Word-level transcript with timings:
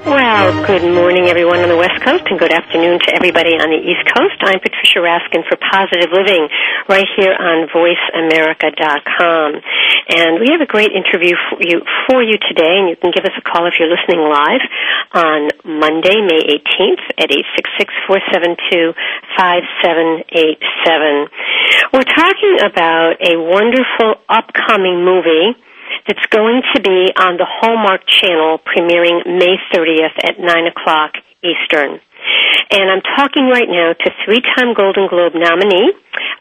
Well, 0.00 0.64
good 0.64 0.88
morning, 0.96 1.28
everyone 1.28 1.60
on 1.60 1.68
the 1.68 1.76
West 1.76 2.00
Coast, 2.00 2.24
and 2.32 2.40
good 2.40 2.56
afternoon 2.56 3.04
to 3.04 3.12
everybody 3.12 3.60
on 3.60 3.68
the 3.68 3.76
East 3.76 4.08
Coast. 4.08 4.40
I'm 4.40 4.56
Patricia 4.56 5.04
Raskin 5.04 5.44
for 5.44 5.60
Positive 5.60 6.08
Living, 6.08 6.48
right 6.88 7.04
here 7.20 7.36
on 7.36 7.68
VoiceAmerica.com. 7.68 9.60
And 9.60 10.40
we 10.40 10.48
have 10.56 10.64
a 10.64 10.70
great 10.72 10.96
interview 10.96 11.36
for 11.52 11.60
you, 11.60 11.84
for 12.08 12.24
you 12.24 12.40
today, 12.48 12.80
and 12.80 12.88
you 12.88 12.96
can 12.96 13.12
give 13.12 13.28
us 13.28 13.36
a 13.36 13.44
call 13.44 13.68
if 13.68 13.76
you're 13.76 13.92
listening 13.92 14.24
live 14.24 14.64
on 15.12 15.52
Monday, 15.68 16.16
May 16.24 16.48
18th 16.48 17.04
at 17.20 17.28
866-472-5787. 19.36 21.28
We're 21.92 22.08
talking 22.08 22.56
about 22.64 23.20
a 23.20 23.36
wonderful 23.36 24.16
upcoming 24.32 25.04
movie 25.04 25.60
that's 26.06 26.26
going 26.30 26.62
to 26.74 26.80
be 26.80 27.12
on 27.16 27.36
the 27.36 27.46
Hallmark 27.48 28.06
Channel 28.06 28.60
premiering 28.64 29.26
May 29.26 29.56
30th 29.72 30.16
at 30.24 30.38
9 30.38 30.46
o'clock 30.70 31.14
Eastern. 31.42 32.00
And 32.70 32.86
I'm 32.86 33.02
talking 33.16 33.50
right 33.50 33.66
now 33.66 33.92
to 33.92 34.08
three-time 34.24 34.74
Golden 34.74 35.08
Globe 35.08 35.34
nominee, 35.34 35.90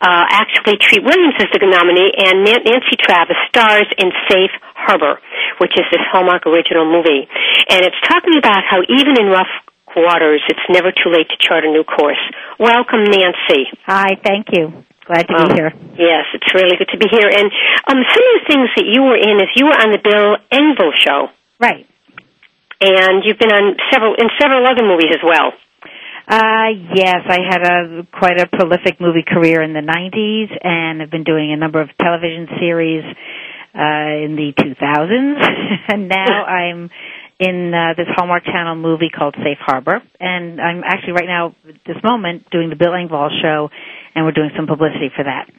uh, 0.02 0.26
actually 0.30 0.78
Treat 0.78 1.04
Williams 1.04 1.36
is 1.40 1.50
the 1.52 1.66
nominee, 1.66 2.12
and 2.16 2.46
Nancy 2.46 2.96
Travis 3.02 3.36
stars 3.50 3.88
in 3.98 4.12
Safe 4.30 4.54
Harbor, 4.76 5.20
which 5.60 5.74
is 5.76 5.86
this 5.92 6.04
Hallmark 6.12 6.46
original 6.46 6.86
movie. 6.86 7.28
And 7.70 7.84
it's 7.84 8.00
talking 8.08 8.38
about 8.38 8.64
how 8.64 8.80
even 8.88 9.20
in 9.20 9.28
rough 9.28 9.52
waters, 9.96 10.42
it's 10.48 10.64
never 10.70 10.92
too 10.92 11.12
late 11.12 11.28
to 11.30 11.38
chart 11.40 11.66
a 11.66 11.72
new 11.72 11.84
course. 11.84 12.22
Welcome, 12.60 13.04
Nancy. 13.04 13.68
Hi, 13.88 14.16
thank 14.24 14.48
you. 14.54 14.86
Glad 15.10 15.26
to 15.26 15.34
well, 15.34 15.50
be 15.50 15.58
here. 15.58 15.74
Yes, 15.98 16.30
it's 16.38 16.54
really 16.54 16.78
good 16.78 16.94
to 16.94 17.00
be 17.02 17.10
here. 17.10 17.26
And 17.26 17.50
um, 17.90 17.98
some 17.98 18.26
of 18.30 18.34
the 18.38 18.46
things 18.46 18.70
that 18.78 18.86
you 18.86 19.02
were 19.02 19.18
in 19.18 19.42
is 19.42 19.50
you 19.58 19.66
were 19.66 19.74
on 19.74 19.90
the 19.90 19.98
Bill 19.98 20.38
Engvall 20.54 20.94
show, 20.94 21.34
right? 21.58 21.90
And 22.78 23.26
you've 23.26 23.42
been 23.42 23.50
on 23.50 23.74
several 23.90 24.14
in 24.14 24.30
several 24.38 24.62
other 24.70 24.86
movies 24.86 25.10
as 25.18 25.26
well. 25.26 25.58
Uh, 26.30 26.94
yes, 26.94 27.26
I 27.26 27.42
had 27.42 27.66
a 27.66 28.06
quite 28.14 28.38
a 28.38 28.46
prolific 28.46 29.02
movie 29.02 29.26
career 29.26 29.64
in 29.66 29.74
the 29.74 29.82
'90s, 29.82 30.54
and 30.62 31.02
I've 31.02 31.10
been 31.10 31.26
doing 31.26 31.52
a 31.52 31.58
number 31.58 31.82
of 31.82 31.90
television 31.98 32.46
series 32.62 33.02
uh, 33.74 34.30
in 34.30 34.38
the 34.38 34.54
2000s, 34.62 35.90
and 35.90 36.08
now 36.08 36.46
I'm 36.46 36.92
in 37.40 37.74
uh, 37.74 37.98
this 37.98 38.06
Hallmark 38.14 38.46
Channel 38.46 38.76
movie 38.76 39.10
called 39.10 39.34
Safe 39.42 39.58
Harbor, 39.60 40.04
and 40.20 40.62
I'm 40.62 40.84
actually 40.86 41.14
right 41.14 41.28
now 41.28 41.56
at 41.68 41.82
this 41.88 41.98
moment 42.04 42.46
doing 42.52 42.70
the 42.70 42.76
Bill 42.76 42.94
Engvall 42.94 43.30
show 43.42 43.70
and 44.16 44.26
we're 44.26 44.32
doing 44.32 44.52
some 44.56 44.68
publicity 44.68 45.10
for 45.16 45.24
that. 45.24 45.50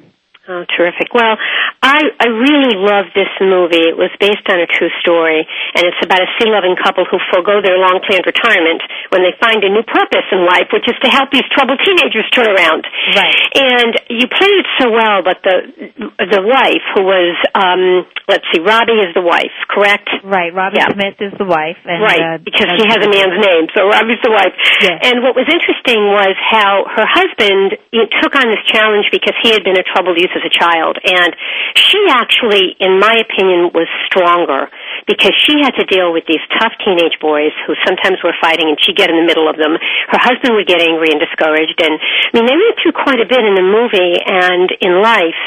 Oh, 0.50 0.66
terrific. 0.66 1.15
Well, 1.15 1.38
I, 1.78 2.11
I 2.19 2.27
really 2.27 2.75
love 2.75 3.06
this 3.15 3.31
movie. 3.38 3.87
It 3.87 3.94
was 3.94 4.11
based 4.19 4.43
on 4.50 4.59
a 4.59 4.66
true 4.66 4.91
story, 4.99 5.47
and 5.47 5.83
it's 5.87 6.03
about 6.03 6.19
a 6.19 6.31
sea-loving 6.43 6.75
couple 6.75 7.06
who 7.06 7.22
forego 7.31 7.62
their 7.62 7.78
long-planned 7.78 8.27
retirement 8.27 8.83
when 9.15 9.22
they 9.22 9.31
find 9.39 9.62
a 9.62 9.71
new 9.71 9.87
purpose 9.87 10.27
in 10.34 10.43
life, 10.43 10.66
which 10.75 10.91
is 10.91 10.99
to 11.06 11.09
help 11.09 11.31
these 11.31 11.47
troubled 11.55 11.78
teenagers 11.87 12.27
turn 12.34 12.50
around. 12.50 12.83
Right. 13.15 13.31
And 13.62 13.94
you 14.10 14.27
played 14.27 14.59
it 14.59 14.66
so 14.83 14.91
well, 14.91 15.22
but 15.22 15.39
the 15.47 15.71
the 16.19 16.43
wife, 16.43 16.83
who 16.99 17.06
was, 17.06 17.39
um, 17.55 18.03
let's 18.27 18.43
see, 18.50 18.59
Robbie 18.59 18.99
is 19.06 19.15
the 19.15 19.22
wife, 19.22 19.55
correct? 19.71 20.10
Right. 20.27 20.50
Robbie 20.50 20.83
Yeah. 20.83 20.91
Smith 20.91 21.15
is 21.22 21.33
the 21.39 21.47
wife, 21.47 21.78
and 21.87 22.03
right, 22.03 22.19
uh, 22.19 22.39
because 22.43 22.75
she 22.75 22.91
has 22.91 22.99
a 22.99 23.06
man's 23.06 23.39
name, 23.39 23.71
so 23.71 23.87
Robbie's 23.87 24.19
the 24.27 24.34
wife. 24.34 24.50
Yes. 24.83 25.15
And 25.15 25.22
what 25.22 25.39
was 25.39 25.47
interesting 25.47 26.10
was 26.10 26.34
how 26.43 26.91
her 26.91 27.06
husband 27.06 27.78
took 28.19 28.34
on 28.34 28.50
this 28.50 28.66
challenge 28.66 29.06
because 29.15 29.39
he 29.47 29.55
had 29.55 29.62
been 29.62 29.78
a 29.78 29.87
troubled 29.94 30.19
youth 30.19 30.33
as 30.41 30.45
a 30.49 30.53
child, 30.53 30.97
and 31.05 31.37
she 31.77 32.01
actually, 32.09 32.73
in 32.81 32.97
my 32.97 33.21
opinion, 33.21 33.77
was 33.77 33.87
stronger 34.09 34.73
because 35.05 35.37
she 35.37 35.61
had 35.61 35.77
to 35.77 35.84
deal 35.84 36.12
with 36.12 36.25
these 36.25 36.41
tough 36.56 36.73
teenage 36.81 37.21
boys 37.21 37.53
who 37.69 37.77
sometimes 37.84 38.25
were 38.25 38.34
fighting, 38.41 38.73
and 38.73 38.81
she'd 38.81 38.97
get 38.97 39.12
in 39.12 39.21
the 39.21 39.28
middle 39.28 39.49
of 39.49 39.61
them. 39.61 39.77
Her 40.09 40.21
husband 40.21 40.56
would 40.56 40.67
get 40.67 40.81
angry 40.81 41.12
and 41.12 41.21
discouraged, 41.21 41.77
and 41.84 42.01
I 42.01 42.31
mean, 42.33 42.49
they 42.49 42.56
went 42.56 42.77
through 42.81 42.97
quite 42.97 43.21
a 43.21 43.28
bit 43.28 43.45
in 43.45 43.55
the 43.55 43.67
movie 43.67 44.17
and 44.25 44.73
in 44.81 45.05
life, 45.05 45.43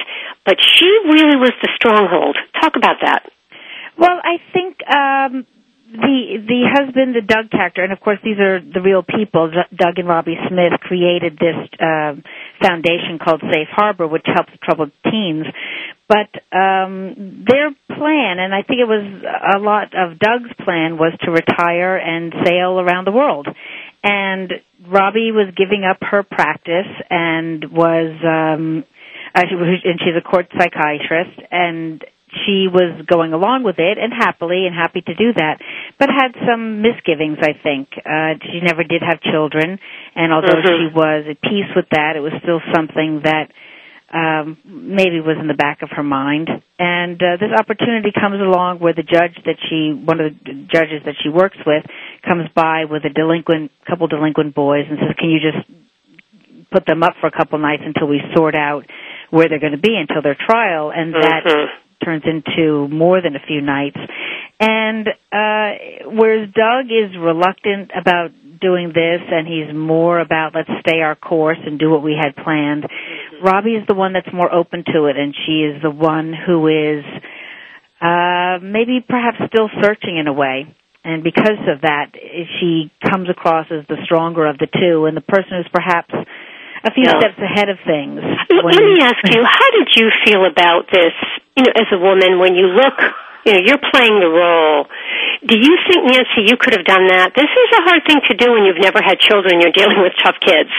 but 0.45 0.61
she 0.61 0.85
really 1.09 1.41
was 1.41 1.53
the 1.65 1.73
stronghold. 1.75 2.37
Talk 2.61 2.77
about 2.77 3.01
that. 3.01 3.25
Well, 3.97 4.19
I 4.21 4.41
think 4.51 4.81
um, 4.89 5.45
the 5.93 6.41
the 6.41 6.61
husband, 6.73 7.15
the 7.15 7.21
Doug 7.21 7.51
character, 7.51 7.83
and 7.83 7.93
of 7.93 7.99
course 7.99 8.17
these 8.23 8.39
are 8.39 8.59
the 8.59 8.81
real 8.81 9.03
people. 9.03 9.49
Doug 9.49 9.95
and 9.97 10.07
Robbie 10.07 10.37
Smith 10.49 10.73
created 10.81 11.37
this 11.37 11.55
um 11.79 12.23
foundation 12.61 13.19
called 13.23 13.41
Safe 13.41 13.69
Harbor, 13.71 14.07
which 14.07 14.25
helps 14.25 14.51
troubled 14.63 14.91
teens. 15.09 15.45
But 16.07 16.29
um, 16.55 17.45
their 17.47 17.71
plan, 17.87 18.39
and 18.39 18.53
I 18.53 18.61
think 18.61 18.79
it 18.79 18.87
was 18.87 19.05
a 19.55 19.59
lot 19.59 19.93
of 19.95 20.19
Doug's 20.19 20.51
plan, 20.63 20.97
was 20.97 21.13
to 21.21 21.31
retire 21.31 21.97
and 21.97 22.33
sail 22.45 22.79
around 22.79 23.05
the 23.05 23.11
world. 23.11 23.47
And 24.03 24.51
Robbie 24.85 25.31
was 25.31 25.53
giving 25.55 25.83
up 25.89 25.97
her 26.01 26.23
practice 26.23 26.91
and 27.09 27.71
was, 27.71 28.11
um, 28.21 28.83
uh, 29.33 29.41
was 29.51 29.81
and 29.85 29.99
she's 29.99 30.15
a 30.17 30.21
court 30.21 30.47
psychiatrist, 30.57 31.39
and 31.49 32.03
she 32.45 32.67
was 32.67 33.05
going 33.05 33.33
along 33.33 33.63
with 33.63 33.79
it 33.79 33.97
and 33.97 34.11
happily 34.13 34.65
and 34.65 34.75
happy 34.75 35.01
to 35.01 35.13
do 35.13 35.33
that, 35.33 35.59
but 35.99 36.09
had 36.09 36.33
some 36.47 36.81
misgivings, 36.81 37.37
I 37.41 37.53
think. 37.53 37.89
Uh, 37.97 38.35
she 38.51 38.59
never 38.61 38.83
did 38.83 39.01
have 39.01 39.21
children, 39.21 39.79
and 40.15 40.33
although 40.33 40.61
Mhm. 40.61 40.67
she 40.67 40.87
was 40.93 41.27
at 41.27 41.41
peace 41.41 41.69
with 41.75 41.89
that, 41.89 42.15
it 42.15 42.21
was 42.21 42.33
still 42.41 42.61
something 42.73 43.21
that 43.21 43.51
um, 44.13 44.57
maybe 44.63 45.19
was 45.21 45.37
in 45.39 45.47
the 45.47 45.55
back 45.55 45.81
of 45.81 45.89
her 45.89 46.03
mind. 46.03 46.47
And 46.77 47.17
uh, 47.21 47.37
this 47.37 47.49
opportunity 47.51 48.11
comes 48.11 48.39
along 48.39 48.77
where 48.77 48.93
the 48.93 49.01
judge 49.01 49.33
that 49.45 49.57
she, 49.67 49.91
one 49.91 50.21
of 50.21 50.37
the 50.45 50.53
judges 50.71 51.01
that 51.05 51.15
she 51.23 51.29
works 51.29 51.57
with, 51.65 51.83
comes 52.21 52.47
by 52.53 52.85
with 52.85 53.03
a 53.05 53.09
delinquent, 53.09 53.71
couple 53.89 54.05
delinquent 54.07 54.53
boys 54.53 54.85
and 54.87 54.99
says, 54.99 55.15
"Can 55.17 55.31
you 55.31 55.39
just 55.39 55.65
put 56.71 56.85
them 56.85 57.01
up 57.01 57.15
for 57.21 57.27
a 57.27 57.31
couple 57.31 57.57
nights 57.57 57.81
until 57.85 58.07
we 58.07 58.21
sort 58.35 58.53
out 58.55 58.85
where 59.31 59.49
they're 59.49 59.57
going 59.59 59.73
to 59.73 59.81
be 59.81 59.95
until 59.95 60.21
their 60.21 60.35
trial?" 60.35 60.91
And 60.91 61.13
that 61.15 61.43
Mhm. 61.45 61.69
Turns 62.03 62.23
into 62.25 62.87
more 62.87 63.21
than 63.21 63.35
a 63.35 63.43
few 63.47 63.61
nights. 63.61 63.97
And 64.59 65.07
uh 65.07 66.09
whereas 66.09 66.49
Doug 66.53 66.85
is 66.87 67.15
reluctant 67.19 67.91
about 67.99 68.29
doing 68.61 68.89
this 68.89 69.21
and 69.29 69.47
he's 69.47 69.75
more 69.75 70.19
about 70.19 70.53
let's 70.55 70.69
stay 70.87 71.01
our 71.01 71.15
course 71.15 71.57
and 71.65 71.79
do 71.79 71.89
what 71.89 72.03
we 72.03 72.15
had 72.19 72.35
planned, 72.43 72.85
Robbie 73.43 73.75
is 73.75 73.87
the 73.87 73.95
one 73.95 74.13
that's 74.13 74.31
more 74.33 74.53
open 74.53 74.83
to 74.93 75.05
it 75.05 75.17
and 75.17 75.35
she 75.45 75.63
is 75.63 75.81
the 75.81 75.91
one 75.91 76.33
who 76.33 76.67
is 76.67 77.03
uh 78.01 78.59
maybe 78.61 79.03
perhaps 79.07 79.37
still 79.47 79.69
searching 79.81 80.17
in 80.17 80.27
a 80.27 80.33
way. 80.33 80.65
And 81.05 81.21
because 81.21 81.59
of 81.67 81.81
that, 81.81 82.11
she 82.61 82.89
comes 83.11 83.29
across 83.29 83.67
as 83.69 83.85
the 83.89 83.97
stronger 84.05 84.45
of 84.47 84.57
the 84.57 84.67
two 84.71 85.05
and 85.05 85.17
the 85.17 85.21
person 85.21 85.59
who's 85.59 85.67
perhaps 85.73 86.13
a 86.83 86.91
few 86.91 87.03
Yeah. 87.07 87.19
steps 87.19 87.39
ahead 87.39 87.69
of 87.69 87.79
things. 87.85 88.19
L- 88.19 88.63
when- 88.63 88.75
Let 88.75 88.83
me 88.83 88.99
ask 89.01 89.21
you, 89.33 89.43
how 89.57 89.69
did 89.71 89.89
you 89.95 90.11
feel 90.25 90.45
about 90.45 90.89
this, 90.91 91.13
you 91.55 91.63
know, 91.65 91.73
as 91.75 91.87
a 91.91 91.97
woman 91.97 92.39
when 92.39 92.55
you 92.55 92.67
look, 92.67 92.97
you 93.45 93.53
know, 93.53 93.59
you're 93.63 93.81
playing 93.91 94.19
the 94.19 94.29
role. 94.29 94.87
Do 95.45 95.57
you 95.57 95.77
think, 95.87 96.05
Nancy, 96.05 96.47
you 96.47 96.55
could 96.57 96.73
have 96.75 96.85
done 96.85 97.07
that? 97.07 97.33
This 97.35 97.49
is 97.51 97.69
a 97.77 97.81
hard 97.83 98.03
thing 98.07 98.19
to 98.29 98.33
do 98.35 98.51
when 98.53 98.63
you've 98.63 98.79
never 98.79 98.99
had 99.03 99.19
children, 99.19 99.59
you're 99.59 99.75
dealing 99.75 99.99
with 100.01 100.13
tough 100.23 100.35
kids. 100.39 100.69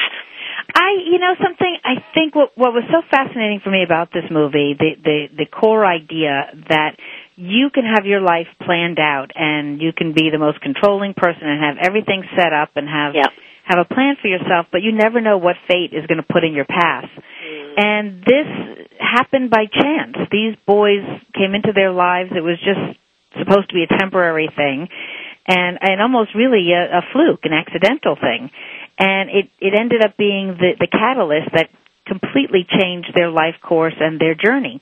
I, 0.75 0.97
you 1.05 1.19
know, 1.19 1.35
something. 1.43 1.77
I 1.85 2.03
think 2.15 2.35
what 2.35 2.57
what 2.57 2.73
was 2.73 2.83
so 2.91 3.03
fascinating 3.11 3.61
for 3.63 3.71
me 3.71 3.85
about 3.85 4.11
this 4.13 4.25
movie, 4.31 4.75
the 4.75 4.97
the 5.05 5.19
the 5.45 5.47
core 5.47 5.85
idea 5.85 6.51
that 6.71 6.97
you 7.37 7.69
can 7.71 7.85
have 7.85 8.07
your 8.07 8.21
life 8.21 8.49
planned 8.65 8.99
out 8.99 9.31
and 9.37 9.81
you 9.81 9.93
can 9.93 10.13
be 10.15 10.31
the 10.31 10.39
most 10.39 10.61
controlling 10.63 11.13
person 11.15 11.43
and 11.47 11.63
have 11.63 11.77
everything 11.81 12.25
set 12.35 12.53
up 12.53 12.71
and 12.77 12.89
have 12.89 13.15
Yeah. 13.15 13.29
Have 13.65 13.79
a 13.79 13.89
plan 13.89 14.17
for 14.21 14.29
yourself, 14.29 14.67
but 14.71 14.83
you 14.83 14.93
never 14.93 15.21
know 15.21 15.39
what 15.39 15.57
fate 15.67 15.93
is 15.93 16.07
going 16.07 16.21
to 16.21 16.29
put 16.29 16.45
in 16.45 16.53
your 16.53 16.67
path. 16.67 17.09
Mm. 17.09 17.81
And 17.81 18.23
this 18.23 18.49
happened 19.01 19.51
by 19.51 19.65
chance. 19.67 20.17
These 20.31 20.57
boys 20.67 21.03
came 21.35 21.55
into 21.55 21.73
their 21.75 21.93
lives. 21.93 22.31
It 22.37 22.45
was 22.45 22.59
just 22.61 22.99
supposed 23.39 23.69
to 23.71 23.75
be 23.75 23.85
a 23.85 23.99
temporary 23.99 24.49
thing 24.55 24.89
and 25.47 25.79
and 25.81 26.01
almost 26.01 26.35
really 26.35 26.73
a, 26.73 26.99
a 26.99 27.03
fluke, 27.13 27.45
an 27.45 27.53
accidental 27.53 28.17
thing. 28.17 28.51
And 28.99 29.31
it 29.31 29.47
it 29.61 29.75
ended 29.79 30.05
up 30.05 30.17
being 30.17 30.57
the 30.59 30.73
the 30.79 30.89
catalyst 30.89 31.53
that 31.55 31.69
completely 32.07 32.67
changed 32.69 33.13
their 33.15 33.31
life 33.31 33.57
course 33.63 33.95
and 33.99 34.21
their 34.21 34.35
journey. 34.35 34.81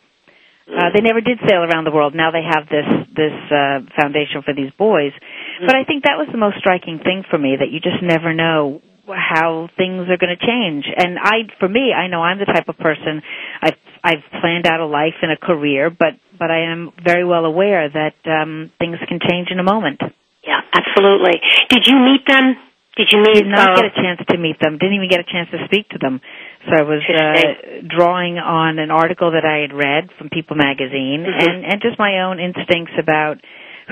Uh, 0.62 0.94
they 0.94 1.02
never 1.02 1.20
did 1.20 1.38
sail 1.49 1.62
around 1.62 1.84
the 1.84 1.90
world. 1.90 2.14
Now 2.14 2.31
they 2.31 2.43
have 2.43 2.69
this 2.70 2.87
this 3.14 3.34
uh, 3.50 3.82
foundation 3.99 4.43
for 4.44 4.55
these 4.55 4.70
boys. 4.79 5.12
But 5.60 5.76
I 5.76 5.84
think 5.84 6.04
that 6.04 6.16
was 6.19 6.28
the 6.32 6.38
most 6.38 6.58
striking 6.58 6.99
thing 6.99 7.25
for 7.31 7.38
me 7.38 7.56
that 7.58 7.70
you 7.70 7.81
just 7.81 8.02
never 8.02 8.32
know 8.32 8.81
how 9.06 9.69
things 9.76 10.08
are 10.08 10.16
going 10.16 10.34
to 10.34 10.40
change. 10.46 10.87
And 10.96 11.19
I, 11.19 11.50
for 11.58 11.69
me, 11.69 11.93
I 11.93 12.06
know 12.06 12.22
I'm 12.22 12.38
the 12.38 12.46
type 12.46 12.69
of 12.69 12.78
person 12.78 13.22
I've 13.60 13.76
I've 14.04 14.25
planned 14.40 14.66
out 14.66 14.81
a 14.81 14.87
life 14.87 15.14
and 15.22 15.31
a 15.31 15.37
career, 15.37 15.90
but 15.90 16.19
but 16.38 16.50
I 16.50 16.70
am 16.72 16.90
very 17.04 17.25
well 17.25 17.44
aware 17.44 17.88
that 17.88 18.14
um, 18.26 18.70
things 18.78 18.99
can 19.08 19.20
change 19.22 19.49
in 19.50 19.58
a 19.60 19.62
moment. 19.62 20.00
Yeah, 20.43 20.60
absolutely. 20.75 21.40
Did 21.70 21.87
you 21.87 21.98
meet 22.00 22.26
them? 22.26 22.56
Did 22.96 23.08
you 23.12 23.22
meet? 23.22 23.34
Did 23.34 23.46
not 23.46 23.70
uh, 23.72 23.76
get 23.76 23.84
a 23.87 23.94
chance 23.94 24.20
to 24.28 24.37
meet 24.38 24.58
them. 24.60 24.76
Didn't 24.76 24.94
even 24.94 25.08
get 25.08 25.20
a 25.20 25.25
chance 25.31 25.48
to 25.50 25.64
speak 25.66 25.88
to 25.90 25.98
them. 25.98 26.20
So 26.66 26.76
I 26.76 26.82
was 26.82 27.02
uh, 27.08 27.87
drawing 27.88 28.38
on 28.38 28.78
an 28.78 28.90
article 28.90 29.31
that 29.32 29.44
I 29.46 29.62
had 29.62 29.72
read 29.72 30.10
from 30.19 30.28
People 30.31 30.56
magazine, 30.56 31.25
Mhm. 31.25 31.43
and 31.46 31.64
and 31.64 31.81
just 31.81 31.98
my 31.98 32.22
own 32.26 32.40
instincts 32.40 32.93
about 32.98 33.38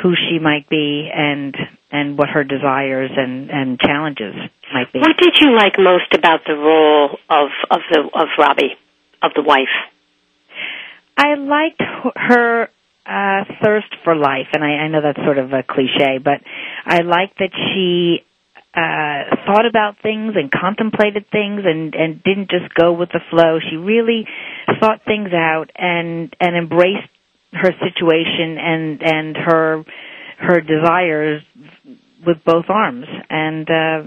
who 0.03 0.15
she 0.15 0.39
might 0.39 0.69
be 0.69 1.11
and 1.13 1.57
and 1.91 2.17
what 2.17 2.29
her 2.29 2.45
desires 2.45 3.11
and 3.17 3.51
and 3.51 3.79
challenges 3.81 4.35
might 4.73 4.93
be. 4.93 5.01
What 5.01 5.17
did 5.19 5.35
you 5.41 5.55
like 5.55 5.75
most 5.79 6.15
about 6.15 6.41
the 6.47 6.55
role 6.55 7.19
of 7.29 7.49
of 7.71 7.81
the 7.91 8.01
of 8.15 8.29
Robbie, 8.39 8.75
of 9.23 9.33
the 9.35 9.43
wife? 9.43 9.75
I 11.17 11.35
liked 11.35 11.83
her 12.17 12.69
uh 13.07 13.45
thirst 13.63 13.95
for 14.05 14.15
life, 14.15 14.49
and 14.55 14.63
I, 14.65 14.85
I 14.85 14.89
know 14.89 15.01
that's 15.03 15.25
sort 15.25 15.39
of 15.39 15.53
a 15.53 15.63
cliche, 15.63 16.19
but 16.23 16.41
I 16.87 17.01
liked 17.01 17.39
that 17.39 17.51
she 17.53 18.25
uh 18.73 19.37
thought 19.47 19.67
about 19.67 19.97
things 20.01 20.35
and 20.37 20.51
contemplated 20.51 21.27
things 21.31 21.63
and 21.65 21.95
and 21.95 22.23
didn't 22.23 22.51
just 22.51 22.73
go 22.75 22.93
with 22.93 23.11
the 23.11 23.21
flow. 23.31 23.59
She 23.69 23.77
really 23.77 24.27
thought 24.79 25.05
things 25.05 25.31
out 25.35 25.71
and 25.75 26.35
and 26.41 26.57
embraced 26.57 27.11
her 27.53 27.73
situation 27.73 28.59
and 28.59 29.03
and 29.03 29.37
her 29.37 29.85
her 30.39 30.61
desires 30.61 31.43
with 32.27 32.39
both 32.45 32.67
arms 32.69 33.07
and 33.29 33.69
uh 33.69 34.03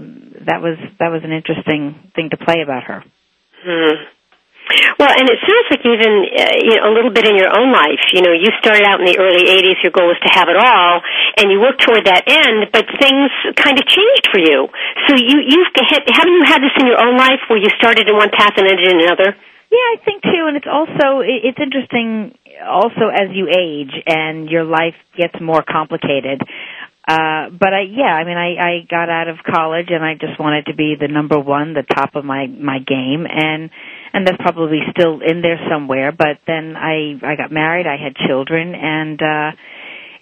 that 0.46 0.60
was 0.60 0.78
that 0.98 1.08
was 1.08 1.22
an 1.24 1.32
interesting 1.32 2.10
thing 2.14 2.30
to 2.30 2.36
play 2.36 2.62
about 2.62 2.84
her. 2.84 3.04
Hmm. 3.64 3.96
Well, 4.96 5.12
and 5.12 5.28
it 5.28 5.36
sounds 5.44 5.68
like 5.68 5.84
even 5.84 6.12
uh, 6.24 6.56
you 6.56 6.74
know 6.80 6.88
a 6.88 6.92
little 6.96 7.12
bit 7.12 7.28
in 7.28 7.36
your 7.36 7.52
own 7.52 7.68
life. 7.68 8.00
You 8.16 8.24
know, 8.24 8.32
you 8.32 8.48
started 8.64 8.88
out 8.88 8.96
in 9.00 9.06
the 9.06 9.20
early 9.20 9.44
'80s. 9.44 9.84
Your 9.84 9.92
goal 9.92 10.08
was 10.08 10.16
to 10.24 10.32
have 10.32 10.48
it 10.48 10.56
all, 10.56 11.04
and 11.36 11.52
you 11.52 11.60
worked 11.60 11.84
toward 11.84 12.08
that 12.08 12.24
end. 12.24 12.72
But 12.72 12.88
things 12.96 13.28
kind 13.60 13.76
of 13.76 13.84
changed 13.84 14.26
for 14.32 14.40
you. 14.40 14.72
So 15.04 15.20
you 15.20 15.44
you've 15.44 15.68
had, 15.84 16.08
haven't 16.08 16.32
you 16.32 16.44
had 16.48 16.64
this 16.64 16.72
in 16.80 16.88
your 16.88 16.96
own 16.96 17.20
life 17.20 17.44
where 17.52 17.60
you 17.60 17.68
started 17.76 18.08
in 18.08 18.16
one 18.16 18.32
path 18.32 18.56
and 18.56 18.64
ended 18.64 18.88
in 18.88 19.04
another? 19.04 19.36
Yeah, 19.68 19.86
I 19.92 19.96
think 20.00 20.22
too, 20.24 20.48
and 20.48 20.56
it's 20.56 20.70
also 20.70 21.20
it's 21.20 21.60
interesting. 21.60 22.32
Also, 22.62 23.08
as 23.12 23.30
you 23.32 23.48
age 23.48 23.92
and 24.06 24.48
your 24.48 24.64
life 24.64 24.94
gets 25.16 25.34
more 25.40 25.62
complicated. 25.62 26.40
Uh, 27.06 27.50
but 27.50 27.74
I, 27.74 27.82
yeah, 27.90 28.14
I 28.16 28.24
mean, 28.24 28.38
I, 28.38 28.56
I 28.56 28.72
got 28.88 29.10
out 29.10 29.28
of 29.28 29.36
college 29.44 29.88
and 29.90 30.02
I 30.02 30.14
just 30.14 30.40
wanted 30.40 30.66
to 30.66 30.74
be 30.74 30.94
the 30.98 31.08
number 31.08 31.38
one, 31.38 31.74
the 31.74 31.82
top 31.82 32.16
of 32.16 32.24
my 32.24 32.46
my 32.46 32.78
game, 32.78 33.26
and 33.28 33.68
and 34.14 34.26
that's 34.26 34.40
probably 34.40 34.80
still 34.96 35.20
in 35.20 35.42
there 35.42 35.60
somewhere. 35.70 36.12
But 36.12 36.40
then 36.46 36.76
I 36.76 37.20
I 37.22 37.36
got 37.36 37.52
married, 37.52 37.86
I 37.86 38.02
had 38.02 38.16
children, 38.16 38.74
and 38.74 39.20
uh, 39.20 39.50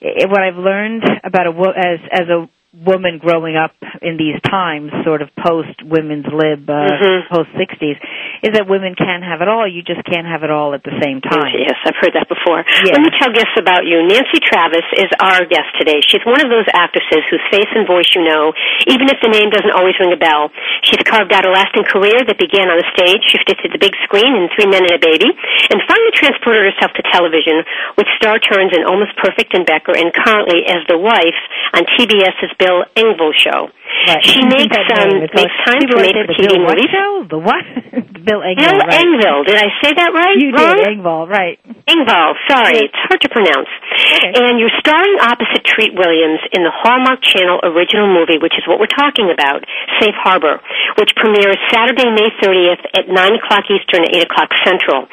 it, 0.00 0.28
what 0.28 0.42
I've 0.42 0.56
learned 0.56 1.04
about 1.22 1.46
a 1.46 1.54
as 1.78 2.00
as 2.10 2.28
a 2.28 2.48
woman 2.72 3.20
growing 3.20 3.52
up 3.54 3.76
in 4.00 4.16
these 4.16 4.40
times, 4.48 4.88
sort 5.04 5.20
of 5.20 5.28
post 5.36 5.76
women's 5.84 6.24
lib, 6.32 6.64
uh, 6.70 6.88
Mhm. 6.88 7.28
post 7.28 7.50
sixties, 7.56 7.96
is 8.42 8.56
that 8.56 8.66
women 8.66 8.94
can 8.96 9.20
have 9.22 9.42
it 9.42 9.48
all. 9.48 9.68
You 9.68 9.82
just 9.82 10.02
can't 10.08 10.26
have 10.26 10.42
it 10.42 10.50
all 10.50 10.72
at 10.72 10.82
the 10.82 10.96
same 11.04 11.20
time. 11.20 11.52
Yes, 11.52 11.76
I've 11.84 11.96
heard 12.00 12.14
that 12.14 12.28
before. 12.28 12.64
Yeah. 12.84 12.96
Let 12.96 13.02
me 13.04 13.10
tell 13.20 13.28
guests 13.30 13.54
about 13.60 13.84
you. 13.84 14.02
Nancy 14.02 14.40
Travis 14.40 14.84
is 14.96 15.08
our 15.20 15.44
guest 15.44 15.68
today. 15.78 16.00
She's 16.00 16.24
one 16.24 16.40
of 16.40 16.48
those 16.48 16.64
actresses 16.72 17.22
whose 17.28 17.42
face 17.52 17.68
and 17.76 17.86
voice 17.86 18.08
you 18.16 18.24
know, 18.24 18.52
even 18.88 19.06
if 19.08 19.20
the 19.20 19.28
name 19.28 19.50
doesn't 19.50 19.70
always 19.72 19.98
ring 20.00 20.12
a 20.12 20.16
bell. 20.16 20.50
She's 20.82 21.02
carved 21.04 21.32
out 21.32 21.44
a 21.44 21.50
lasting 21.52 21.84
career 21.84 22.24
that 22.24 22.38
began 22.38 22.70
on 22.72 22.78
the 22.80 22.88
stage, 22.96 23.20
shifted 23.28 23.58
to 23.62 23.68
the 23.68 23.78
big 23.78 23.94
screen 24.02 24.34
in 24.34 24.48
Three 24.56 24.66
Men 24.66 24.82
and 24.88 24.96
a 24.96 24.98
Baby, 24.98 25.28
and 25.70 25.78
finally 25.86 26.10
transported 26.16 26.72
herself 26.72 26.92
to 26.96 27.02
television 27.12 27.64
with 28.00 28.08
star 28.16 28.38
turns 28.38 28.72
in 28.72 28.84
Almost 28.84 29.14
Perfect 29.16 29.52
and 29.54 29.66
Becker, 29.66 29.92
and 29.92 30.12
currently 30.14 30.64
as 30.66 30.80
the 30.88 30.96
wife 30.96 31.36
on 31.74 31.84
TBS's 31.96 32.52
Bill 32.62 32.86
Engvall 32.94 33.34
show. 33.34 33.68
Right. 34.06 34.22
She 34.22 34.38
makes 34.54 34.70
um. 34.94 35.18
Makes 35.18 35.34
like- 35.34 35.50
time 35.66 35.82
for 35.90 35.98
made 35.98 36.14
the 36.14 36.30
TV 36.38 36.46
Bill 36.54 36.62
movies. 36.62 36.90
show? 36.94 37.10
The 37.28 37.38
what? 37.42 37.64
Bill 38.22 38.38
Engvall. 38.38 38.54
Bill 38.62 38.78
right. 38.86 39.02
Engvall. 39.02 39.38
Did 39.50 39.58
I 39.58 39.68
say 39.82 39.90
that 39.98 40.10
right? 40.14 40.38
You 40.38 40.54
Wrong? 40.54 40.78
did 40.78 40.86
Engvall, 40.94 41.26
right? 41.26 41.58
Engvall, 41.90 42.38
sorry, 42.46 42.78
it's 42.86 42.94
hard 43.10 43.18
to 43.26 43.28
pronounce. 43.34 43.66
Okay. 43.66 44.30
And 44.38 44.62
you're 44.62 44.70
starring 44.78 45.18
opposite 45.18 45.66
Treat 45.66 45.90
Williams 45.98 46.38
in 46.54 46.62
the 46.62 46.70
Hallmark 46.70 47.18
Channel 47.26 47.58
original 47.66 48.06
movie, 48.06 48.38
which 48.38 48.54
is 48.54 48.62
what 48.70 48.78
we're 48.78 48.90
talking 48.94 49.26
about, 49.34 49.66
Safe 49.98 50.14
Harbor, 50.22 50.62
which 51.02 51.10
premieres 51.18 51.58
Saturday, 51.74 52.06
May 52.14 52.30
30th 52.38 52.82
at 52.94 53.10
9 53.10 53.38
o'clock 53.42 53.66
Eastern, 53.66 54.06
8 54.06 54.22
o'clock 54.30 54.50
Central. 54.62 55.10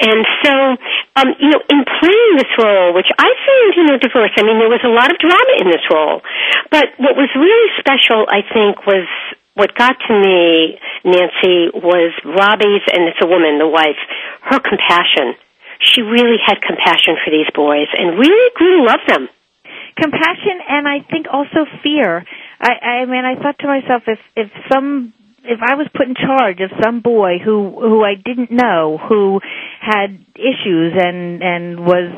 And 0.00 0.24
so, 0.40 0.52
um, 1.20 1.28
you 1.36 1.52
know, 1.52 1.60
in 1.68 1.84
playing 2.00 2.32
this 2.40 2.48
role, 2.56 2.96
which 2.96 3.08
I 3.20 3.28
found, 3.28 3.68
you 3.76 3.84
know, 3.92 3.96
diverse, 4.00 4.32
I 4.40 4.42
mean, 4.48 4.56
there 4.56 4.72
was 4.72 4.80
a 4.84 4.92
lot 4.92 5.12
of 5.12 5.20
drama 5.20 5.52
in 5.60 5.68
this 5.68 5.84
role. 5.92 6.24
But 6.72 6.85
what 6.98 7.16
was 7.16 7.30
really 7.34 7.70
special, 7.78 8.26
I 8.28 8.42
think, 8.42 8.86
was 8.86 9.08
what 9.54 9.74
got 9.74 9.96
to 10.08 10.14
me, 10.14 10.78
Nancy, 11.04 11.72
was 11.72 12.12
Robbie's, 12.24 12.84
and 12.92 13.08
it's 13.08 13.20
a 13.22 13.26
woman, 13.26 13.58
the 13.58 13.68
wife, 13.68 13.98
her 14.42 14.60
compassion. 14.60 15.34
She 15.80 16.02
really 16.02 16.36
had 16.44 16.60
compassion 16.60 17.16
for 17.24 17.30
these 17.30 17.48
boys 17.54 17.88
and 17.96 18.18
really 18.18 18.50
grew 18.54 18.78
to 18.78 18.82
love 18.84 19.00
them. 19.08 19.28
compassion 19.96 20.60
and 20.68 20.86
I 20.88 21.00
think 21.10 21.26
also 21.32 21.66
fear. 21.82 22.24
I, 22.60 23.02
I 23.02 23.04
mean, 23.06 23.24
I 23.24 23.34
thought 23.40 23.58
to 23.60 23.66
myself, 23.66 24.02
if 24.06 24.18
if 24.36 24.50
some 24.72 25.12
if 25.44 25.60
I 25.62 25.74
was 25.74 25.86
put 25.94 26.08
in 26.08 26.14
charge 26.14 26.60
of 26.60 26.70
some 26.82 27.00
boy 27.00 27.38
who 27.42 27.70
who 27.78 28.04
I 28.04 28.14
didn't 28.14 28.50
know 28.50 28.98
who 29.08 29.40
had 29.80 30.18
issues 30.34 30.92
and 30.96 31.42
and 31.42 31.80
was 31.80 32.12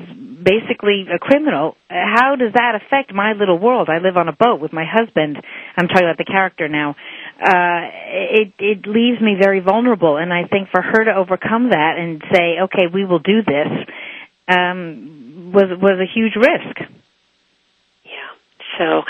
basically 0.49 1.05
a 1.13 1.19
criminal, 1.19 1.77
how 1.91 2.37
does 2.37 2.53
that 2.55 2.81
affect 2.81 3.13
my 3.13 3.35
little 3.35 3.59
world? 3.59 3.89
I 3.91 3.99
live 3.99 4.17
on 4.17 4.29
a 4.29 4.33
boat 4.33 4.61
with 4.61 4.73
my 4.73 4.85
husband. 4.89 5.37
I'm 5.77 5.89
talking 5.89 6.05
about 6.05 6.17
the 6.17 6.25
character 6.25 6.69
now. 6.69 6.97
Uh, 7.39 7.81
it 8.41 8.53
it 8.59 8.87
leaves 8.87 9.21
me 9.21 9.37
very 9.41 9.61
vulnerable, 9.61 10.17
and 10.17 10.33
I 10.33 10.49
think 10.49 10.71
for 10.71 10.83
her 10.83 11.05
to 11.05 11.15
overcome 11.15 11.71
that 11.71 11.95
and 11.99 12.23
say, 12.33 12.61
"Okay, 12.63 12.87
we 12.93 13.05
will 13.05 13.21
do 13.21 13.43
this," 13.47 13.69
um, 14.49 15.53
was 15.53 15.69
was 15.81 16.01
a 16.01 16.09
huge 16.13 16.35
risk. 16.35 16.81
Yeah. 18.05 18.31
So 18.79 19.03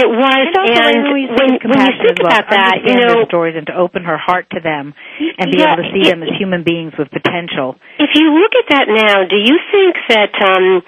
it 0.00 0.08
was, 0.08 0.46
And 0.56 0.56
and 0.56 1.04
when, 1.12 1.28
when, 1.36 1.48
you 1.52 1.60
think 1.60 1.64
well, 1.68 2.32
about 2.32 2.48
that, 2.50 2.80
you 2.84 2.96
know, 2.96 3.24
stories 3.28 3.54
and 3.56 3.66
to 3.68 3.74
open 3.76 4.02
her 4.04 4.16
heart 4.16 4.48
to 4.56 4.60
them 4.60 4.94
and 5.38 5.52
be 5.52 5.60
Yeah, 5.60 5.74
able 5.76 5.84
to 5.84 5.90
see 5.92 6.08
it- 6.08 6.10
them 6.10 6.22
as 6.24 6.30
human 6.40 6.62
beings 6.64 6.92
with 6.98 7.10
potential. 7.10 7.76
if 8.00 8.10
you 8.16 8.32
look 8.32 8.52
at 8.56 8.66
that 8.74 8.86
now, 8.88 9.24
do 9.28 9.36
you 9.36 9.56
think 9.70 9.96
that? 10.08 10.32
um 10.42 10.82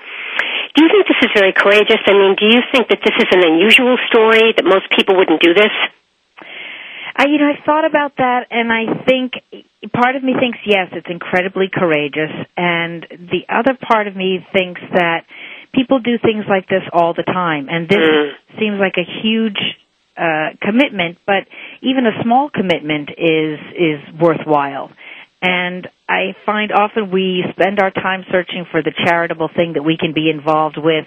do 0.74 0.82
you 0.84 0.88
think 0.88 1.04
this 1.06 1.20
is 1.28 1.30
very 1.36 1.52
courageous? 1.52 2.00
I 2.08 2.12
mean, 2.16 2.34
do 2.40 2.46
you 2.48 2.62
think 2.72 2.88
that 2.88 3.00
this 3.04 3.12
is 3.20 3.28
an 3.36 3.44
unusual 3.44 3.98
story 4.08 4.54
that 4.56 4.64
most 4.64 4.88
people 4.96 5.16
wouldn't 5.20 5.42
do 5.42 5.52
this? 5.52 5.70
I, 7.14 7.26
you 7.28 7.36
know, 7.36 7.52
I've 7.52 7.62
thought 7.66 7.84
about 7.84 8.16
that, 8.16 8.46
and 8.50 8.72
I 8.72 9.04
think 9.04 9.32
part 9.92 10.16
of 10.16 10.24
me 10.24 10.32
thinks 10.40 10.58
yes, 10.64 10.88
it's 10.92 11.10
incredibly 11.10 11.68
courageous, 11.68 12.32
and 12.56 13.04
the 13.10 13.44
other 13.52 13.76
part 13.76 14.06
of 14.08 14.16
me 14.16 14.40
thinks 14.54 14.80
that 14.94 15.26
people 15.74 15.98
do 16.00 16.18
things 16.18 16.44
like 16.48 16.68
this 16.68 16.82
all 16.92 17.14
the 17.14 17.22
time, 17.22 17.68
and 17.70 17.88
this 17.88 17.98
Mm. 17.98 18.32
seems 18.58 18.78
like 18.80 18.96
a 18.98 19.04
huge 19.22 19.58
uh, 20.16 20.50
commitment, 20.60 21.18
but 21.26 21.46
even 21.80 22.06
a 22.06 22.22
small 22.22 22.50
commitment 22.50 23.10
is 23.16 23.58
is 23.74 24.00
worthwhile. 24.20 24.90
And 25.40 25.88
I 26.08 26.34
find 26.46 26.70
often 26.70 27.10
we 27.10 27.42
spend 27.50 27.80
our 27.80 27.90
time 27.90 28.24
searching 28.30 28.64
for 28.70 28.80
the 28.82 28.92
charitable 28.92 29.48
thing 29.56 29.72
that 29.72 29.82
we 29.82 29.96
can 29.96 30.12
be 30.12 30.30
involved 30.30 30.76
with 30.76 31.06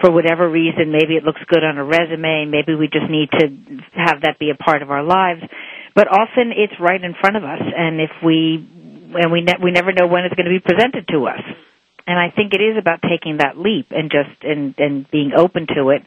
for 0.00 0.10
whatever 0.10 0.48
reason. 0.48 0.90
Maybe 0.90 1.14
it 1.16 1.22
looks 1.22 1.40
good 1.46 1.62
on 1.62 1.78
a 1.78 1.84
resume. 1.84 2.46
Maybe 2.46 2.74
we 2.74 2.88
just 2.88 3.08
need 3.08 3.30
to 3.38 3.46
have 3.94 4.22
that 4.22 4.38
be 4.40 4.50
a 4.50 4.56
part 4.56 4.82
of 4.82 4.90
our 4.90 5.04
lives. 5.04 5.42
But 5.94 6.08
often 6.08 6.50
it's 6.56 6.72
right 6.80 7.02
in 7.02 7.14
front 7.20 7.36
of 7.36 7.44
us, 7.44 7.60
and 7.60 8.00
if 8.00 8.10
we 8.24 8.66
and 9.14 9.30
we 9.30 9.42
ne- 9.42 9.60
we 9.62 9.70
never 9.70 9.92
know 9.92 10.06
when 10.06 10.24
it's 10.24 10.34
going 10.34 10.46
to 10.46 10.50
be 10.52 10.60
presented 10.60 11.06
to 11.08 11.26
us. 11.28 11.40
And 12.08 12.18
I 12.18 12.30
think 12.34 12.54
it 12.54 12.62
is 12.62 12.78
about 12.78 13.00
taking 13.02 13.36
that 13.38 13.58
leap 13.58 13.88
and 13.90 14.10
just 14.10 14.42
and 14.42 14.74
and 14.78 15.08
being 15.10 15.32
open 15.36 15.66
to 15.76 15.90
it 15.90 16.02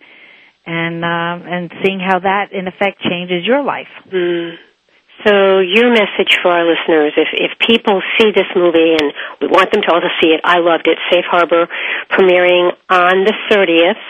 and 0.65 1.03
um, 1.03 1.48
and 1.48 1.72
seeing 1.84 2.00
how 2.00 2.20
that 2.20 2.51
in 2.51 2.67
effect 2.67 3.01
changes 3.01 3.46
your 3.46 3.63
life. 3.63 3.91
Mm. 4.12 4.58
So 5.25 5.60
your 5.60 5.93
message 5.93 6.38
for 6.41 6.50
our 6.50 6.65
listeners, 6.65 7.13
if 7.17 7.29
if 7.34 7.51
people 7.67 8.01
see 8.17 8.31
this 8.34 8.50
movie 8.55 8.98
and 8.98 9.13
we 9.39 9.48
want 9.48 9.72
them 9.72 9.81
to 9.84 9.93
also 9.93 10.10
see 10.22 10.29
it, 10.29 10.41
I 10.43 10.60
loved 10.60 10.88
it. 10.88 10.98
Safe 11.12 11.25
Harbor 11.29 11.67
premiering 12.10 12.74
on 12.89 13.25
the 13.25 13.34
30th 13.51 14.01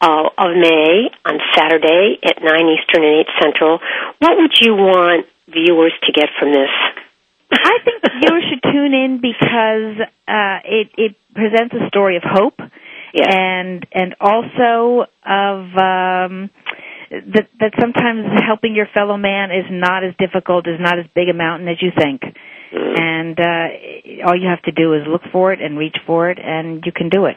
uh, 0.00 0.28
of 0.36 0.56
May 0.56 1.10
on 1.24 1.38
Saturday 1.54 2.18
at 2.24 2.42
9 2.42 2.46
Eastern 2.66 3.04
and 3.04 3.20
8 3.20 3.26
Central. 3.40 3.78
What 4.18 4.38
would 4.38 4.54
you 4.60 4.74
want 4.74 5.26
viewers 5.46 5.92
to 6.02 6.12
get 6.12 6.30
from 6.38 6.52
this? 6.52 6.70
I 7.52 7.78
think 7.84 8.02
viewers 8.20 8.44
should 8.48 8.62
tune 8.62 8.94
in 8.94 9.20
because 9.20 10.06
uh, 10.28 10.58
it 10.64 10.88
it 10.96 11.16
presents 11.34 11.74
a 11.74 11.88
story 11.88 12.16
of 12.16 12.22
hope, 12.24 12.58
and 13.14 13.86
and 13.92 14.14
also 14.20 15.06
of 15.24 15.58
um, 15.74 16.50
that 17.10 17.48
that 17.58 17.72
sometimes 17.80 18.26
helping 18.46 18.74
your 18.74 18.86
fellow 18.94 19.16
man 19.16 19.50
is 19.50 19.66
not 19.70 20.04
as 20.04 20.14
difficult, 20.18 20.68
is 20.68 20.80
not 20.80 20.98
as 20.98 21.06
big 21.14 21.28
a 21.28 21.34
mountain 21.34 21.68
as 21.68 21.82
you 21.82 21.90
think, 21.96 22.22
and 22.72 23.38
uh, 23.38 24.26
all 24.26 24.36
you 24.36 24.48
have 24.48 24.62
to 24.62 24.72
do 24.72 24.94
is 24.94 25.02
look 25.08 25.22
for 25.32 25.52
it 25.52 25.60
and 25.60 25.76
reach 25.76 25.96
for 26.06 26.30
it, 26.30 26.38
and 26.38 26.84
you 26.86 26.92
can 26.92 27.08
do 27.08 27.26
it. 27.26 27.36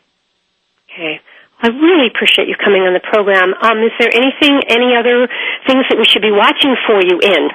Okay. 0.94 1.20
I 1.64 1.72
really 1.72 2.12
appreciate 2.12 2.52
you 2.52 2.60
coming 2.60 2.84
on 2.84 2.92
the 2.92 3.00
program. 3.00 3.56
Um, 3.56 3.80
is 3.80 3.96
there 3.96 4.12
anything, 4.12 4.68
any 4.68 5.00
other 5.00 5.32
things 5.64 5.88
that 5.88 5.96
we 5.96 6.04
should 6.04 6.22
be 6.22 6.36
watching 6.36 6.76
for 6.86 7.00
you 7.00 7.24
in? 7.24 7.50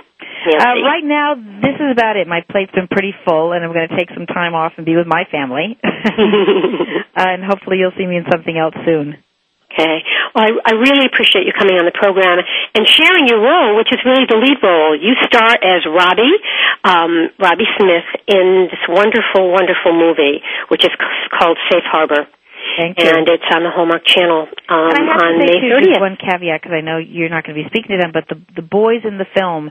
Uh, 0.46 0.80
right 0.86 1.04
now, 1.04 1.34
this 1.34 1.76
is 1.76 1.90
about 1.90 2.16
it. 2.16 2.26
My 2.26 2.40
plate's 2.50 2.72
been 2.72 2.88
pretty 2.88 3.12
full, 3.26 3.52
and 3.52 3.64
I'm 3.64 3.72
going 3.72 3.88
to 3.88 3.96
take 3.96 4.10
some 4.14 4.26
time 4.26 4.54
off 4.54 4.72
and 4.76 4.86
be 4.86 4.96
with 4.96 5.06
my 5.06 5.24
family. 5.30 5.78
and 7.16 7.44
hopefully, 7.44 7.78
you'll 7.78 7.96
see 7.96 8.06
me 8.06 8.16
in 8.16 8.24
something 8.30 8.56
else 8.56 8.74
soon. 8.84 9.16
Okay. 9.68 10.00
Well, 10.34 10.44
I, 10.48 10.50
I 10.64 10.72
really 10.80 11.04
appreciate 11.06 11.44
you 11.44 11.52
coming 11.52 11.76
on 11.76 11.84
the 11.84 11.92
program 11.92 12.40
and 12.74 12.88
sharing 12.88 13.28
your 13.28 13.38
role, 13.38 13.76
which 13.76 13.92
is 13.92 14.00
really 14.04 14.24
the 14.24 14.40
lead 14.40 14.58
role. 14.64 14.96
You 14.96 15.12
star 15.28 15.54
as 15.60 15.84
Robbie, 15.84 16.34
um, 16.84 17.28
Robbie 17.38 17.68
Smith, 17.76 18.08
in 18.26 18.68
this 18.72 18.80
wonderful, 18.88 19.52
wonderful 19.52 19.92
movie, 19.92 20.40
which 20.72 20.84
is 20.84 20.90
called 21.36 21.58
Safe 21.70 21.84
Harbor, 21.84 22.26
Thank 22.80 22.98
you. 22.98 23.12
and 23.12 23.28
it's 23.28 23.44
on 23.52 23.62
the 23.62 23.70
Hallmark 23.70 24.08
Channel 24.08 24.48
um, 24.72 24.88
And 24.88 24.98
I 24.98 25.12
have 25.12 25.22
on 25.22 25.32
to 25.36 25.46
say 25.46 25.52
May 25.52 25.60
too, 25.60 25.84
just 25.84 26.00
30th. 26.00 26.00
one 26.00 26.16
caveat 26.16 26.62
because 26.64 26.72
I 26.74 26.80
know 26.80 26.96
you're 26.96 27.28
not 27.28 27.44
going 27.44 27.54
to 27.54 27.60
be 27.62 27.68
speaking 27.68 27.92
to 27.92 28.00
them, 28.00 28.10
but 28.16 28.24
the 28.26 28.40
the 28.56 28.64
boys 28.66 29.04
in 29.04 29.18
the 29.20 29.28
film 29.36 29.70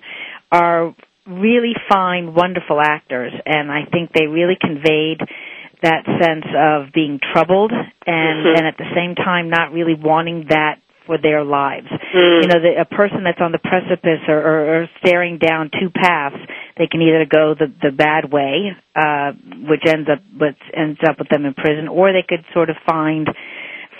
are 0.51 0.95
really 1.25 1.73
fine, 1.89 2.33
wonderful 2.33 2.79
actors, 2.79 3.33
and 3.45 3.71
I 3.71 3.85
think 3.91 4.11
they 4.13 4.27
really 4.27 4.57
conveyed 4.59 5.19
that 5.83 6.05
sense 6.21 6.45
of 6.57 6.91
being 6.93 7.19
troubled 7.33 7.71
and 7.71 8.45
Mhm. 8.45 8.57
and 8.57 8.67
at 8.67 8.77
the 8.77 8.89
same 8.95 9.13
time 9.15 9.49
not 9.49 9.71
really 9.73 9.93
wanting 9.93 10.45
that 10.49 10.79
for 11.05 11.17
their 11.17 11.43
lives. 11.43 11.87
Mm. 11.87 12.41
You 12.43 12.47
know, 12.49 12.59
the, 12.59 12.81
a 12.81 12.85
person 12.85 13.23
that's 13.23 13.39
on 13.39 13.51
the 13.51 13.59
precipice 13.59 14.19
or, 14.27 14.39
or, 14.39 14.59
or 14.75 14.89
staring 14.99 15.37
down 15.37 15.69
two 15.79 15.89
paths, 15.89 16.35
they 16.77 16.87
can 16.87 17.01
either 17.01 17.25
go 17.25 17.53
the 17.53 17.71
the 17.81 17.91
bad 17.91 18.31
way, 18.31 18.75
uh, 18.95 19.31
which 19.69 19.85
ends 19.85 20.09
up 20.09 20.19
which 20.37 20.59
ends 20.73 20.99
up 21.07 21.19
with 21.19 21.29
them 21.29 21.45
in 21.45 21.53
prison, 21.53 21.87
or 21.87 22.11
they 22.11 22.23
could 22.27 22.43
sort 22.53 22.69
of 22.69 22.75
find 22.85 23.29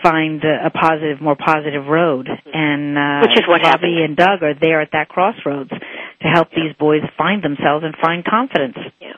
find 0.04 0.44
a, 0.44 0.68
a 0.68 0.70
positive, 0.70 1.22
more 1.22 1.36
positive 1.36 1.86
road. 1.88 2.28
And 2.54 2.98
uh, 2.98 3.22
Which 3.28 3.38
is 3.38 3.48
what 3.48 3.62
Robbie 3.62 3.98
happened. 3.98 3.98
and 4.04 4.18
Doug 4.18 4.44
are 4.44 4.54
there 4.60 4.82
at 4.82 4.90
that 4.94 5.10
crossroads 5.10 5.70
to 5.70 6.28
help 6.34 6.50
these 6.52 6.74
boys 6.80 7.02
find 7.18 7.44
themselves 7.44 7.86
and 7.86 7.96
find 8.02 8.24
confidence. 8.26 8.78
Yeah. 9.02 9.14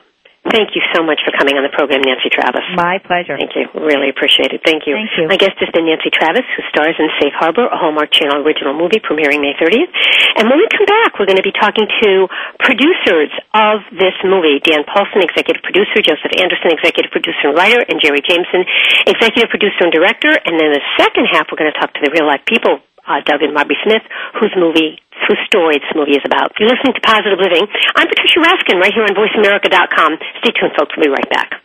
Thank 0.50 0.74
you 0.74 0.82
so 0.90 1.06
much 1.06 1.22
for 1.22 1.30
coming 1.30 1.54
on 1.54 1.62
the 1.62 1.70
program, 1.70 2.02
Nancy 2.02 2.26
Travis. 2.26 2.66
My 2.74 2.98
pleasure. 2.98 3.38
Thank 3.38 3.54
you. 3.54 3.70
Really 3.70 4.10
appreciate 4.10 4.50
it. 4.50 4.66
Thank 4.66 4.82
you. 4.82 4.98
Thank 4.98 5.14
you. 5.14 5.30
My 5.30 5.38
guest 5.38 5.54
has 5.62 5.70
been 5.70 5.86
Nancy 5.86 6.10
Travis, 6.10 6.42
who 6.58 6.66
stars 6.74 6.98
in 6.98 7.06
Safe 7.22 7.34
Harbor, 7.38 7.70
a 7.70 7.78
Hallmark 7.78 8.10
Channel 8.10 8.42
original 8.42 8.74
movie 8.74 8.98
premiering 8.98 9.38
May 9.38 9.54
30th. 9.54 9.94
And 10.34 10.50
when 10.50 10.58
we 10.58 10.66
come 10.74 10.90
back, 10.90 11.22
we're 11.22 11.30
going 11.30 11.38
to 11.38 11.46
be 11.46 11.54
talking 11.54 11.86
to 11.86 12.26
producers 12.58 13.30
of 13.54 13.86
this 13.94 14.18
movie, 14.26 14.58
Dan 14.58 14.82
Paulson, 14.82 15.22
executive 15.22 15.62
producer, 15.62 16.02
Josef 16.02 16.34
Anderson, 16.42 16.74
executive 16.74 17.14
producer 17.14 17.50
and 17.50 17.54
writer, 17.54 17.78
and 17.86 18.02
Jerry 18.02 18.18
Jameson, 18.18 18.66
executive 19.06 19.54
producer 19.54 19.86
and 19.86 19.94
director. 19.94 20.34
And 20.34 20.58
then 20.58 20.74
the 20.74 20.82
second 20.98 21.30
half, 21.30 21.46
we're 21.46 21.62
going 21.62 21.70
to 21.70 21.78
talk 21.78 21.94
to 21.94 22.02
the 22.02 22.10
real 22.10 22.26
life 22.26 22.42
people, 22.42 22.82
uh, 23.10 23.20
Doug 23.26 23.42
and 23.42 23.50
Robbie 23.54 23.74
Smith, 23.82 24.06
whose 24.38 24.54
movie, 24.54 25.02
whose 25.26 25.42
story 25.50 25.82
this 25.82 25.90
movie 25.98 26.14
is 26.14 26.22
about. 26.24 26.54
You're 26.62 26.70
listening 26.70 26.94
to 26.94 27.02
Positive 27.02 27.38
Living. 27.42 27.66
I'm 27.98 28.06
Patricia 28.06 28.38
Raskin, 28.38 28.78
right 28.78 28.94
here 28.94 29.02
on 29.02 29.18
VoiceAmerica.com. 29.18 30.10
Stay 30.38 30.52
tuned, 30.54 30.72
folks. 30.78 30.94
We'll 30.94 31.10
be 31.10 31.10
right 31.10 31.30
back. 31.30 31.58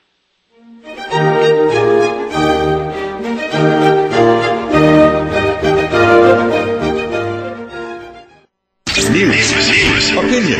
News. 9.15 10.11
Opinion. 10.11 10.59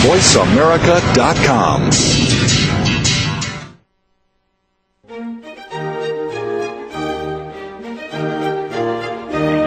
VoiceAmerica.com. 0.00 1.90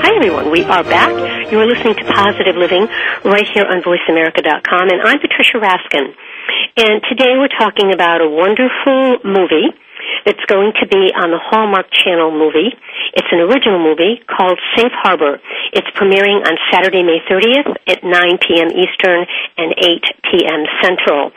Hi, 0.02 0.16
everyone. 0.18 0.50
We 0.50 0.64
are 0.64 0.84
back. 0.84 1.14
You 1.52 1.60
are 1.60 1.68
listening 1.68 1.94
to 1.98 2.06
Positive 2.12 2.56
Living 2.58 2.88
right 3.24 3.46
here 3.54 3.66
on 3.70 3.84
VoiceAmerica.com, 3.86 4.90
and 4.90 5.02
I'm 5.04 5.20
Patricia 5.20 5.62
Raskin. 5.62 6.18
And 6.78 7.04
today 7.08 7.38
we're 7.38 7.54
talking 7.60 7.94
about 7.94 8.22
a 8.22 8.28
wonderful 8.28 9.22
movie 9.24 9.70
that's 10.26 10.44
going 10.48 10.74
to 10.82 10.88
be 10.88 11.14
on 11.14 11.30
the 11.30 11.40
Hallmark 11.40 11.88
Channel 11.92 12.32
movie. 12.32 12.74
It's 13.14 13.30
an 13.30 13.46
original 13.46 13.78
movie 13.78 14.26
called 14.26 14.58
Safe 14.76 14.92
Harbor. 15.06 15.38
It's 15.72 15.86
premiering 15.94 16.42
on 16.42 16.58
Saturday, 16.74 17.06
May 17.06 17.22
30th 17.30 17.70
at 17.86 18.04
9 18.04 18.10
p.m. 18.42 18.74
Eastern 18.74 19.30
and 19.58 19.70
8 19.78 20.34
p.m. 20.34 20.66
Central. 20.82 21.30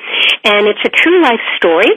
And 0.45 0.69
it's 0.73 0.81
a 0.85 0.89
true 0.89 1.21
life 1.23 1.45
story. 1.61 1.93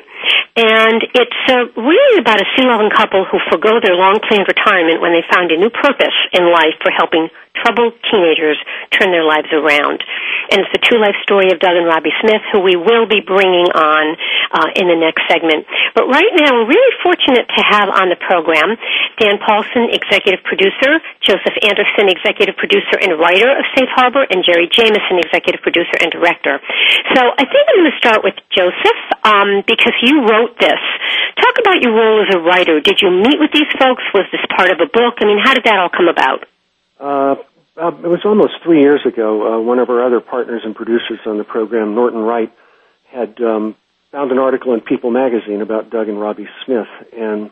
And 0.59 0.99
it's 1.15 1.41
uh, 1.47 1.71
really 1.79 2.19
about 2.19 2.43
a 2.43 2.47
sea 2.57 2.67
loving 2.67 2.91
couple 2.91 3.23
who 3.23 3.39
forego 3.47 3.79
their 3.79 3.95
long 3.95 4.19
planned 4.19 4.51
retirement 4.51 4.99
when 4.99 5.15
they 5.15 5.23
found 5.31 5.51
a 5.51 5.57
new 5.57 5.69
purpose 5.71 6.15
in 6.35 6.51
life 6.51 6.75
for 6.83 6.91
helping 6.91 7.31
troubled 7.55 7.93
teenagers 8.11 8.59
turn 8.91 9.11
their 9.11 9.23
lives 9.23 9.47
around. 9.51 10.03
And 10.51 10.65
it's 10.65 10.73
the 10.73 10.83
true 10.83 10.99
life 10.99 11.15
story 11.23 11.51
of 11.51 11.59
Doug 11.59 11.75
and 11.75 11.85
Robbie 11.85 12.15
Smith, 12.19 12.41
who 12.51 12.59
we 12.59 12.75
will 12.75 13.05
be 13.05 13.21
bringing 13.21 13.69
on 13.71 14.17
uh, 14.51 14.69
in 14.75 14.89
the 14.89 14.97
next 14.97 15.23
segment. 15.29 15.67
But 15.93 16.09
right 16.09 16.33
now, 16.35 16.51
we're 16.51 16.71
really 16.73 16.95
fortunate 17.03 17.47
to 17.47 17.61
have 17.63 17.87
on 17.89 18.09
the 18.09 18.17
program 18.19 18.75
Dan 19.21 19.37
Executive 19.75 20.41
producer, 20.43 20.97
Josef 21.21 21.53
Anderson, 21.65 22.09
executive 22.09 22.57
producer 22.57 22.97
and 22.97 23.19
writer 23.19 23.49
of 23.49 23.63
Safe 23.77 23.89
Harbor, 23.93 24.25
and 24.25 24.43
Jerry 24.45 24.69
Jameson, 24.71 25.21
executive 25.21 25.61
producer 25.61 25.95
and 26.01 26.09
director. 26.11 26.59
So 27.15 27.21
I 27.21 27.43
think 27.45 27.63
I'm 27.69 27.77
going 27.83 27.91
to 27.91 27.99
start 28.01 28.19
with 28.23 28.35
Josef 28.49 28.97
um, 29.23 29.63
because 29.67 29.93
you 30.01 30.25
wrote 30.25 30.57
this. 30.57 30.81
Talk 31.37 31.55
about 31.61 31.81
your 31.81 31.93
role 31.93 32.25
as 32.25 32.33
a 32.33 32.39
writer. 32.39 32.81
Did 32.81 33.01
you 33.01 33.11
meet 33.11 33.37
with 33.37 33.51
these 33.53 33.69
folks? 33.77 34.03
Was 34.13 34.25
this 34.31 34.43
part 34.55 34.71
of 34.71 34.81
a 34.81 34.89
book? 34.89 35.21
I 35.21 35.25
mean, 35.25 35.39
how 35.43 35.53
did 35.53 35.63
that 35.65 35.77
all 35.77 35.93
come 35.93 36.09
about? 36.09 36.45
Uh, 36.99 37.35
uh, 37.79 37.95
it 38.03 38.11
was 38.11 38.21
almost 38.25 38.59
three 38.63 38.81
years 38.81 39.01
ago. 39.05 39.55
Uh, 39.55 39.61
one 39.61 39.79
of 39.79 39.89
our 39.89 40.03
other 40.03 40.19
partners 40.19 40.61
and 40.65 40.75
producers 40.75 41.19
on 41.25 41.37
the 41.37 41.43
program, 41.43 41.95
Norton 41.95 42.19
Wright, 42.19 42.51
had 43.07 43.39
um, 43.41 43.75
found 44.11 44.31
an 44.31 44.37
article 44.37 44.73
in 44.73 44.81
People 44.81 45.11
magazine 45.11 45.61
about 45.61 45.89
Doug 45.89 46.09
and 46.09 46.19
Robbie 46.19 46.49
Smith, 46.65 46.87
and 47.15 47.51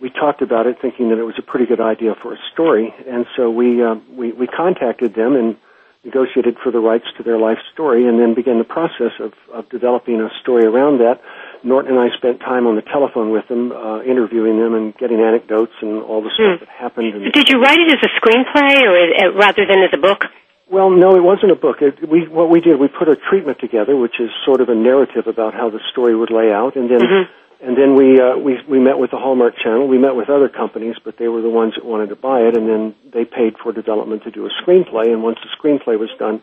we 0.00 0.10
talked 0.10 0.42
about 0.42 0.66
it, 0.66 0.76
thinking 0.80 1.08
that 1.10 1.18
it 1.18 1.24
was 1.24 1.38
a 1.38 1.42
pretty 1.42 1.66
good 1.66 1.80
idea 1.80 2.14
for 2.22 2.32
a 2.34 2.38
story. 2.52 2.94
And 3.08 3.26
so 3.36 3.50
we 3.50 3.82
uh, 3.82 3.96
we, 4.14 4.32
we 4.32 4.46
contacted 4.46 5.14
them 5.14 5.34
and 5.36 5.56
negotiated 6.04 6.56
for 6.62 6.70
the 6.70 6.78
rights 6.78 7.06
to 7.16 7.22
their 7.24 7.38
life 7.38 7.58
story, 7.72 8.06
and 8.06 8.20
then 8.20 8.32
began 8.34 8.58
the 8.58 8.64
process 8.78 9.10
of, 9.18 9.32
of 9.52 9.68
developing 9.70 10.20
a 10.20 10.30
story 10.40 10.64
around 10.64 10.98
that. 10.98 11.20
Norton 11.64 11.96
and 11.96 11.98
I 11.98 12.14
spent 12.16 12.38
time 12.38 12.68
on 12.68 12.76
the 12.76 12.82
telephone 12.82 13.32
with 13.32 13.48
them, 13.48 13.72
uh, 13.72 14.02
interviewing 14.02 14.56
them 14.60 14.74
and 14.74 14.94
getting 14.98 15.18
anecdotes 15.20 15.72
and 15.80 16.00
all 16.02 16.22
the 16.22 16.30
stuff 16.30 16.60
Hmm. 16.60 16.64
that 16.64 16.68
happened. 16.68 17.14
And, 17.14 17.32
Did 17.32 17.48
you 17.48 17.58
write 17.60 17.78
it 17.80 17.90
as 17.90 18.02
a 18.06 18.12
screenplay 18.20 18.86
or 18.86 18.94
uh, 18.94 19.34
rather 19.34 19.66
than 19.66 19.82
as 19.82 19.90
a 19.92 19.98
book? 19.98 20.26
Well, 20.70 20.90
no, 20.90 21.16
it 21.16 21.22
wasn't 21.22 21.50
a 21.52 21.56
book. 21.56 21.78
It, 21.80 22.08
we 22.08 22.28
what 22.28 22.50
we 22.50 22.60
did, 22.60 22.78
we 22.78 22.86
put 22.88 23.08
a 23.08 23.16
treatment 23.16 23.58
together, 23.58 23.96
which 23.96 24.20
is 24.20 24.30
sort 24.44 24.60
of 24.60 24.68
a 24.68 24.74
narrative 24.76 25.26
about 25.26 25.54
how 25.54 25.70
the 25.70 25.80
story 25.90 26.14
would 26.14 26.30
lay 26.30 26.52
out, 26.52 26.76
and 26.76 26.88
then 26.90 27.00
Mhm. 27.00 27.24
And 27.62 27.76
then 27.76 27.94
we 27.94 28.20
uh, 28.20 28.36
we 28.36 28.58
we 28.68 28.78
met 28.78 28.98
with 28.98 29.10
the 29.10 29.16
Hallmark 29.16 29.56
Channel. 29.56 29.88
We 29.88 29.98
met 29.98 30.14
with 30.14 30.28
other 30.28 30.48
companies, 30.48 30.96
but 31.02 31.16
they 31.16 31.28
were 31.28 31.40
the 31.40 31.50
ones 31.50 31.74
that 31.76 31.84
wanted 31.84 32.10
to 32.10 32.16
buy 32.16 32.40
it, 32.40 32.56
and 32.56 32.68
then 32.68 32.94
they 33.12 33.24
paid 33.24 33.56
for 33.62 33.72
development 33.72 34.24
to 34.24 34.30
do 34.30 34.46
a 34.46 34.50
screenplay. 34.62 35.06
And 35.12 35.22
once 35.22 35.38
the 35.42 35.48
screenplay 35.56 35.98
was 35.98 36.10
done, 36.18 36.42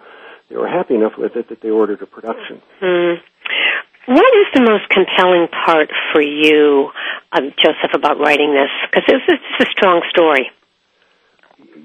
they 0.50 0.58
were 0.58 0.68
happy 0.68 0.96
enough 0.96 1.14
with 1.18 1.36
it 1.36 1.50
that 1.50 1.62
they 1.62 1.70
ordered 1.70 2.02
a 2.02 2.08
production. 2.08 2.62
Hmm. 2.80 3.22
What 4.06 4.34
is 4.36 4.48
the 4.54 4.62
most 4.62 4.90
compelling 4.90 5.48
part 5.48 5.90
for 6.12 6.22
you, 6.22 6.90
um, 7.32 7.54
Josef, 7.64 7.94
about 7.94 8.20
writing 8.20 8.52
this? 8.54 8.70
Because 8.92 9.08
is 9.08 9.22
this 9.28 9.40
a 9.62 9.72
strong 9.72 10.02
story. 10.10 10.52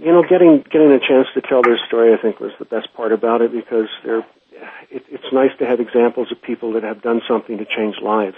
you 0.00 0.12
know, 0.12 0.22
getting 0.28 0.64
getting 0.70 0.90
a 0.92 1.00
chance 1.00 1.28
to 1.34 1.40
tell 1.40 1.62
their 1.62 1.78
story, 1.86 2.12
I 2.14 2.16
think, 2.20 2.40
was 2.40 2.52
the 2.58 2.64
best 2.64 2.92
part 2.94 3.12
about 3.12 3.42
it 3.42 3.52
because 3.52 3.88
they're. 4.04 4.26
It, 4.90 5.04
it's 5.10 5.32
nice 5.32 5.50
to 5.60 5.66
have 5.66 5.78
examples 5.80 6.32
of 6.32 6.42
people 6.42 6.72
that 6.72 6.82
have 6.82 7.02
done 7.02 7.20
something 7.28 7.58
to 7.58 7.64
change 7.64 7.96
lives, 8.02 8.36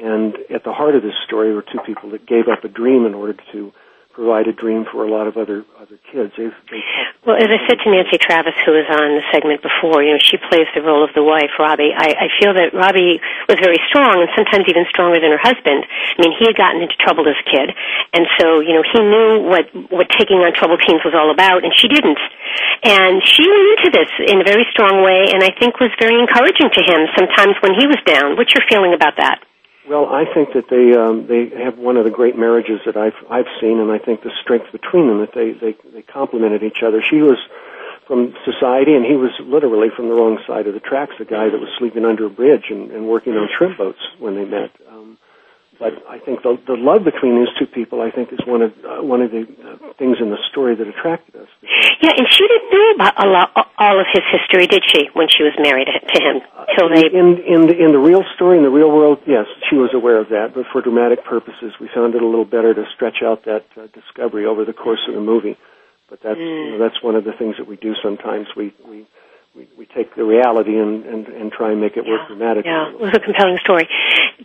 and 0.00 0.34
at 0.50 0.64
the 0.64 0.72
heart 0.72 0.94
of 0.96 1.02
this 1.02 1.14
story 1.26 1.54
were 1.54 1.62
two 1.62 1.80
people 1.86 2.10
that 2.10 2.26
gave 2.26 2.48
up 2.48 2.64
a 2.64 2.68
dream 2.68 3.06
in 3.06 3.14
order 3.14 3.34
to 3.52 3.72
provide 4.14 4.46
a 4.46 4.54
dream 4.54 4.86
for 4.86 5.02
a 5.02 5.10
lot 5.10 5.26
of 5.26 5.36
other 5.36 5.66
other 5.74 5.98
kids. 6.10 6.30
They've, 6.38 6.54
they 6.70 6.80
well, 7.26 7.34
as 7.34 7.50
I 7.50 7.58
said 7.66 7.82
to 7.82 7.90
Nancy 7.90 8.16
Travis, 8.16 8.54
who 8.62 8.72
was 8.72 8.86
on 8.86 9.18
the 9.18 9.24
segment 9.34 9.58
before, 9.60 10.06
you 10.06 10.14
know, 10.14 10.22
she 10.22 10.38
plays 10.38 10.70
the 10.72 10.86
role 10.86 11.02
of 11.02 11.10
the 11.18 11.26
wife, 11.26 11.50
Robbie. 11.58 11.90
I, 11.90 12.14
I 12.14 12.28
feel 12.38 12.54
that 12.54 12.70
Robbie 12.70 13.18
was 13.50 13.58
very 13.58 13.82
strong, 13.90 14.22
and 14.22 14.30
sometimes 14.38 14.70
even 14.70 14.86
stronger 14.86 15.18
than 15.18 15.34
her 15.34 15.42
husband. 15.42 15.82
I 15.82 16.18
mean, 16.22 16.32
he 16.38 16.46
had 16.46 16.54
gotten 16.54 16.78
into 16.80 16.94
trouble 17.02 17.26
as 17.26 17.34
a 17.34 17.46
kid, 17.50 17.74
and 18.14 18.24
so 18.38 18.62
you 18.62 18.72
know 18.72 18.86
he 18.86 19.02
knew 19.02 19.50
what 19.50 19.66
what 19.90 20.06
taking 20.14 20.46
on 20.46 20.54
troubled 20.54 20.80
teens 20.86 21.02
was 21.02 21.12
all 21.12 21.34
about, 21.34 21.66
and 21.66 21.74
she 21.74 21.90
didn't. 21.90 22.22
And 22.86 23.18
she 23.26 23.42
went 23.42 23.66
into 23.74 23.90
this 23.98 24.10
in 24.30 24.38
a 24.38 24.46
very 24.46 24.64
strong 24.70 25.02
way, 25.02 25.34
and 25.34 25.42
I 25.42 25.50
think 25.58 25.82
was 25.82 25.90
very 25.98 26.14
encouraging 26.14 26.70
to 26.70 26.82
him 26.86 27.10
sometimes 27.18 27.58
when 27.66 27.74
he 27.74 27.90
was 27.90 27.98
down. 28.06 28.38
What's 28.38 28.54
your 28.54 28.62
feeling 28.70 28.94
about 28.94 29.18
that? 29.18 29.42
Well, 29.88 30.06
I 30.06 30.24
think 30.32 30.54
that 30.54 30.68
they 30.70 30.96
um, 30.96 31.26
they 31.26 31.50
have 31.62 31.76
one 31.76 31.98
of 31.98 32.04
the 32.04 32.10
great 32.10 32.38
marriages 32.38 32.80
that 32.86 32.96
I've 32.96 33.16
I've 33.28 33.48
seen, 33.60 33.80
and 33.80 33.92
I 33.92 33.98
think 33.98 34.22
the 34.22 34.32
strength 34.40 34.72
between 34.72 35.08
them 35.08 35.20
that 35.20 35.34
they 35.34 35.52
they 35.52 35.76
they 35.92 36.02
complemented 36.02 36.62
each 36.62 36.82
other. 36.82 37.02
She 37.02 37.20
was 37.20 37.38
from 38.06 38.34
society, 38.44 38.94
and 38.94 39.04
he 39.04 39.16
was 39.16 39.32
literally 39.40 39.90
from 39.94 40.08
the 40.08 40.14
wrong 40.14 40.38
side 40.46 40.66
of 40.66 40.74
the 40.74 40.80
tracks. 40.80 41.14
The 41.18 41.26
guy 41.26 41.50
that 41.50 41.60
was 41.60 41.68
sleeping 41.78 42.04
under 42.04 42.26
a 42.26 42.30
bridge 42.30 42.70
and, 42.70 42.90
and 42.92 43.08
working 43.08 43.34
on 43.34 43.48
shrimp 43.56 43.76
boats 43.76 44.00
when 44.18 44.34
they 44.36 44.44
met. 44.44 44.70
Um, 44.88 45.18
but 45.78 45.92
I 46.08 46.18
think 46.18 46.42
the, 46.42 46.58
the 46.66 46.76
love 46.76 47.04
between 47.04 47.40
these 47.40 47.52
two 47.58 47.66
people, 47.66 48.00
I 48.00 48.10
think, 48.10 48.32
is 48.32 48.38
one 48.46 48.62
of 48.62 48.72
uh, 48.84 49.02
one 49.02 49.22
of 49.22 49.30
the 49.30 49.42
uh, 49.42 49.92
things 49.98 50.18
in 50.20 50.30
the 50.30 50.38
story 50.50 50.74
that 50.74 50.86
attracted 50.86 51.34
us. 51.36 51.48
Yeah, 52.00 52.12
and 52.16 52.26
she 52.30 52.46
didn't 52.46 52.70
know 52.70 52.90
about 52.94 53.14
a 53.18 53.28
lot, 53.28 53.48
all 53.78 54.00
of 54.00 54.06
his 54.12 54.22
history, 54.30 54.66
did 54.66 54.84
she, 54.86 55.10
when 55.14 55.28
she 55.28 55.42
was 55.42 55.52
married 55.58 55.88
to 55.88 56.18
him? 56.22 56.40
Till 56.78 56.88
they 56.88 57.06
in 57.10 57.42
in 57.42 57.60
the, 57.66 57.74
in 57.74 57.90
the 57.92 57.98
real 57.98 58.22
story, 58.34 58.58
in 58.58 58.64
the 58.64 58.70
real 58.70 58.90
world, 58.90 59.18
yes, 59.26 59.46
she 59.68 59.76
was 59.76 59.90
aware 59.94 60.18
of 60.18 60.28
that. 60.30 60.54
But 60.54 60.66
for 60.72 60.80
dramatic 60.80 61.24
purposes, 61.24 61.74
we 61.80 61.88
found 61.94 62.14
it 62.14 62.22
a 62.22 62.26
little 62.26 62.44
better 62.44 62.72
to 62.74 62.84
stretch 62.94 63.22
out 63.22 63.44
that 63.44 63.66
uh, 63.76 63.86
discovery 63.92 64.46
over 64.46 64.64
the 64.64 64.74
course 64.74 65.00
of 65.08 65.14
the 65.14 65.20
movie. 65.20 65.56
But 66.08 66.20
that's 66.22 66.38
mm. 66.38 66.66
you 66.66 66.70
know, 66.72 66.78
that's 66.78 67.02
one 67.02 67.16
of 67.16 67.24
the 67.24 67.32
things 67.32 67.56
that 67.58 67.66
we 67.66 67.76
do 67.76 67.94
sometimes. 68.02 68.46
We 68.56 68.72
we 68.86 69.06
we, 69.54 69.68
we 69.78 69.86
take 69.86 70.14
the 70.14 70.24
reality 70.24 70.76
and, 70.78 71.04
and, 71.04 71.26
and 71.28 71.52
try 71.52 71.72
and 71.72 71.80
make 71.80 71.96
it 71.96 72.04
work 72.06 72.26
dramatically. 72.28 72.70
Yeah, 72.70 72.90
it 72.90 73.00
was 73.00 73.14
a 73.14 73.20
compelling 73.20 73.58
story. 73.62 73.88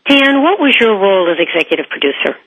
Dan, 0.08 0.44
what 0.44 0.60
was 0.60 0.76
your 0.80 0.94
role 0.94 1.30
as 1.32 1.38
executive 1.40 1.88
producer? 1.90 2.38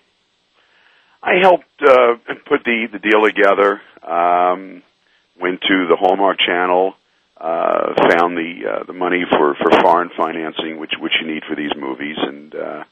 I 1.22 1.34
helped 1.40 1.64
uh, 1.80 2.16
put 2.48 2.64
the, 2.64 2.88
the 2.92 2.98
deal 2.98 3.22
together. 3.22 3.80
Um, 4.02 4.82
went 5.40 5.60
to 5.62 5.86
the 5.88 5.96
Hallmark 5.96 6.38
Channel, 6.38 6.94
uh, 7.36 7.94
found 8.10 8.36
the 8.36 8.52
uh, 8.66 8.84
the 8.84 8.92
money 8.92 9.22
for, 9.30 9.54
for 9.54 9.70
foreign 9.80 10.10
financing, 10.16 10.78
which 10.78 10.92
which 10.98 11.12
you 11.20 11.32
need 11.32 11.42
for 11.48 11.56
these 11.56 11.70
movies, 11.76 12.16
and 12.18 12.54
uh, 12.54 12.84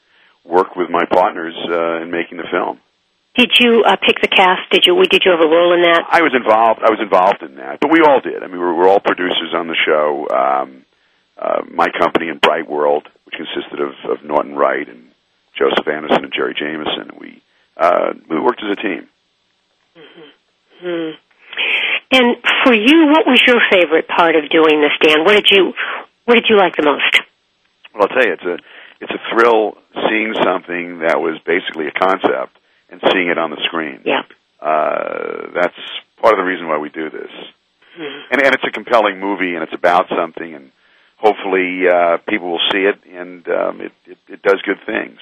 worked 0.43 0.75
with 0.75 0.89
my 0.89 1.03
partners 1.11 1.55
uh, 1.69 2.01
in 2.01 2.11
making 2.11 2.37
the 2.37 2.47
film. 2.51 2.79
Did 3.35 3.51
you 3.59 3.83
uh, 3.87 3.95
pick 3.95 4.19
the 4.19 4.27
cast? 4.27 4.67
Did 4.71 4.83
you 4.85 4.99
did 5.07 5.23
you 5.23 5.31
have 5.31 5.39
a 5.39 5.47
role 5.47 5.71
in 5.71 5.83
that? 5.87 6.03
I 6.11 6.21
was 6.21 6.35
involved. 6.35 6.83
I 6.83 6.91
was 6.91 6.99
involved 6.99 7.39
in 7.41 7.55
that, 7.55 7.79
but 7.79 7.89
we 7.89 8.03
all 8.03 8.19
did. 8.19 8.43
I 8.43 8.47
mean, 8.47 8.59
we 8.59 8.59
were, 8.59 8.75
we're 8.75 8.89
all 8.89 8.99
producers 8.99 9.55
on 9.55 9.67
the 9.67 9.77
show. 9.87 10.27
Um, 10.27 10.83
uh, 11.39 11.63
my 11.71 11.87
company 11.97 12.27
in 12.27 12.39
Bright 12.39 12.69
World, 12.69 13.07
which 13.23 13.35
consisted 13.39 13.79
of, 13.79 13.95
of 14.11 14.25
Norton 14.25 14.53
Wright 14.53 14.87
and 14.87 15.15
Josef 15.57 15.87
Anderson 15.87 16.27
and 16.27 16.33
Jerry 16.35 16.53
Jameson, 16.59 17.15
we 17.19 17.41
uh, 17.77 18.19
we 18.29 18.35
worked 18.35 18.61
as 18.67 18.75
a 18.75 18.81
team. 18.81 19.07
Mm-hmm. 19.95 20.27
Hmm. 20.83 21.11
And 22.11 22.35
for 22.67 22.75
you, 22.75 23.15
what 23.15 23.23
was 23.23 23.39
your 23.47 23.63
favorite 23.71 24.11
part 24.11 24.35
of 24.35 24.51
doing 24.51 24.83
this, 24.83 24.91
Dan? 24.99 25.23
What 25.23 25.39
did 25.39 25.47
you 25.55 25.71
What 26.25 26.35
did 26.35 26.51
you 26.51 26.57
like 26.57 26.75
the 26.75 26.83
most? 26.83 27.15
Well, 27.95 28.03
I'll 28.03 28.11
tell 28.11 28.27
you, 28.27 28.33
it's 28.35 28.43
a 28.43 28.57
it's 28.99 29.15
a 29.15 29.23
thrill 29.31 29.79
seeing 30.11 30.35
something 30.43 30.99
that 31.07 31.23
was 31.23 31.39
basically 31.47 31.87
a 31.87 31.95
concept 31.95 32.59
and 32.91 33.01
seeing 33.11 33.29
it 33.29 33.37
on 33.37 33.49
the 33.49 33.61
screen. 33.65 34.01
Yeah. 34.05 34.21
Uh, 34.61 35.49
that's 35.55 35.79
part 36.21 36.33
of 36.33 36.37
the 36.37 36.43
reason 36.43 36.67
why 36.67 36.77
we 36.77 36.89
do 36.89 37.09
this. 37.09 37.31
Mm-hmm. 37.97 38.33
And, 38.33 38.41
and 38.43 38.55
it's 38.55 38.63
a 38.63 38.71
compelling 38.71 39.19
movie, 39.19 39.55
and 39.55 39.63
it's 39.63 39.73
about 39.73 40.07
something, 40.09 40.53
and 40.53 40.71
hopefully 41.17 41.83
uh, 41.91 42.17
people 42.27 42.51
will 42.51 42.65
see 42.71 42.79
it, 42.79 42.99
and 43.11 43.47
um, 43.47 43.81
it, 43.81 43.91
it, 44.05 44.17
it 44.27 44.41
does 44.41 44.61
good 44.63 44.79
things. 44.85 45.19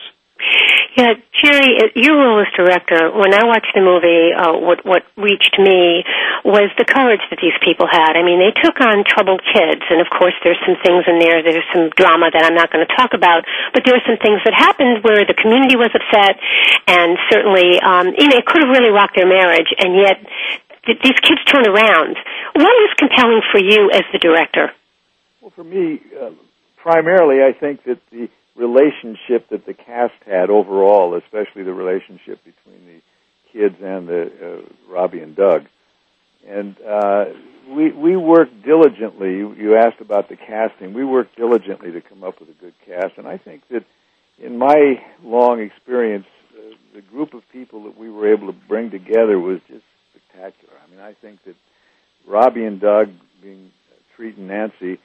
Yeah, 0.99 1.15
Jerry, 1.31 1.79
your 1.95 2.19
role 2.19 2.43
as 2.43 2.51
director, 2.59 3.07
when 3.15 3.31
I 3.31 3.47
watched 3.47 3.71
the 3.71 3.79
movie, 3.79 4.35
uh, 4.35 4.51
what 4.59 4.83
what 4.83 5.07
reached 5.15 5.55
me 5.55 6.03
was 6.43 6.67
the 6.75 6.83
courage 6.83 7.23
that 7.31 7.39
these 7.39 7.55
people 7.63 7.87
had. 7.87 8.19
I 8.19 8.23
mean, 8.27 8.43
they 8.43 8.51
took 8.51 8.75
on 8.83 9.07
troubled 9.07 9.39
kids, 9.47 9.79
and 9.87 10.03
of 10.03 10.11
course, 10.11 10.35
there's 10.43 10.59
some 10.67 10.75
things 10.83 11.07
in 11.07 11.23
there. 11.23 11.39
There's 11.39 11.63
some 11.71 11.87
drama 11.95 12.35
that 12.35 12.43
I'm 12.43 12.51
not 12.51 12.67
going 12.67 12.83
to 12.83 12.91
talk 12.99 13.15
about, 13.15 13.47
but 13.71 13.87
there 13.87 13.95
were 13.95 14.03
some 14.03 14.19
things 14.19 14.43
that 14.43 14.51
happened 14.51 14.99
where 14.99 15.23
the 15.23 15.39
community 15.39 15.79
was 15.79 15.87
upset, 15.95 16.35
and 16.91 17.15
certainly, 17.31 17.79
um, 17.79 18.11
you 18.19 18.27
know, 18.27 18.35
it 18.35 18.43
could 18.43 18.59
have 18.59 18.71
really 18.75 18.91
rocked 18.91 19.15
their 19.15 19.29
marriage, 19.29 19.71
and 19.79 19.95
yet 19.95 20.19
th- 20.83 20.99
these 20.99 21.19
kids 21.23 21.39
turned 21.47 21.71
around. 21.71 22.19
What 22.59 22.75
was 22.75 22.91
compelling 22.99 23.39
for 23.55 23.63
you 23.63 23.87
as 23.95 24.03
the 24.11 24.19
director? 24.19 24.75
Well, 25.39 25.55
for 25.55 25.63
me, 25.63 26.03
uh, 26.11 26.35
primarily, 26.75 27.39
I 27.39 27.55
think 27.55 27.87
that 27.87 28.03
the 28.11 28.27
relationship 28.59 29.49
that 29.49 29.65
the 29.65 29.73
cast 29.73 30.21
had 30.25 30.49
overall, 30.49 31.15
especially 31.15 31.63
the 31.63 31.73
relationship 31.73 32.43
between 32.43 32.85
the 32.85 33.01
kids 33.53 33.75
and 33.81 34.07
the 34.07 34.23
uh, 34.27 34.93
Robbie 34.93 35.21
and 35.21 35.35
Doug. 35.35 35.65
And 36.47 36.75
uh, 36.81 37.25
we 37.69 37.91
we 37.91 38.15
worked 38.17 38.63
diligently. 38.63 39.37
You, 39.37 39.77
asked 39.77 40.01
about 40.01 40.29
the 40.29 40.35
casting. 40.35 40.93
We 40.93 41.05
worked 41.05 41.37
diligently 41.37 41.91
to 41.91 42.01
come 42.01 42.23
up 42.23 42.39
with 42.39 42.49
a 42.49 42.53
good 42.53 42.73
cast, 42.85 43.17
and 43.17 43.27
I 43.27 43.37
think 43.37 43.67
that 43.69 43.85
in 44.37 44.57
my 44.57 45.01
long 45.23 45.61
experience, 45.61 46.25
uh, 46.57 46.75
the 46.95 47.01
group 47.01 47.33
of 47.33 47.43
people 47.51 47.83
that 47.83 47.97
we 47.97 48.09
were 48.09 48.31
able 48.33 48.47
to 48.47 48.57
bring 48.67 48.89
together 48.89 49.37
was 49.39 49.59
just 49.67 49.83
spectacular. 50.11 50.73
I 50.85 50.91
mean, 50.91 50.99
I 51.01 51.13
think 51.13 51.43
that 51.45 51.55
Robbie 52.25 52.65
and 52.65 52.79
Doug, 52.79 53.09
being 53.41 53.71
uh, 53.91 53.95
Treat 54.15 54.37
and 54.37 54.47
Nancy, 54.47 54.99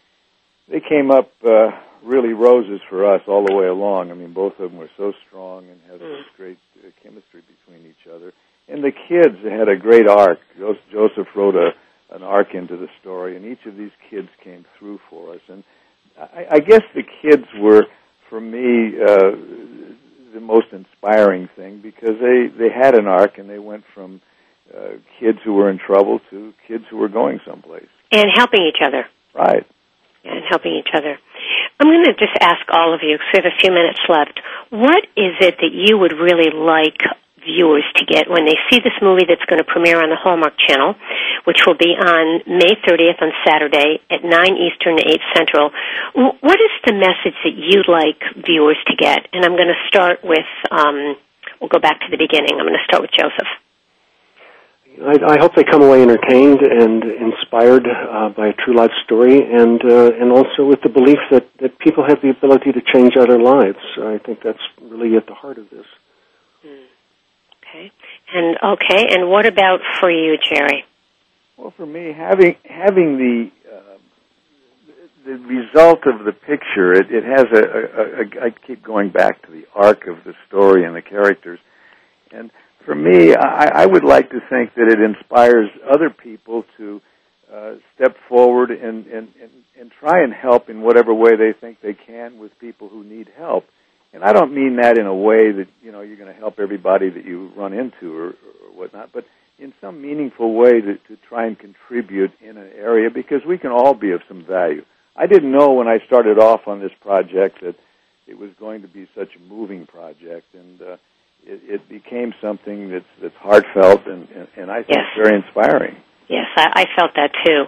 they 0.69 0.81
came 0.81 1.11
up 1.11 1.31
uh, 1.45 1.71
really 2.03 2.33
roses 2.33 2.81
for 2.89 3.15
us 3.15 3.23
all 3.27 3.45
the 3.47 3.55
way 3.55 3.67
along. 3.67 4.11
I 4.11 4.15
mean, 4.15 4.33
both 4.33 4.55
of 4.59 4.71
them 4.71 4.79
were 4.79 4.91
so 4.97 5.13
strong 5.27 5.69
and 5.69 5.81
had 5.91 6.01
mm. 6.01 6.19
such 6.19 6.37
great 6.37 6.59
uh, 6.79 6.91
chemistry 7.03 7.43
between 7.43 7.87
each 7.87 8.07
other. 8.13 8.33
And 8.69 8.83
the 8.83 8.93
kids 8.93 9.37
had 9.45 9.69
a 9.69 9.77
great 9.77 10.09
arc. 10.09 10.39
Josef 10.59 11.27
wrote 11.35 11.55
a 11.55 11.71
an 12.11 12.23
arc 12.23 12.55
into 12.55 12.77
the 12.77 12.89
story, 13.01 13.35
and 13.35 13.45
each 13.45 13.65
of 13.67 13.77
these 13.77 13.91
kids 14.11 14.29
came 14.43 14.65
through 14.79 15.01
for 15.11 15.35
us. 15.35 15.41
And 15.49 15.65
I, 16.19 16.47
I 16.53 16.59
guess 16.61 16.83
the 16.95 17.03
kids 17.23 17.47
were, 17.59 17.87
for 18.29 18.41
me, 18.41 18.93
uh, 19.01 19.33
the 20.33 20.41
most 20.41 20.67
inspiring 20.71 21.49
thing 21.57 21.81
because 21.81 22.17
they 22.21 22.47
they 22.47 22.71
had 22.71 22.97
an 22.97 23.07
arc, 23.07 23.39
and 23.39 23.51
they 23.51 23.59
went 23.59 23.85
from 23.95 24.21
uh, 24.75 24.99
kids 25.19 25.39
who 25.45 25.55
were 25.55 25.71
in 25.71 25.79
trouble 25.79 26.21
to 26.31 26.55
kids 26.69 26.85
who 26.91 26.99
were 26.99 27.09
going 27.09 27.41
someplace 27.47 27.89
and 28.13 28.27
helping 28.35 28.63
each 28.63 28.83
other. 28.83 29.07
Right 29.35 29.67
and 30.25 30.45
helping 30.49 30.75
each 30.75 30.93
other. 30.95 31.19
I'm 31.79 31.89
going 31.89 32.05
to 32.05 32.15
just 32.15 32.37
ask 32.41 32.63
all 32.71 32.95
of 32.95 33.01
you, 33.03 33.17
because 33.17 33.29
we 33.33 33.41
have 33.43 33.53
a 33.53 33.61
few 33.61 33.73
minutes 33.73 34.01
left, 34.09 34.41
what 34.71 35.05
is 35.17 35.35
it 35.41 35.57
that 35.59 35.73
you 35.73 35.99
would 35.99 36.13
really 36.13 36.51
like 36.51 36.99
viewers 37.45 37.85
to 37.97 38.05
get 38.05 38.29
when 38.29 38.47
they 38.47 38.57
see 38.71 38.81
this 38.81 38.97
movie 39.01 39.29
that's 39.29 39.45
going 39.45 39.61
to 39.61 39.69
premiere 39.69 40.03
on 40.03 40.09
the 40.09 40.17
Hallmark 40.17 40.55
Channel, 40.57 40.97
which 41.45 41.61
will 41.67 41.77
be 41.77 41.93
on 41.93 42.41
May 42.49 42.75
30th 42.81 43.21
on 43.21 43.33
Saturday 43.45 44.01
at 44.11 44.25
9 44.25 44.33
Eastern, 44.57 44.99
8 44.99 45.21
Central. 45.37 45.71
What 46.15 46.59
is 46.59 46.75
the 46.87 46.97
message 46.97 47.37
that 47.45 47.55
you'd 47.55 47.89
like 47.89 48.21
viewers 48.41 48.81
to 48.89 48.97
get? 48.97 49.29
And 49.33 49.45
I'm 49.45 49.57
going 49.57 49.69
to 49.69 49.83
start 49.89 50.25
with, 50.25 50.49
um, 50.71 51.17
we'll 51.61 51.69
go 51.69 51.79
back 51.79 52.01
to 52.01 52.11
the 52.11 52.17
beginning. 52.17 52.57
I'm 52.57 52.67
going 52.67 52.81
to 52.81 52.89
start 52.89 53.03
with 53.03 53.13
Josef. 53.13 53.47
I, 55.03 55.35
I 55.35 55.39
hope 55.41 55.55
they 55.57 55.65
come 55.65 55.83
away 55.83 56.03
entertained 56.03 56.61
and 56.61 57.03
inspired 57.03 57.87
uh, 57.87 58.29
by 58.31 58.49
a 58.49 58.53
true 58.53 58.77
life 58.77 58.93
story, 59.05 59.41
and 59.43 59.83
uh, 59.83 60.13
and 60.21 60.31
also 60.31 60.65
with 60.65 60.83
the 60.83 60.89
belief 60.89 61.19
that 61.31 61.49
that 61.61 61.79
people 61.79 62.05
have 62.07 62.21
the 62.23 62.31
ability 62.31 62.73
to 62.73 62.81
change 62.93 63.15
other 63.19 63.41
lives. 63.41 63.79
I 63.99 64.19
think 64.25 64.41
that's 64.43 64.63
really 64.81 65.17
at 65.17 65.27
the 65.27 65.35
heart 65.35 65.59
of 65.59 65.69
this. 65.71 65.87
Mm. 66.65 66.85
Okay, 67.59 67.93
and 68.35 68.57
okay, 68.63 69.15
and 69.15 69.29
what 69.31 69.47
about 69.47 69.81
for 70.01 70.11
you, 70.11 70.39
Jerry? 70.49 70.85
Well, 71.57 71.73
for 71.77 71.87
me, 71.87 72.13
having 72.13 72.57
having 72.65 73.19
the 73.19 73.51
uh, 73.75 73.99
the 75.25 75.39
result 75.39 76.07
of 76.07 76.25
the 76.25 76.33
picture, 76.33 76.93
it, 76.93 77.11
it 77.11 77.25
has 77.25 77.47
a, 77.53 77.63
a, 77.63 78.45
a. 78.45 78.47
I 78.47 78.51
keep 78.67 78.83
going 78.85 79.11
back 79.11 79.43
to 79.47 79.51
the 79.51 79.67
arc 79.75 80.07
of 80.07 80.23
the 80.25 80.35
story 80.47 80.85
and 80.85 80.95
the 80.95 81.03
characters, 81.03 81.59
and 82.31 82.53
for 82.85 82.95
me, 82.95 83.35
I, 83.35 83.83
I 83.83 83.87
would 83.87 84.05
like 84.05 84.31
to 84.31 84.41
think 84.51 84.75
that 84.75 84.89
it 84.91 85.01
inspires 85.01 85.71
other 85.89 86.11
people 86.11 86.65
to 86.77 87.01
uh, 87.53 87.75
step 87.95 88.17
forward 88.29 88.71
and, 88.71 89.07
and, 89.07 89.29
and, 89.41 89.51
and 89.79 89.91
try 90.01 90.23
and 90.23 90.33
help 90.33 90.69
in 90.69 90.83
whatever 90.83 91.15
way 91.15 91.37
they 91.37 91.53
think 91.59 91.81
they 91.81 91.95
can 91.95 92.39
with 92.39 92.59
people 92.59 92.89
who 92.89 93.05
need 93.05 93.29
help. 93.37 93.65
And 94.13 94.23
I 94.23 94.33
don't 94.33 94.55
mean 94.55 94.77
that 94.77 94.99
in 94.99 95.07
a 95.07 95.15
way 95.15 95.51
that 95.51 95.67
you 95.83 95.91
know 95.91 96.01
you're 96.01 96.17
going 96.17 96.33
to 96.33 96.39
help 96.39 96.61
everybody 96.61 97.11
that 97.11 97.25
you 97.25 97.51
run 97.57 97.73
into 97.73 98.17
or, 98.17 98.29
or 98.29 98.73
whatnot, 98.75 99.11
but 99.13 99.25
in 99.59 99.73
some 99.81 100.03
meaningful 100.03 100.55
way 100.55 100.81
to, 100.81 100.97
to 100.97 101.17
try 101.29 101.47
and 101.47 101.59
contribute 101.59 102.33
in 102.41 102.57
an 102.57 102.71
area 102.77 103.11
because 103.11 103.45
we 103.47 103.59
can 103.59 103.71
all 103.71 103.95
be 103.95 104.13
of 104.13 104.21
some 104.29 104.45
value. 104.45 104.85
I 105.17 105.27
didn't 105.27 105.53
know 105.53 105.73
when 105.73 105.89
I 105.89 105.99
started 106.07 106.39
off 106.39 106.67
on 106.67 106.81
this 106.81 106.93
project 107.01 107.61
that 107.63 107.77
it 108.27 108.39
was 108.39 108.51
going 108.59 108.83
to 108.83 108.89
be 108.89 109.09
such 109.15 109.31
a 109.37 109.53
moving 109.53 109.87
project, 109.87 110.47
and 110.55 110.81
uh, 110.81 110.97
it, 111.47 111.61
it 111.69 111.89
became 111.89 112.35
something 112.41 112.91
that's 112.91 113.05
that's 113.21 113.37
heartfelt 113.37 114.07
and 114.07 114.29
and, 114.31 114.49
and 114.57 114.71
I 114.71 114.83
think 114.83 114.99
Yes. 114.99 115.07
very 115.17 115.37
inspiring. 115.37 115.97
Yes, 116.29 116.47
I, 116.57 116.85
I 116.85 116.85
felt 116.97 117.13
that 117.17 117.33
too. 117.45 117.65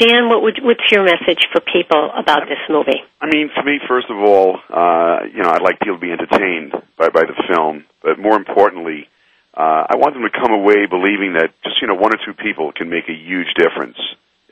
Dan, 0.00 0.28
what 0.28 0.42
would, 0.42 0.58
what's 0.62 0.82
your 0.90 1.04
message 1.04 1.46
for 1.52 1.60
people 1.60 2.10
about 2.10 2.48
this 2.48 2.58
movie? 2.68 2.98
I 3.20 3.26
mean, 3.26 3.50
for 3.54 3.62
me, 3.62 3.78
first 3.86 4.10
of 4.10 4.16
all, 4.18 4.58
uh, 4.68 5.26
you 5.32 5.40
know, 5.42 5.50
I'd 5.50 5.62
like 5.62 5.78
people 5.78 5.94
to 5.94 6.00
be 6.00 6.10
entertained 6.10 6.72
by 6.98 7.08
by 7.10 7.22
the 7.22 7.38
film, 7.48 7.84
but 8.02 8.18
more 8.18 8.36
importantly, 8.36 9.06
uh, 9.54 9.86
I 9.90 9.96
want 9.96 10.14
them 10.14 10.22
to 10.24 10.30
come 10.30 10.52
away 10.52 10.86
believing 10.90 11.34
that 11.34 11.50
just 11.62 11.80
you 11.80 11.86
know 11.88 11.94
one 11.94 12.12
or 12.12 12.18
two 12.24 12.34
people 12.34 12.72
can 12.72 12.90
make 12.90 13.08
a 13.08 13.14
huge 13.14 13.54
difference 13.56 13.98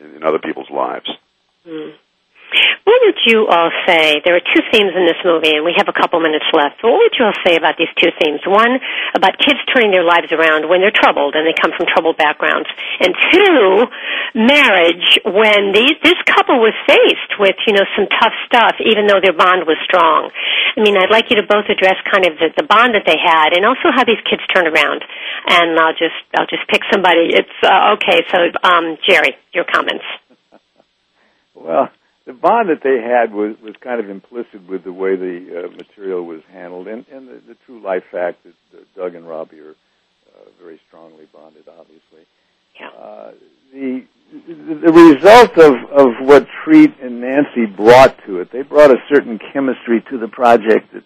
in, 0.01 0.17
in 0.17 0.23
other 0.23 0.39
people's 0.39 0.71
lives. 0.71 1.11
Hmm. 1.67 1.91
What 2.89 3.05
would 3.05 3.21
you 3.29 3.45
all 3.47 3.69
say? 3.85 4.25
There 4.25 4.33
are 4.33 4.41
two 4.41 4.65
themes 4.73 4.97
in 4.97 5.05
this 5.05 5.21
movie, 5.21 5.53
and 5.53 5.65
we 5.65 5.77
have 5.77 5.93
a 5.93 5.97
couple 5.97 6.21
minutes 6.25 6.49
left. 6.57 6.81
What 6.81 6.97
would 6.97 7.13
you 7.21 7.29
all 7.29 7.37
say 7.45 7.57
about 7.57 7.77
these 7.77 7.93
two 8.01 8.09
themes? 8.17 8.41
One, 8.49 8.81
about 9.13 9.37
kids 9.37 9.61
turning 9.69 9.93
their 9.93 10.09
lives 10.09 10.33
around 10.33 10.65
when 10.69 10.81
they're 10.81 10.95
troubled 10.95 11.37
and 11.37 11.45
they 11.45 11.53
come 11.53 11.77
from 11.77 11.85
troubled 11.85 12.17
backgrounds. 12.17 12.69
And 13.01 13.13
two, 13.13 13.85
marriage 14.33 15.21
when 15.29 15.77
the, 15.77 15.85
this 16.01 16.17
couple 16.25 16.65
was 16.65 16.73
faced 16.89 17.37
with, 17.37 17.61
you 17.69 17.77
know, 17.77 17.85
some 17.93 18.09
tough 18.09 18.33
stuff, 18.49 18.81
even 18.81 19.05
though 19.05 19.21
their 19.21 19.37
bond 19.37 19.69
was 19.69 19.77
strong. 19.85 20.33
I 20.77 20.81
mean, 20.81 20.97
I'd 20.97 21.13
like 21.13 21.29
you 21.29 21.37
to 21.37 21.47
both 21.47 21.69
address 21.69 22.01
kind 22.09 22.25
of 22.25 22.41
the, 22.41 22.57
the 22.57 22.65
bond 22.65 22.97
that 22.97 23.05
they 23.05 23.21
had 23.21 23.53
and 23.53 23.69
also 23.69 23.93
how 23.93 24.09
these 24.09 24.21
kids 24.25 24.41
turned 24.49 24.69
around. 24.73 25.05
And 25.45 25.77
I'll 25.77 25.93
just, 25.93 26.17
I'll 26.33 26.49
just 26.49 26.65
pick 26.73 26.83
somebody. 26.89 27.37
It's, 27.37 27.57
uh, 27.61 28.01
okay, 28.01 28.25
so, 28.33 28.49
um, 28.65 28.97
Jerry, 29.05 29.37
your 29.53 29.65
comments. 29.69 30.05
Well, 31.59 31.91
the 32.29 32.35
bond 32.35 32.69
that 32.69 32.85
they 32.85 33.01
had 33.01 33.33
was 33.33 33.57
was 33.65 33.75
kind 33.81 33.99
of 34.05 34.11
implicit 34.11 34.69
with 34.69 34.85
the 34.85 34.93
way 34.93 35.17
the 35.17 35.65
uh, 35.65 35.71
material 35.73 36.25
was 36.25 36.43
handled, 36.53 36.87
and 36.87 37.07
and 37.11 37.27
the, 37.27 37.41
the 37.49 37.57
true 37.65 37.81
life 37.83 38.05
fact 38.13 38.45
that 38.45 38.55
Doug 38.95 39.15
and 39.15 39.27
Robbie 39.27 39.61
are 39.61 39.71
uh, 39.73 40.45
very 40.63 40.79
strongly 40.87 41.25
bonded, 41.33 41.65
obviously. 41.67 42.29
Yeah. 42.79 42.89
Uh, 42.89 43.33
the 43.73 44.05
the 44.85 44.93
result 44.93 45.57
of 45.57 45.73
of 45.91 46.09
what 46.21 46.47
Treat 46.65 46.93
and 47.01 47.23
Nancy 47.23 47.65
brought 47.65 48.15
to 48.27 48.41
it, 48.41 48.53
they 48.53 48.61
brought 48.61 48.91
a 48.91 48.99
certain 49.13 49.39
chemistry 49.55 50.05
to 50.11 50.19
the 50.19 50.29
project 50.29 50.93
that 50.93 51.05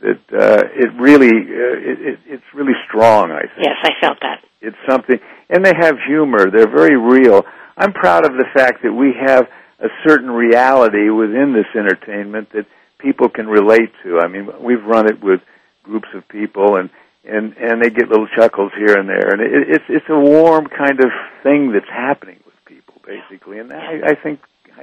that 0.00 0.38
uh, 0.38 0.62
it 0.76 0.92
really 1.00 1.32
uh, 1.32 1.78
it, 1.80 1.98
it, 2.12 2.18
it's 2.26 2.50
really 2.54 2.76
strong. 2.86 3.30
I 3.30 3.40
think. 3.40 3.64
Yes, 3.64 3.76
I 3.84 3.90
felt 4.02 4.20
that. 4.20 4.44
It's 4.60 4.76
something, 4.86 5.16
and 5.48 5.64
they 5.64 5.72
have 5.80 5.96
humor. 6.06 6.50
They're 6.50 6.70
very 6.70 6.98
real. 6.98 7.44
I'm 7.78 7.94
proud 7.94 8.26
of 8.26 8.32
the 8.32 8.46
fact 8.54 8.82
that 8.82 8.92
we 8.92 9.14
have 9.24 9.46
a 9.80 9.88
certain 10.06 10.30
reality 10.30 11.08
within 11.10 11.52
this 11.52 11.66
entertainment 11.74 12.50
that 12.52 12.66
people 12.98 13.28
can 13.28 13.46
relate 13.46 13.90
to. 14.02 14.18
I 14.20 14.26
mean, 14.28 14.48
we've 14.60 14.84
run 14.84 15.08
it 15.08 15.22
with 15.22 15.40
groups 15.84 16.08
of 16.14 16.26
people, 16.28 16.76
and 16.76 16.90
and 17.24 17.56
and 17.56 17.82
they 17.82 17.90
get 17.90 18.08
little 18.08 18.28
chuckles 18.34 18.72
here 18.76 18.98
and 18.98 19.08
there, 19.08 19.28
and 19.32 19.40
it, 19.40 19.68
it's 19.68 19.84
it's 19.88 20.08
a 20.08 20.18
warm 20.18 20.66
kind 20.66 21.00
of 21.00 21.10
thing 21.42 21.72
that's 21.72 21.88
happening 21.88 22.40
with 22.44 22.54
people, 22.64 22.94
basically. 23.06 23.58
And 23.58 23.72
I, 23.72 24.00
I 24.10 24.14
think 24.14 24.40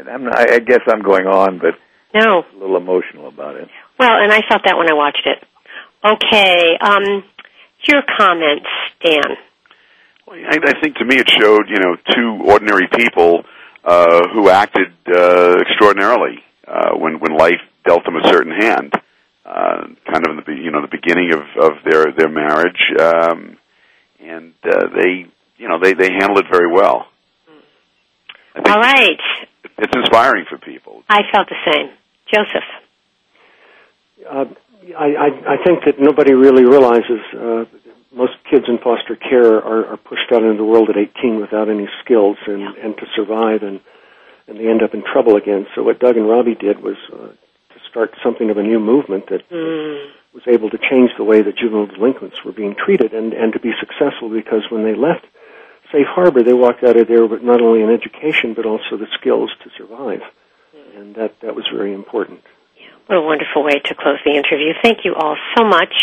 I'm 0.10 0.24
not, 0.26 0.38
I 0.38 0.60
guess 0.60 0.82
I'm 0.88 1.02
going 1.02 1.28
on, 1.28 1.60
but 1.60 1.76
No. 2.14 2.44
a 2.54 2.58
little 2.58 2.78
emotional 2.78 3.28
about 3.28 3.56
it. 3.56 3.70
Well, 4.00 4.12
and 4.14 4.32
I 4.32 4.42
felt 4.48 4.64
that 4.66 4.78
when 4.78 4.90
I 4.90 4.94
watched 4.94 5.26
it. 5.26 5.44
Okay, 6.04 6.78
um, 6.82 7.24
your 7.88 8.02
comments, 8.18 8.68
Dan. 9.04 9.38
Well, 10.28 10.38
I, 10.38 10.58
I 10.64 10.80
think 10.82 10.98
to 10.98 11.06
me 11.06 11.16
it 11.18 11.30
showed, 11.30 11.70
you 11.70 11.78
know, 11.80 11.96
two 12.14 12.42
ordinary 12.46 12.88
people 12.96 13.44
uh, 13.86 14.28
who 14.34 14.50
acted 14.50 14.92
uh, 15.08 15.58
extraordinarily 15.62 16.44
uh, 16.68 16.92
when 16.96 17.20
when 17.20 17.38
life 17.38 17.62
dealt 17.86 18.04
them 18.06 18.16
a 18.16 18.28
certain 18.28 18.52
hand. 18.52 18.94
Uh, 19.46 19.88
kind 20.12 20.26
of 20.26 20.32
in 20.32 20.44
the 20.44 20.54
you 20.54 20.72
know 20.72 20.82
the 20.82 20.88
beginning 20.88 21.32
of 21.32 21.42
of 21.64 21.72
their 21.86 22.12
their 22.18 22.30
marriage, 22.30 22.82
um, 23.00 23.58
and 24.20 24.54
uh, 24.64 24.88
they 24.96 25.28
you 25.58 25.68
know 25.68 25.80
they 25.80 25.94
they 25.94 26.12
handled 26.12 26.40
it 26.40 26.46
very 26.52 26.72
well. 26.72 27.06
All 28.56 28.80
right, 28.80 29.20
it's 29.78 29.96
inspiring 29.96 30.46
for 30.50 30.58
people. 30.58 31.04
I 31.08 31.22
felt 31.32 31.48
the 31.50 31.72
same. 31.72 31.92
Josef. 32.34 32.64
Uh, 34.28 34.46
I, 34.98 35.06
I, 35.06 35.54
I 35.54 35.64
think 35.64 35.84
that 35.86 36.00
nobody 36.00 36.34
really 36.34 36.66
realizes 36.66 37.20
uh, 37.34 37.66
most 38.16 38.34
kids 38.50 38.66
in 38.68 38.78
foster 38.78 39.16
care 39.16 39.56
are, 39.58 39.86
are 39.88 39.98
pushed 39.98 40.32
out 40.32 40.42
into 40.42 40.58
the 40.58 40.64
world 40.64 40.90
at 40.90 40.98
18 40.98 41.40
without 41.40 41.70
any 41.70 41.88
skills 42.04 42.38
and, 42.48 42.64
and 42.78 42.98
to 42.98 43.06
survive, 43.16 43.62
and, 43.62 43.82
and 44.48 44.58
they 44.60 44.68
end 44.70 44.82
up 44.82 44.94
in 44.94 45.04
trouble 45.04 45.36
again. 45.36 45.68
So 45.76 45.84
what 45.84 46.00
Doug 46.00 46.16
and 46.16 46.28
Robbie 46.28 46.56
did 46.56 46.82
was 46.82 46.96
uh, 47.12 47.18
to 47.28 47.80
start 47.90 48.14
something 48.24 48.50
of 48.50 48.58
a 48.58 48.64
new 48.64 48.80
movement 48.80 49.28
that 49.30 49.44
Mm. 49.50 50.12
was 50.34 50.44
able 50.48 50.70
to 50.70 50.78
change 50.78 51.12
the 51.18 51.24
way 51.24 51.42
that 51.42 51.58
juvenile 51.58 51.86
delinquents 51.88 52.44
were 52.44 52.52
being 52.52 52.76
treated 52.76 53.14
and, 53.14 53.34
and 53.34 53.54
to 53.54 53.60
be 53.60 53.72
successful 53.80 54.30
because 54.30 54.64
when 54.70 54.84
they 54.84 54.96
left 54.96 55.26
Safe 55.92 56.08
Harbor, 56.08 56.42
they 56.44 56.54
walked 56.54 56.84
out 56.84 56.98
of 56.98 57.08
there 57.08 57.26
with 57.26 57.42
not 57.44 57.62
only 57.62 57.82
an 57.84 57.90
education 57.90 58.54
but 58.54 58.66
also 58.66 58.98
the 58.98 59.08
skills 59.20 59.52
to 59.64 59.70
survive. 59.78 60.22
And 60.98 61.16
that, 61.16 61.40
that 61.42 61.56
was 61.56 61.66
very 61.74 61.94
important. 61.94 62.42
What 63.08 63.18
a 63.18 63.22
wonderful 63.22 63.64
way 63.64 63.80
to 63.80 63.94
close 63.96 64.18
the 64.26 64.32
interview. 64.32 64.74
Thank 64.82 65.06
you 65.06 65.14
all 65.16 65.38
so 65.56 65.64
much. 65.64 65.94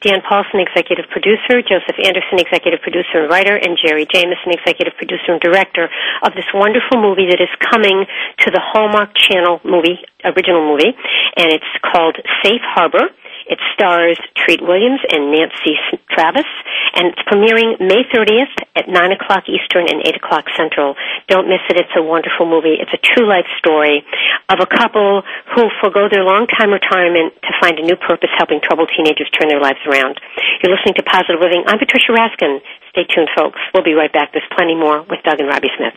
Dan 0.00 0.22
Paulson, 0.22 0.60
executive 0.60 1.06
producer, 1.10 1.58
Josef 1.62 1.98
Anderson, 1.98 2.38
executive 2.38 2.80
producer 2.80 3.26
and 3.26 3.30
writer, 3.30 3.56
and 3.56 3.74
Jerry 3.74 4.06
Jameson, 4.06 4.54
executive 4.54 4.94
producer 4.96 5.34
and 5.34 5.40
director 5.40 5.90
of 6.22 6.34
this 6.34 6.46
wonderful 6.54 7.02
movie 7.02 7.26
that 7.30 7.42
is 7.42 7.50
coming 7.58 8.06
to 8.46 8.48
the 8.50 8.62
Hallmark 8.62 9.10
Channel 9.18 9.60
movie, 9.64 9.98
original 10.22 10.62
movie, 10.62 10.94
and 11.36 11.50
it's 11.50 11.72
called 11.82 12.16
Safe 12.44 12.62
Harbor. 12.62 13.10
It 13.48 13.58
stars 13.72 14.20
Treat 14.36 14.60
Williams 14.60 15.00
and 15.08 15.32
Nancy 15.32 15.80
Travis, 16.12 16.48
and 16.94 17.08
it's 17.12 17.22
premiering 17.24 17.80
May 17.80 18.04
30th 18.04 18.52
at 18.76 18.88
9 18.88 19.12
o'clock 19.12 19.48
Eastern 19.48 19.88
and 19.88 20.04
8 20.04 20.16
o'clock 20.16 20.44
Central. 20.56 20.94
Don't 21.28 21.48
miss 21.48 21.64
it. 21.72 21.80
It's 21.80 21.96
a 21.96 22.02
wonderful 22.02 22.44
movie. 22.44 22.76
It's 22.76 22.92
a 22.92 23.00
true 23.00 23.28
life 23.28 23.48
story 23.58 24.04
of 24.48 24.60
a 24.60 24.68
couple 24.68 25.22
who 25.56 25.68
forego 25.80 26.08
their 26.12 26.24
long 26.24 26.46
time 26.46 26.70
retirement 26.70 27.32
to 27.42 27.52
find 27.60 27.78
a 27.78 27.84
new 27.84 27.96
purpose 27.96 28.30
helping 28.36 28.60
troubled 28.60 28.92
teenagers 28.92 29.30
turn 29.32 29.48
their 29.48 29.60
lives 29.60 29.80
around. 29.88 30.20
You're 30.62 30.76
listening 30.76 30.94
to 31.00 31.04
Positive 31.08 31.40
Living. 31.40 31.64
I'm 31.66 31.78
Patricia 31.78 32.12
Raskin. 32.12 32.60
Stay 32.92 33.04
tuned, 33.08 33.28
folks. 33.36 33.60
We'll 33.72 33.84
be 33.84 33.94
right 33.94 34.12
back. 34.12 34.32
There's 34.32 34.48
plenty 34.56 34.74
more 34.74 35.02
with 35.02 35.24
Doug 35.24 35.40
and 35.40 35.48
Robbie 35.48 35.72
Smith. 35.76 35.96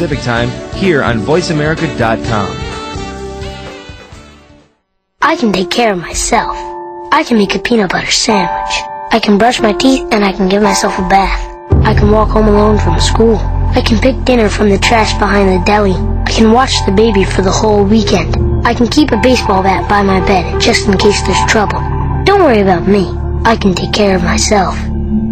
Time 0.01 0.49
here 0.73 1.03
on 1.03 1.19
VoiceAmerica.com. 1.19 2.57
I 5.21 5.35
can 5.35 5.53
take 5.53 5.69
care 5.69 5.93
of 5.93 5.99
myself. 5.99 6.57
I 7.11 7.23
can 7.23 7.37
make 7.37 7.53
a 7.53 7.59
peanut 7.59 7.91
butter 7.91 8.09
sandwich. 8.09 8.81
I 9.11 9.19
can 9.21 9.37
brush 9.37 9.61
my 9.61 9.73
teeth 9.73 10.07
and 10.11 10.25
I 10.25 10.33
can 10.33 10.49
give 10.49 10.63
myself 10.63 10.97
a 10.97 11.07
bath. 11.07 11.39
I 11.85 11.93
can 11.93 12.09
walk 12.09 12.29
home 12.29 12.47
alone 12.47 12.79
from 12.79 12.99
school. 12.99 13.37
I 13.37 13.81
can 13.85 13.99
pick 13.99 14.25
dinner 14.25 14.49
from 14.49 14.69
the 14.69 14.79
trash 14.79 15.13
behind 15.19 15.49
the 15.49 15.63
deli. 15.65 15.93
I 15.93 16.31
can 16.31 16.51
watch 16.51 16.73
the 16.87 16.91
baby 16.91 17.23
for 17.23 17.43
the 17.43 17.51
whole 17.51 17.85
weekend. 17.85 18.65
I 18.65 18.73
can 18.73 18.87
keep 18.87 19.11
a 19.11 19.21
baseball 19.21 19.61
bat 19.61 19.87
by 19.87 20.01
my 20.01 20.19
bed 20.25 20.59
just 20.59 20.87
in 20.87 20.97
case 20.97 21.21
there's 21.21 21.45
trouble. 21.45 21.79
Don't 22.23 22.41
worry 22.41 22.61
about 22.61 22.87
me. 22.87 23.05
I 23.45 23.55
can 23.55 23.75
take 23.75 23.93
care 23.93 24.15
of 24.15 24.23
myself. 24.23 24.75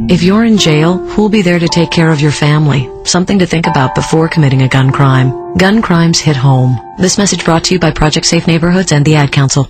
If 0.10 0.24
you're 0.24 0.44
in 0.44 0.58
jail, 0.58 0.98
who'll 0.98 1.30
be 1.30 1.44
there 1.44 1.60
to 1.60 1.68
take 1.68 1.92
care 1.92 2.10
of 2.10 2.20
your 2.20 2.32
family? 2.32 2.90
Something 3.04 3.38
to 3.40 3.46
think 3.46 3.68
about 3.68 3.94
before 3.94 4.28
committing 4.28 4.64
a 4.64 4.68
gun 4.68 4.92
crime. 4.92 5.56
Gun 5.56 5.84
crimes 5.84 6.20
hit 6.20 6.36
home. 6.36 6.96
This 6.98 7.20
message 7.20 7.46
brought 7.46 7.66
to 7.66 7.76
you 7.76 7.80
by 7.80 7.92
Project 7.92 8.26
Safe 8.26 8.48
Neighborhoods 8.48 8.92
and 8.92 9.06
the 9.06 9.18
Ad 9.18 9.32
Council. 9.32 9.70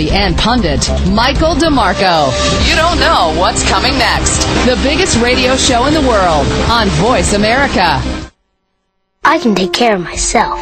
personality 0.01 0.11
and 0.11 0.37
pundit, 0.37 0.89
Michael 1.11 1.55
DeMarco. 1.55 2.31
You 2.67 2.75
don't 2.75 2.99
know 2.99 3.33
what's 3.39 3.67
coming 3.67 3.93
next. 3.97 4.39
The 4.65 4.79
biggest 4.83 5.21
radio 5.21 5.55
show 5.55 5.85
in 5.85 5.93
the 5.93 6.01
world 6.01 6.47
on 6.69 6.87
Voice 6.89 7.33
America. 7.33 8.01
I 9.23 9.37
can 9.39 9.55
take 9.55 9.73
care 9.73 9.95
of 9.95 10.01
myself. 10.01 10.59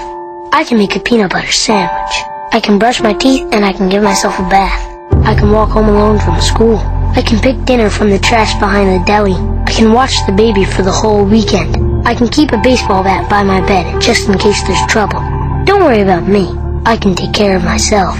I 0.52 0.64
can 0.68 0.78
make 0.78 0.96
a 0.96 1.00
peanut 1.00 1.32
butter 1.32 1.52
sandwich. 1.52 2.16
I 2.52 2.60
can 2.60 2.80
brush 2.80 3.00
my 3.02 3.14
teeth 3.14 3.48
and 3.54 3.64
I 3.64 3.74
can 3.74 3.90
give 3.90 4.04
myself 4.04 4.38
a 4.40 4.50
bath. 4.50 4.86
I 5.26 5.36
can 5.36 5.52
walk 5.52 5.70
home 5.70 5.90
alone 5.90 6.20
from 6.20 6.42
school. 6.42 6.78
I 7.16 7.22
can 7.22 7.40
pick 7.40 7.66
dinner 7.66 7.90
from 7.90 8.10
the 8.10 8.20
trash 8.20 8.54
behind 8.60 8.90
the 8.90 9.06
deli. 9.06 9.34
I 9.34 9.72
can 9.72 9.94
watch 9.94 10.14
the 10.26 10.34
baby 10.34 10.66
for 10.66 10.82
the 10.82 10.92
whole 10.92 11.26
weekend. 11.26 12.08
I 12.08 12.16
can 12.16 12.28
keep 12.28 12.52
a 12.52 12.58
baseball 12.58 13.04
bat 13.04 13.30
by 13.30 13.44
my 13.44 13.62
bed 13.62 14.02
just 14.02 14.28
in 14.28 14.38
case 14.38 14.62
there's 14.64 14.86
trouble. 14.88 15.20
Don't 15.66 15.84
worry 15.84 16.02
about 16.02 16.28
me. 16.28 16.48
I 16.86 16.98
can 16.98 17.16
take 17.16 17.34
care 17.34 17.56
of 17.56 17.64
myself. 17.64 18.18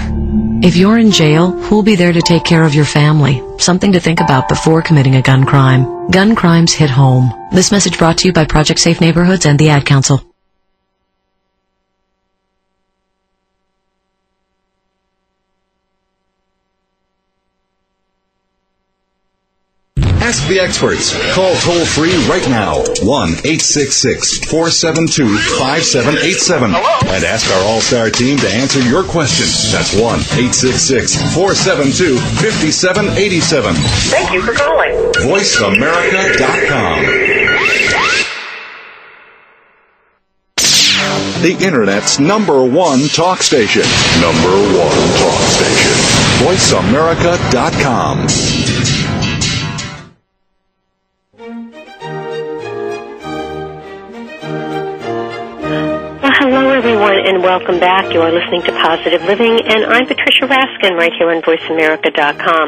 If 0.62 0.76
you're 0.76 0.98
in 0.98 1.10
jail, 1.10 1.52
who'll 1.52 1.82
be 1.82 1.96
there 1.96 2.12
to 2.12 2.20
take 2.20 2.44
care 2.44 2.64
of 2.64 2.74
your 2.74 2.84
family? 2.84 3.42
Something 3.56 3.92
to 3.92 4.00
think 4.00 4.20
about 4.20 4.46
before 4.46 4.82
committing 4.82 5.16
a 5.16 5.22
gun 5.22 5.46
crime. 5.46 6.10
Gun 6.10 6.34
crimes 6.36 6.74
hit 6.74 6.90
home. 6.90 7.32
This 7.50 7.72
message 7.72 7.96
brought 7.96 8.18
to 8.18 8.28
you 8.28 8.34
by 8.34 8.44
Project 8.44 8.78
Safe 8.78 9.00
Neighborhoods 9.00 9.46
and 9.46 9.58
the 9.58 9.70
Ad 9.70 9.86
Council. 9.86 10.29
Ask 20.30 20.46
the 20.46 20.60
experts. 20.60 21.10
Call 21.34 21.56
toll 21.56 21.84
free 21.84 22.14
right 22.30 22.48
now 22.48 22.86
1 23.02 23.28
866 23.42 24.46
472 24.46 25.26
5787 25.58 26.70
and 26.70 27.24
ask 27.24 27.50
our 27.50 27.64
All 27.64 27.80
Star 27.80 28.10
team 28.10 28.38
to 28.38 28.48
answer 28.48 28.78
your 28.80 29.02
question. 29.02 29.50
That's 29.74 29.92
1 29.92 30.00
866 30.54 31.34
472 31.34 32.16
5787. 32.38 33.74
Thank 33.74 34.30
you 34.30 34.42
for 34.42 34.54
calling. 34.54 34.94
VoiceAmerica.com. 35.18 37.02
The 41.42 41.58
Internet's 41.58 42.20
number 42.20 42.64
one 42.64 43.08
talk 43.08 43.42
station. 43.42 43.82
Number 44.22 44.54
one 44.78 44.94
talk 45.18 45.42
station. 45.58 45.90
VoiceAmerica.com. 46.46 48.28
hello 56.50 56.74
everyone, 56.74 57.14
and 57.14 57.46
welcome 57.46 57.78
back. 57.78 58.10
You 58.10 58.18
are 58.26 58.34
listening 58.34 58.66
to 58.66 58.74
Positive 58.74 59.22
Living, 59.22 59.54
and 59.70 59.86
I'm 59.86 60.02
Patricia 60.02 60.50
Raskin 60.50 60.98
right 60.98 61.14
here 61.14 61.30
on 61.30 61.46
VoiceAmerica.com. 61.46 62.66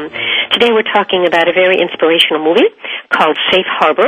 Today 0.55 0.71
we're 0.71 0.87
talking 0.87 1.27
about 1.27 1.51
a 1.51 1.53
very 1.53 1.75
inspirational 1.83 2.39
movie 2.39 2.71
called 3.11 3.35
Safe 3.51 3.67
Harbor, 3.67 4.07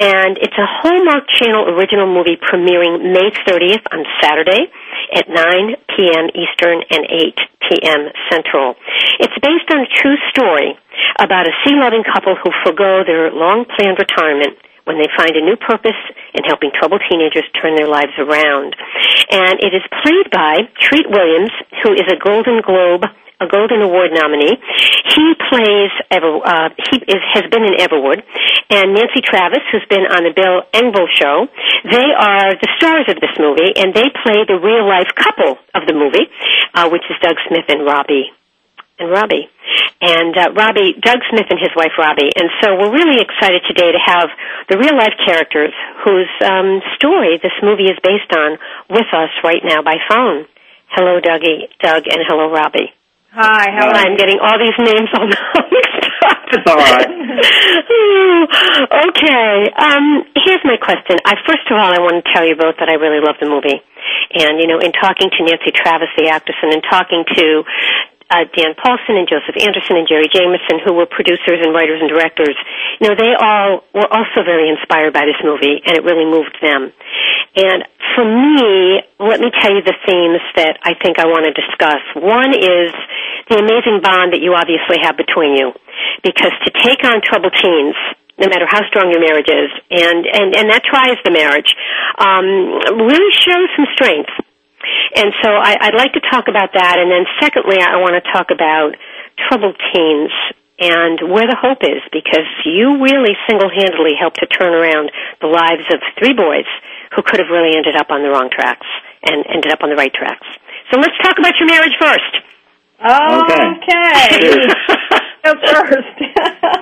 and 0.00 0.40
it's 0.40 0.56
a 0.56 0.64
Hallmark 0.80 1.28
Channel 1.28 1.76
original 1.76 2.08
movie 2.08 2.40
premiering 2.40 3.12
May 3.12 3.36
30th 3.44 3.84
on 3.92 4.00
Saturday 4.24 4.72
at 5.12 5.28
9 5.28 5.76
p.m. 5.92 6.32
Eastern 6.32 6.80
and 6.88 7.04
8 7.04 7.36
p.m. 7.68 8.00
Central. 8.32 8.80
It's 9.20 9.36
based 9.44 9.68
on 9.76 9.84
a 9.84 9.90
true 9.92 10.16
story 10.32 10.72
about 11.20 11.44
a 11.44 11.52
sea-loving 11.68 12.04
couple 12.08 12.32
who 12.40 12.48
forego 12.64 13.04
their 13.04 13.28
long-planned 13.28 14.00
retirement 14.00 14.56
when 14.86 15.02
they 15.02 15.10
find 15.18 15.34
a 15.34 15.42
new 15.42 15.58
purpose 15.58 15.98
in 16.32 16.46
helping 16.46 16.70
troubled 16.70 17.02
teenagers 17.10 17.44
turn 17.58 17.74
their 17.74 17.90
lives 17.90 18.14
around. 18.22 18.78
And 19.34 19.58
it 19.58 19.74
is 19.74 19.82
played 20.02 20.30
by 20.30 20.70
Treat 20.78 21.10
Williams, 21.10 21.50
who 21.82 21.92
is 21.92 22.06
a 22.06 22.14
Golden 22.22 22.62
Globe, 22.62 23.02
a 23.42 23.46
Golden 23.50 23.82
Award 23.82 24.14
nominee. 24.14 24.54
He 25.10 25.26
plays, 25.50 25.90
Ever, 26.10 26.38
uh, 26.38 26.70
he 26.78 27.02
is, 27.02 27.22
has 27.34 27.50
been 27.50 27.66
in 27.66 27.74
Everwood, 27.82 28.22
and 28.70 28.94
Nancy 28.94 29.20
Travis, 29.26 29.66
who's 29.74 29.84
been 29.90 30.06
on 30.06 30.22
the 30.22 30.32
Bill 30.32 30.62
Engvall 30.70 31.10
show. 31.10 31.50
They 31.84 32.08
are 32.14 32.54
the 32.54 32.70
stars 32.78 33.10
of 33.10 33.18
this 33.18 33.34
movie, 33.42 33.74
and 33.74 33.92
they 33.92 34.06
play 34.22 34.46
the 34.46 34.56
real 34.62 34.86
life 34.86 35.10
couple 35.18 35.58
of 35.74 35.82
the 35.86 35.94
movie, 35.98 36.30
uh, 36.74 36.88
which 36.88 37.02
is 37.10 37.18
Doug 37.20 37.36
Smith 37.50 37.66
and 37.68 37.84
Robbie 37.84 38.30
and 38.98 39.10
Robbie. 39.10 39.48
And 40.00 40.36
uh, 40.36 40.52
Robbie, 40.52 40.96
Doug 41.00 41.20
Smith 41.30 41.48
and 41.50 41.60
his 41.60 41.72
wife 41.76 41.96
Robbie. 41.98 42.30
And 42.36 42.48
so 42.62 42.76
we're 42.76 42.92
really 42.92 43.20
excited 43.20 43.62
today 43.68 43.92
to 43.92 44.00
have 44.00 44.28
the 44.68 44.78
real 44.78 44.96
life 44.96 45.16
characters 45.24 45.72
whose 46.04 46.30
um, 46.44 46.80
story 46.96 47.38
this 47.40 47.56
movie 47.62 47.88
is 47.88 47.98
based 48.02 48.32
on 48.32 48.58
with 48.88 49.08
us 49.12 49.32
right 49.44 49.62
now 49.64 49.82
by 49.82 49.96
phone. 50.08 50.46
Hello, 50.92 51.20
Dougie, 51.20 51.68
Doug, 51.80 52.04
and 52.06 52.22
hello, 52.28 52.52
Robbie. 52.52 52.92
Hi, 53.36 53.68
how 53.68 53.92
are 53.92 54.00
I'm 54.00 54.16
getting 54.16 54.40
all 54.40 54.56
these 54.56 54.72
names 54.80 55.12
all 55.12 55.28
mixed 55.28 56.08
up. 56.24 56.40
It's 56.56 56.64
all 56.64 56.80
right. 56.80 57.04
okay. 59.12 59.52
Um, 59.76 60.24
here's 60.40 60.64
my 60.64 60.80
question. 60.80 61.20
I 61.20 61.36
first 61.44 61.68
of 61.68 61.76
all, 61.76 61.92
I 61.92 62.00
want 62.00 62.24
to 62.24 62.32
tell 62.32 62.48
you 62.48 62.56
both 62.56 62.80
that 62.80 62.88
I 62.88 62.96
really 62.96 63.20
love 63.20 63.36
the 63.36 63.44
movie, 63.44 63.76
and 64.40 64.56
you 64.56 64.64
know, 64.64 64.80
in 64.80 64.88
talking 64.96 65.28
to 65.28 65.40
Nancy 65.44 65.68
Travis, 65.68 66.08
the 66.16 66.32
actress, 66.32 66.56
and 66.64 66.72
in 66.72 66.80
talking 66.88 67.28
to 67.36 67.60
uh, 68.30 68.44
Dan 68.50 68.74
Paulson 68.74 69.14
and 69.14 69.28
Josef 69.30 69.54
Anderson 69.54 70.02
and 70.02 70.06
Jerry 70.08 70.26
Jameson, 70.26 70.82
who 70.82 70.94
were 70.94 71.06
producers 71.06 71.62
and 71.62 71.70
writers 71.70 72.02
and 72.02 72.10
directors, 72.10 72.56
you 72.98 73.06
know, 73.06 73.14
they 73.14 73.32
all 73.38 73.86
were 73.94 74.10
also 74.10 74.42
very 74.42 74.66
inspired 74.68 75.14
by 75.14 75.26
this 75.26 75.38
movie, 75.46 75.78
and 75.86 75.94
it 75.94 76.02
really 76.02 76.26
moved 76.26 76.58
them. 76.58 76.90
And 77.54 77.86
for 78.14 78.26
me, 78.26 79.00
let 79.22 79.38
me 79.40 79.54
tell 79.62 79.72
you 79.72 79.82
the 79.86 79.94
themes 80.04 80.42
that 80.58 80.78
I 80.82 80.98
think 80.98 81.18
I 81.18 81.26
want 81.30 81.46
to 81.46 81.54
discuss. 81.54 82.02
One 82.18 82.50
is 82.50 82.90
the 83.48 83.62
amazing 83.62 84.02
bond 84.02 84.34
that 84.34 84.42
you 84.42 84.58
obviously 84.58 84.98
have 85.06 85.16
between 85.16 85.54
you, 85.54 85.72
because 86.26 86.52
to 86.66 86.70
take 86.82 87.06
on 87.06 87.22
troubled 87.22 87.54
teens, 87.54 87.94
no 88.38 88.48
matter 88.48 88.66
how 88.68 88.84
strong 88.88 89.08
your 89.08 89.22
marriage 89.22 89.48
is, 89.48 89.70
and 89.88 90.26
and 90.26 90.48
and 90.52 90.66
that 90.68 90.84
tries 90.84 91.16
the 91.24 91.32
marriage, 91.32 91.72
um, 92.18 93.06
really 93.06 93.32
shows 93.32 93.68
some 93.76 93.86
strength. 93.94 94.34
And 95.16 95.32
so 95.42 95.48
I, 95.50 95.76
I'd 95.80 95.94
like 95.94 96.12
to 96.14 96.22
talk 96.30 96.48
about 96.48 96.70
that, 96.74 96.98
and 96.98 97.10
then 97.10 97.24
secondly, 97.40 97.78
I 97.78 97.96
want 97.96 98.14
to 98.18 98.24
talk 98.32 98.50
about 98.50 98.96
troubled 99.48 99.76
teens 99.92 100.30
and 100.78 101.32
where 101.32 101.48
the 101.48 101.56
hope 101.56 101.80
is, 101.82 102.04
because 102.12 102.44
you 102.64 103.00
really 103.00 103.32
single-handedly 103.48 104.12
helped 104.18 104.40
to 104.40 104.46
turn 104.46 104.74
around 104.74 105.10
the 105.40 105.48
lives 105.48 105.88
of 105.88 106.00
three 106.18 106.34
boys 106.36 106.68
who 107.16 107.22
could 107.22 107.40
have 107.40 107.48
really 107.48 107.76
ended 107.76 107.96
up 107.96 108.10
on 108.10 108.22
the 108.22 108.28
wrong 108.28 108.50
tracks 108.52 108.86
and 109.24 109.44
ended 109.48 109.72
up 109.72 109.80
on 109.82 109.88
the 109.88 109.96
right 109.96 110.12
tracks. 110.12 110.46
So 110.92 111.00
let's 111.00 111.16
talk 111.22 111.38
about 111.38 111.54
your 111.58 111.68
marriage 111.68 111.96
first. 111.98 112.32
Okay. 113.80 114.60
Go 115.44 115.52
first. 115.72 116.16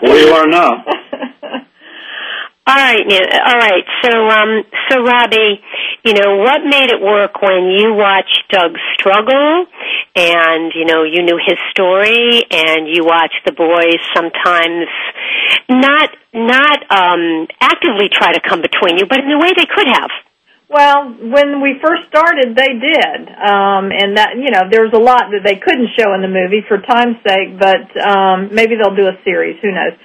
What 0.03 0.13
do 0.13 0.19
you 0.19 0.31
want 0.31 0.51
to 0.51 0.59
know? 0.59 0.71
All 2.67 2.77
right, 2.77 3.05
yeah, 3.07 3.45
all 3.45 3.59
right. 3.59 3.85
So, 4.03 4.11
um, 4.27 4.65
so 4.89 5.03
Robbie, 5.05 5.61
you 6.05 6.13
know, 6.13 6.37
what 6.37 6.61
made 6.65 6.93
it 6.93 7.01
work 7.01 7.41
when 7.41 7.73
you 7.73 7.95
watched 7.95 8.45
Doug 8.51 8.77
struggle, 8.93 9.65
and 10.15 10.73
you 10.75 10.85
know, 10.85 11.03
you 11.03 11.23
knew 11.23 11.41
his 11.41 11.57
story, 11.71 12.45
and 12.51 12.87
you 12.87 13.05
watched 13.05 13.41
the 13.47 13.53
boys 13.53 13.99
sometimes 14.15 14.87
not 15.69 16.11
not 16.35 16.79
um, 16.91 17.49
actively 17.61 18.09
try 18.13 18.33
to 18.35 18.41
come 18.41 18.61
between 18.61 18.99
you, 18.99 19.07
but 19.07 19.21
in 19.21 19.33
a 19.33 19.39
way 19.39 19.51
they 19.57 19.67
could 19.67 19.89
have. 19.89 20.11
Well, 20.69 21.09
when 21.09 21.63
we 21.63 21.81
first 21.83 22.03
started, 22.09 22.57
they 22.57 22.75
did, 22.77 23.29
um, 23.41 23.89
and 23.89 24.17
that 24.19 24.37
you 24.37 24.51
know 24.51 24.69
there 24.71 24.83
was 24.83 24.93
a 24.93 25.01
lot 25.01 25.33
that 25.33 25.41
they 25.45 25.57
couldn't 25.57 25.89
show 25.97 26.13
in 26.13 26.21
the 26.21 26.29
movie 26.29 26.61
for 26.69 26.85
time's 26.85 27.17
sake, 27.27 27.57
but 27.59 27.89
um, 27.97 28.53
maybe 28.53 28.77
they'll 28.77 28.97
do 28.97 29.09
a 29.09 29.17
series. 29.25 29.57
Who 29.63 29.73
knows? 29.73 29.97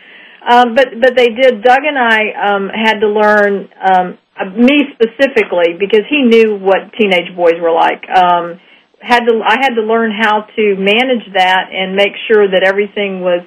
Um, 0.48 0.76
but 0.76 0.96
but 1.02 1.16
they 1.18 1.30
did. 1.30 1.62
Doug 1.62 1.84
and 1.84 2.00
I 2.00 2.56
um, 2.56 2.70
had 2.70 3.00
to 3.02 3.08
learn 3.08 3.68
um, 3.84 4.18
me 4.46 4.84
specifically 4.94 5.76
because 5.80 6.06
he 6.10 6.24
knew 6.24 6.56
what 6.58 6.94
teenage 6.98 7.36
boys 7.36 7.60
were 7.62 7.72
like. 7.72 8.04
Um, 8.10 8.60
had 9.02 9.26
to 9.28 9.42
I 9.46 9.58
had 9.62 9.76
to 9.76 9.82
learn 9.82 10.12
how 10.12 10.42
to 10.56 10.76
manage 10.76 11.34
that 11.34 11.70
and 11.72 11.96
make 11.96 12.14
sure 12.28 12.50
that 12.52 12.64
everything 12.64 13.22
was 13.22 13.46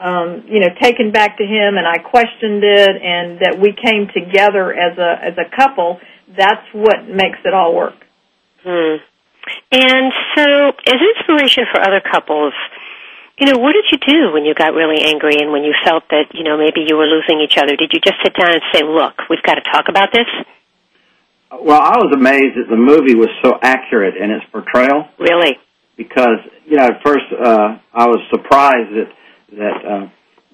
um, 0.00 0.44
you 0.48 0.60
know 0.60 0.68
taken 0.80 1.12
back 1.12 1.38
to 1.38 1.44
him, 1.44 1.76
and 1.76 1.86
I 1.86 1.98
questioned 1.98 2.64
it, 2.64 3.02
and 3.02 3.40
that 3.40 3.58
we 3.60 3.72
came 3.72 4.08
together 4.12 4.72
as 4.72 4.98
a 4.98 5.16
as 5.22 5.34
a 5.38 5.48
couple. 5.54 6.00
That's 6.36 6.66
what 6.72 7.06
makes 7.08 7.38
it 7.44 7.52
all 7.52 7.74
work. 7.74 7.94
Hmm. 8.64 8.96
And 9.70 10.12
so, 10.34 10.72
as 10.86 11.00
inspiration 11.16 11.64
for 11.70 11.80
other 11.80 12.00
couples, 12.00 12.54
You 13.38 13.46
know, 13.46 13.58
what 13.58 13.72
did 13.72 13.84
you 13.90 13.98
do 13.98 14.32
when 14.32 14.44
you 14.44 14.54
got 14.54 14.74
really 14.74 15.02
angry 15.02 15.34
and 15.40 15.50
when 15.50 15.64
you 15.64 15.74
felt 15.84 16.04
that, 16.10 16.30
you 16.34 16.44
know, 16.44 16.56
maybe 16.56 16.86
you 16.86 16.96
were 16.96 17.06
losing 17.06 17.40
each 17.40 17.58
other? 17.58 17.74
Did 17.74 17.90
you 17.92 18.00
just 18.00 18.16
sit 18.22 18.32
down 18.38 18.52
and 18.54 18.62
say, 18.72 18.82
look, 18.84 19.14
we've 19.28 19.42
got 19.42 19.56
to 19.56 19.62
talk 19.62 19.86
about 19.88 20.12
this? 20.12 20.26
Well, 21.50 21.80
I 21.80 21.98
was 21.98 22.14
amazed 22.14 22.54
that 22.56 22.70
the 22.70 22.76
movie 22.76 23.14
was 23.14 23.28
so 23.42 23.58
accurate 23.60 24.16
in 24.16 24.30
its 24.30 24.44
portrayal. 24.52 25.08
Really? 25.18 25.58
Because, 25.96 26.38
you 26.66 26.76
know, 26.76 26.86
at 26.86 27.02
first 27.02 27.26
uh, 27.32 27.78
I 27.92 28.06
was 28.06 28.20
surprised 28.30 28.90
that, 28.94 29.10
that 29.58 29.76
uh, 29.84 30.08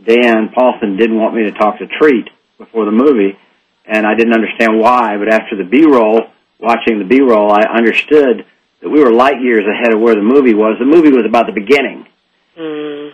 Dan 0.04 0.48
Paulson 0.54 0.96
didn't 0.96 1.18
want 1.18 1.34
me 1.34 1.44
to 1.44 1.52
talk 1.52 1.78
to 1.78 1.86
Treat 1.86 2.28
before 2.56 2.86
the 2.86 2.92
movie, 2.92 3.36
and 3.84 4.06
I 4.06 4.14
didn't 4.14 4.34
understand 4.34 4.78
why, 4.78 5.16
but 5.18 5.32
after 5.32 5.56
the 5.56 5.64
B-roll, 5.64 6.28
watching 6.58 6.98
the 6.98 7.04
B-roll, 7.04 7.52
I 7.52 7.64
understood 7.64 8.44
that 8.80 8.88
we 8.88 9.02
were 9.02 9.12
light 9.12 9.40
years 9.40 9.64
ahead 9.64 9.92
of 9.94 10.00
where 10.00 10.14
the 10.14 10.22
movie 10.22 10.54
was. 10.54 10.76
The 10.78 10.86
movie 10.86 11.12
was 11.12 11.24
about 11.26 11.46
the 11.46 11.52
beginning. 11.52 12.06
Mm. 12.60 13.10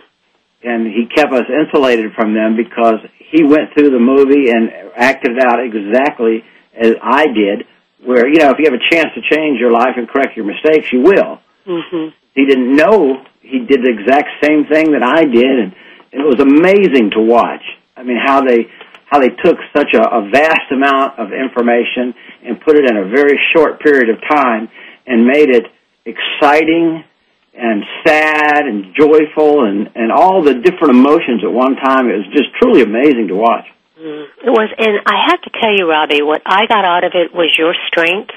And 0.63 0.87
he 0.87 1.07
kept 1.07 1.31
us 1.31 1.45
insulated 1.47 2.13
from 2.13 2.33
them 2.33 2.57
because 2.57 2.99
he 3.17 3.43
went 3.43 3.73
through 3.73 3.91
the 3.91 3.99
movie 3.99 4.49
and 4.49 4.69
acted 4.95 5.39
out 5.39 5.63
exactly 5.63 6.43
as 6.75 6.93
I 7.01 7.27
did, 7.27 7.65
where, 8.03 8.27
you 8.27 8.39
know, 8.39 8.51
if 8.51 8.59
you 8.59 8.65
have 8.65 8.73
a 8.73 8.89
chance 8.91 9.09
to 9.15 9.21
change 9.21 9.59
your 9.59 9.71
life 9.71 9.95
and 9.95 10.07
correct 10.09 10.35
your 10.35 10.45
mistakes, 10.45 10.91
you 10.91 11.01
will. 11.01 11.39
Mm-hmm. 11.65 12.09
He 12.35 12.45
didn't 12.45 12.75
know 12.75 13.23
he 13.41 13.59
did 13.59 13.81
the 13.81 13.89
exact 13.89 14.29
same 14.43 14.65
thing 14.65 14.91
that 14.91 15.03
I 15.03 15.23
did, 15.23 15.59
and 15.59 15.73
it 16.11 16.25
was 16.25 16.39
amazing 16.39 17.11
to 17.11 17.21
watch. 17.21 17.63
I 17.95 18.03
mean, 18.03 18.17
how 18.23 18.41
they 18.41 18.69
how 19.05 19.19
they 19.19 19.29
took 19.29 19.57
such 19.73 19.93
a, 19.93 20.03
a 20.03 20.29
vast 20.29 20.69
amount 20.69 21.17
of 21.17 21.31
information 21.31 22.13
and 22.43 22.59
put 22.59 22.75
it 22.75 22.89
in 22.91 22.97
a 22.97 23.07
very 23.07 23.39
short 23.55 23.79
period 23.79 24.09
of 24.09 24.19
time 24.29 24.67
and 25.07 25.25
made 25.25 25.49
it 25.49 25.63
exciting 26.03 27.05
and 27.57 27.83
sad 28.05 28.65
and 28.65 28.93
joyful 28.95 29.65
and 29.65 29.89
and 29.95 30.11
all 30.11 30.43
the 30.43 30.53
different 30.53 30.95
emotions 30.95 31.43
at 31.43 31.51
one 31.51 31.75
time. 31.75 32.09
It 32.09 32.17
was 32.21 32.29
just 32.31 32.53
truly 32.61 32.81
amazing 32.81 33.27
to 33.29 33.35
watch. 33.35 33.65
It 33.97 34.53
was, 34.53 34.69
and 34.77 35.01
I 35.09 35.33
have 35.33 35.41
to 35.41 35.51
tell 35.57 35.73
you, 35.73 35.89
Robbie, 35.89 36.21
what 36.21 36.45
I 36.45 36.69
got 36.69 36.85
out 36.85 37.03
of 37.03 37.17
it 37.17 37.33
was 37.33 37.49
your 37.57 37.73
strength. 37.89 38.33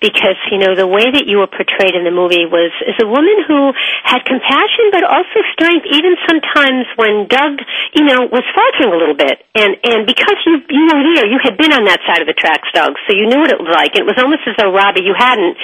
Because 0.00 0.34
you 0.50 0.58
know 0.58 0.74
the 0.74 0.88
way 0.88 1.06
that 1.06 1.30
you 1.30 1.38
were 1.38 1.46
portrayed 1.46 1.94
in 1.94 2.02
the 2.02 2.10
movie 2.10 2.42
was 2.50 2.74
as 2.82 2.98
a 2.98 3.06
woman 3.06 3.46
who 3.46 3.70
had 4.02 4.26
compassion 4.26 4.90
but 4.90 5.06
also 5.06 5.38
strength 5.54 5.86
even 5.86 6.18
sometimes 6.26 6.90
when 6.98 7.30
Doug 7.30 7.62
you 7.94 8.02
know 8.02 8.26
was 8.26 8.42
faltering 8.50 8.90
a 8.90 8.98
little 8.98 9.14
bit. 9.14 9.46
And 9.54 9.78
and 9.86 10.02
because 10.02 10.34
you 10.42 10.58
you 10.66 10.82
were 10.90 11.04
there 11.14 11.30
you 11.30 11.38
had 11.38 11.54
been 11.54 11.70
on 11.70 11.86
that 11.86 12.02
side 12.02 12.18
of 12.18 12.26
the 12.26 12.34
tracks 12.34 12.66
Doug 12.74 12.98
so 13.06 13.14
you 13.14 13.30
knew 13.30 13.38
what 13.38 13.54
it 13.54 13.60
was 13.62 13.70
like. 13.70 13.94
It 13.94 14.02
was 14.02 14.18
almost 14.18 14.42
as 14.50 14.58
though 14.58 14.74
Robbie 14.74 15.06
you 15.06 15.14
hadn't. 15.14 15.54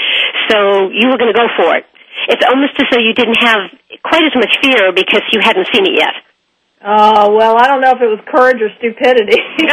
So 0.46 0.94
you 0.94 1.10
were 1.10 1.18
going 1.18 1.34
to 1.34 1.38
go 1.38 1.50
for 1.58 1.74
it 1.74 1.88
it's 2.28 2.44
almost 2.44 2.76
as 2.78 2.86
though 2.92 3.00
you 3.00 3.14
didn't 3.16 3.40
have 3.40 3.72
quite 4.04 4.22
as 4.22 4.36
much 4.36 4.52
fear 4.62 4.92
because 4.92 5.24
you 5.32 5.40
hadn't 5.40 5.66
seen 5.72 5.88
it 5.88 5.96
yet 5.96 6.14
Oh 6.80 7.34
well, 7.34 7.56
I 7.58 7.66
don't 7.66 7.80
know 7.80 7.90
if 7.90 8.00
it 8.00 8.06
was 8.06 8.22
courage 8.30 8.62
or 8.62 8.70
stupidity, 8.78 9.42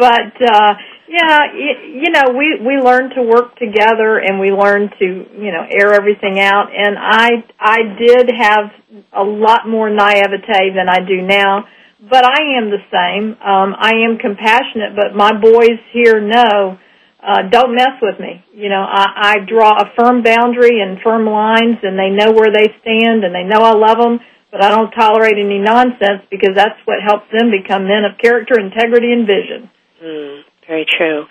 but 0.00 0.32
uh, 0.40 0.72
yeah, 1.06 1.52
you, 1.52 2.00
you 2.00 2.10
know, 2.10 2.32
we 2.32 2.56
we 2.56 2.80
learned 2.80 3.12
to 3.16 3.22
work 3.22 3.56
together 3.56 4.16
and 4.16 4.40
we 4.40 4.48
learned 4.50 4.94
to 4.98 5.04
you 5.04 5.52
know 5.52 5.60
air 5.68 5.92
everything 5.92 6.40
out. 6.40 6.72
And 6.72 6.96
I 6.98 7.44
I 7.60 7.82
did 8.00 8.30
have 8.32 8.72
a 9.12 9.22
lot 9.22 9.68
more 9.68 9.90
naivete 9.90 10.72
than 10.74 10.88
I 10.88 11.04
do 11.04 11.20
now, 11.20 11.68
but 12.00 12.24
I 12.24 12.56
am 12.56 12.72
the 12.72 12.80
same. 12.88 13.36
Um, 13.44 13.76
I 13.76 14.08
am 14.08 14.16
compassionate, 14.16 14.96
but 14.96 15.14
my 15.14 15.38
boys 15.38 15.78
here 15.92 16.18
know. 16.18 16.78
Uh, 17.24 17.48
don't 17.48 17.74
mess 17.74 17.96
with 18.02 18.20
me. 18.20 18.44
You 18.52 18.68
know, 18.68 18.84
I, 18.84 19.06
I 19.16 19.34
draw 19.48 19.80
a 19.80 19.90
firm 19.96 20.22
boundary 20.22 20.82
and 20.82 21.00
firm 21.00 21.24
lines, 21.24 21.80
and 21.82 21.98
they 21.98 22.10
know 22.10 22.32
where 22.32 22.52
they 22.52 22.68
stand, 22.82 23.24
and 23.24 23.34
they 23.34 23.44
know 23.44 23.64
I 23.64 23.72
love 23.72 23.96
them 23.96 24.20
but 24.54 24.62
I 24.62 24.70
don't 24.70 24.92
tolerate 24.92 25.34
any 25.34 25.58
nonsense 25.58 26.22
because 26.30 26.54
that's 26.54 26.78
what 26.84 27.02
helps 27.02 27.26
them 27.34 27.50
become 27.50 27.90
men 27.90 28.06
of 28.06 28.16
character, 28.22 28.54
integrity, 28.54 29.10
and 29.10 29.26
vision. 29.26 29.68
Mm, 29.98 30.42
very 30.68 30.86
true. 30.86 31.26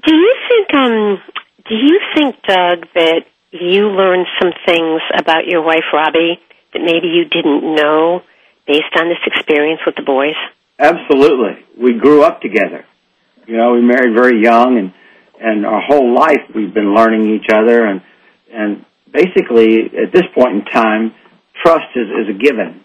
Do 0.00 0.14
you 0.16 0.34
think, 0.48 0.72
um, 0.72 1.18
do 1.68 1.74
you 1.74 2.00
think, 2.16 2.36
Doug, 2.48 2.88
that 2.94 3.28
you 3.50 3.88
learned 3.92 4.26
some 4.40 4.52
things 4.64 5.02
about 5.18 5.44
your 5.44 5.60
wife, 5.62 5.84
Robbie, 5.92 6.40
that 6.72 6.80
maybe 6.80 7.08
you 7.08 7.28
didn't 7.28 7.74
know 7.74 8.22
based 8.66 8.96
on 8.98 9.10
this 9.10 9.20
experience 9.26 9.82
with 9.84 9.96
the 9.96 10.02
boys? 10.02 10.40
Absolutely. 10.78 11.62
We 11.78 12.00
grew 12.00 12.22
up 12.22 12.40
together. 12.40 12.86
You 13.46 13.58
know, 13.58 13.72
we 13.72 13.82
married 13.82 14.16
very 14.16 14.42
young, 14.42 14.78
and 14.78 14.94
and 15.40 15.66
our 15.66 15.80
whole 15.80 16.14
life 16.14 16.40
we've 16.54 16.72
been 16.72 16.94
learning 16.94 17.28
each 17.34 17.50
other, 17.52 17.84
and 17.84 18.00
and 18.52 18.84
basically 19.10 19.86
at 19.86 20.12
this 20.12 20.24
point 20.34 20.54
in 20.56 20.64
time 20.64 21.14
trust 21.62 21.86
is, 21.94 22.08
is 22.08 22.34
a 22.34 22.38
given. 22.38 22.84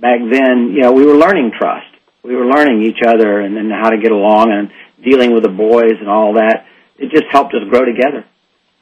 Back 0.00 0.20
then, 0.30 0.72
you 0.74 0.82
know, 0.82 0.92
we 0.92 1.04
were 1.04 1.16
learning 1.16 1.52
trust. 1.58 1.86
We 2.22 2.34
were 2.34 2.46
learning 2.46 2.82
each 2.82 3.00
other 3.06 3.40
and, 3.40 3.56
and 3.56 3.72
how 3.72 3.90
to 3.90 3.98
get 3.98 4.12
along 4.12 4.52
and 4.52 4.70
dealing 5.04 5.32
with 5.32 5.42
the 5.42 5.50
boys 5.50 5.94
and 6.00 6.08
all 6.08 6.34
that. 6.34 6.66
It 6.98 7.10
just 7.10 7.24
helped 7.30 7.54
us 7.54 7.60
grow 7.70 7.84
together. 7.84 8.24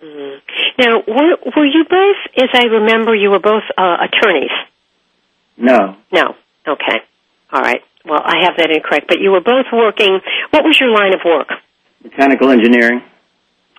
Mm-hmm. 0.03 0.39
Now, 0.79 1.03
were, 1.07 1.37
were 1.57 1.67
you 1.67 1.85
both, 1.89 2.17
as 2.37 2.49
I 2.53 2.67
remember, 2.67 3.15
you 3.15 3.31
were 3.31 3.41
both 3.41 3.63
uh, 3.77 3.97
attorneys? 4.09 4.51
No. 5.57 5.97
No. 6.13 6.35
Okay. 6.67 6.99
All 7.53 7.61
right. 7.61 7.83
Well, 8.05 8.21
I 8.23 8.45
have 8.45 8.57
that 8.59 8.71
incorrect. 8.71 9.07
But 9.09 9.21
you 9.21 9.31
were 9.31 9.41
both 9.41 9.67
working. 9.73 10.21
What 10.51 10.65
was 10.65 10.79
your 10.81 10.91
line 10.91 11.15
of 11.15 11.21
work? 11.25 11.49
Mechanical 12.05 12.51
engineering. 12.51 13.03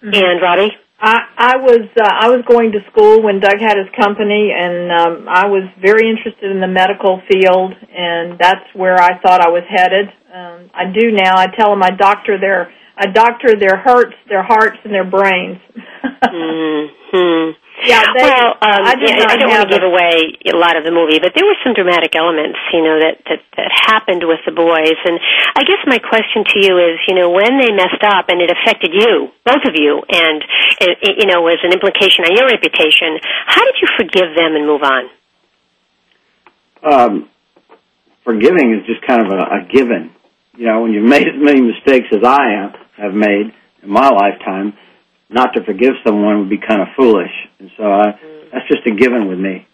And 0.01 0.41
Robbie? 0.41 0.71
I, 0.99 1.19
I 1.37 1.57
was 1.57 1.87
uh, 1.99 2.07
I 2.07 2.29
was 2.29 2.43
going 2.47 2.71
to 2.71 2.79
school 2.91 3.21
when 3.21 3.39
Doug 3.39 3.59
had 3.59 3.77
his 3.77 3.87
company, 3.99 4.51
and 4.55 4.91
um, 4.91 5.27
I 5.27 5.47
was 5.47 5.67
very 5.81 6.09
interested 6.09 6.51
in 6.51 6.61
the 6.61 6.67
medical 6.67 7.21
field, 7.29 7.73
and 7.91 8.39
that's 8.39 8.65
where 8.73 8.95
I 8.95 9.19
thought 9.19 9.41
I 9.41 9.49
was 9.49 9.63
headed. 9.69 10.07
Um, 10.33 10.71
I 10.73 10.85
do 10.91 11.11
now. 11.11 11.35
I 11.37 11.47
tell 11.47 11.69
them 11.69 11.83
I 11.83 11.91
doctor 11.91 12.39
their 12.39 12.71
I 12.97 13.07
doctor 13.07 13.59
their 13.59 13.77
hurts, 13.77 14.15
their 14.29 14.43
hearts, 14.43 14.77
and 14.83 14.93
their 14.93 15.09
brains. 15.09 15.59
hmm 16.23 17.64
Yeah, 17.83 18.07
they, 18.15 18.23
well, 18.23 18.55
um, 18.63 18.81
I, 18.87 18.95
yeah, 19.03 19.27
I 19.27 19.35
don't 19.35 19.51
want 19.51 19.67
to 19.67 19.73
give 19.75 19.83
away 19.83 20.39
a 20.47 20.55
lot 20.55 20.79
of 20.79 20.87
the 20.87 20.95
movie, 20.95 21.19
but 21.19 21.35
there 21.35 21.43
were 21.43 21.59
some 21.59 21.75
dramatic 21.75 22.15
elements, 22.15 22.55
you 22.71 22.79
know, 22.79 22.95
that, 23.03 23.19
that 23.27 23.43
that 23.59 23.67
happened 23.67 24.23
with 24.23 24.39
the 24.47 24.55
boys. 24.55 24.95
And 25.03 25.19
I 25.59 25.67
guess 25.67 25.83
my 25.83 25.99
question 25.99 26.47
to 26.47 26.57
you 26.63 26.79
is, 26.79 27.03
you 27.11 27.19
know, 27.19 27.35
when 27.35 27.59
they 27.59 27.75
messed 27.75 27.99
up 27.99 28.31
and 28.31 28.39
it 28.39 28.47
affected 28.47 28.95
you, 28.95 29.27
both 29.43 29.67
of 29.67 29.75
you, 29.75 29.99
and 30.07 30.39
it, 30.79 30.95
it, 31.03 31.13
you 31.19 31.27
know, 31.27 31.43
was 31.43 31.59
an 31.67 31.75
implication 31.75 32.23
on 32.23 32.31
your 32.31 32.47
reputation. 32.47 33.19
How 33.43 33.59
did 33.67 33.75
you 33.83 33.91
forgive 33.99 34.31
them 34.39 34.55
and 34.55 34.63
move 34.63 34.83
on? 34.83 35.03
Um, 36.79 37.29
forgiving 38.23 38.71
is 38.71 38.87
just 38.87 39.03
kind 39.03 39.19
of 39.19 39.35
a, 39.35 39.41
a 39.51 39.59
given. 39.67 40.15
You 40.55 40.67
know, 40.67 40.81
when 40.81 40.93
you've 40.93 41.03
made 41.03 41.27
as 41.27 41.35
many 41.35 41.59
mistakes 41.59 42.07
as 42.15 42.23
I 42.23 42.55
have, 42.55 42.75
have 42.95 43.13
made 43.13 43.51
in 43.83 43.89
my 43.89 44.07
lifetime, 44.07 44.79
not 45.29 45.53
to 45.53 45.63
forgive 45.63 45.93
someone 46.05 46.39
would 46.39 46.49
be 46.49 46.57
kind 46.57 46.81
of 46.81 46.87
foolish. 46.95 47.31
And 47.59 47.71
so 47.77 47.83
I, 47.83 48.11
mm-hmm. 48.11 48.49
that's 48.53 48.67
just 48.67 48.85
a 48.87 48.91
given 48.91 49.27
with 49.27 49.39
me. 49.39 49.67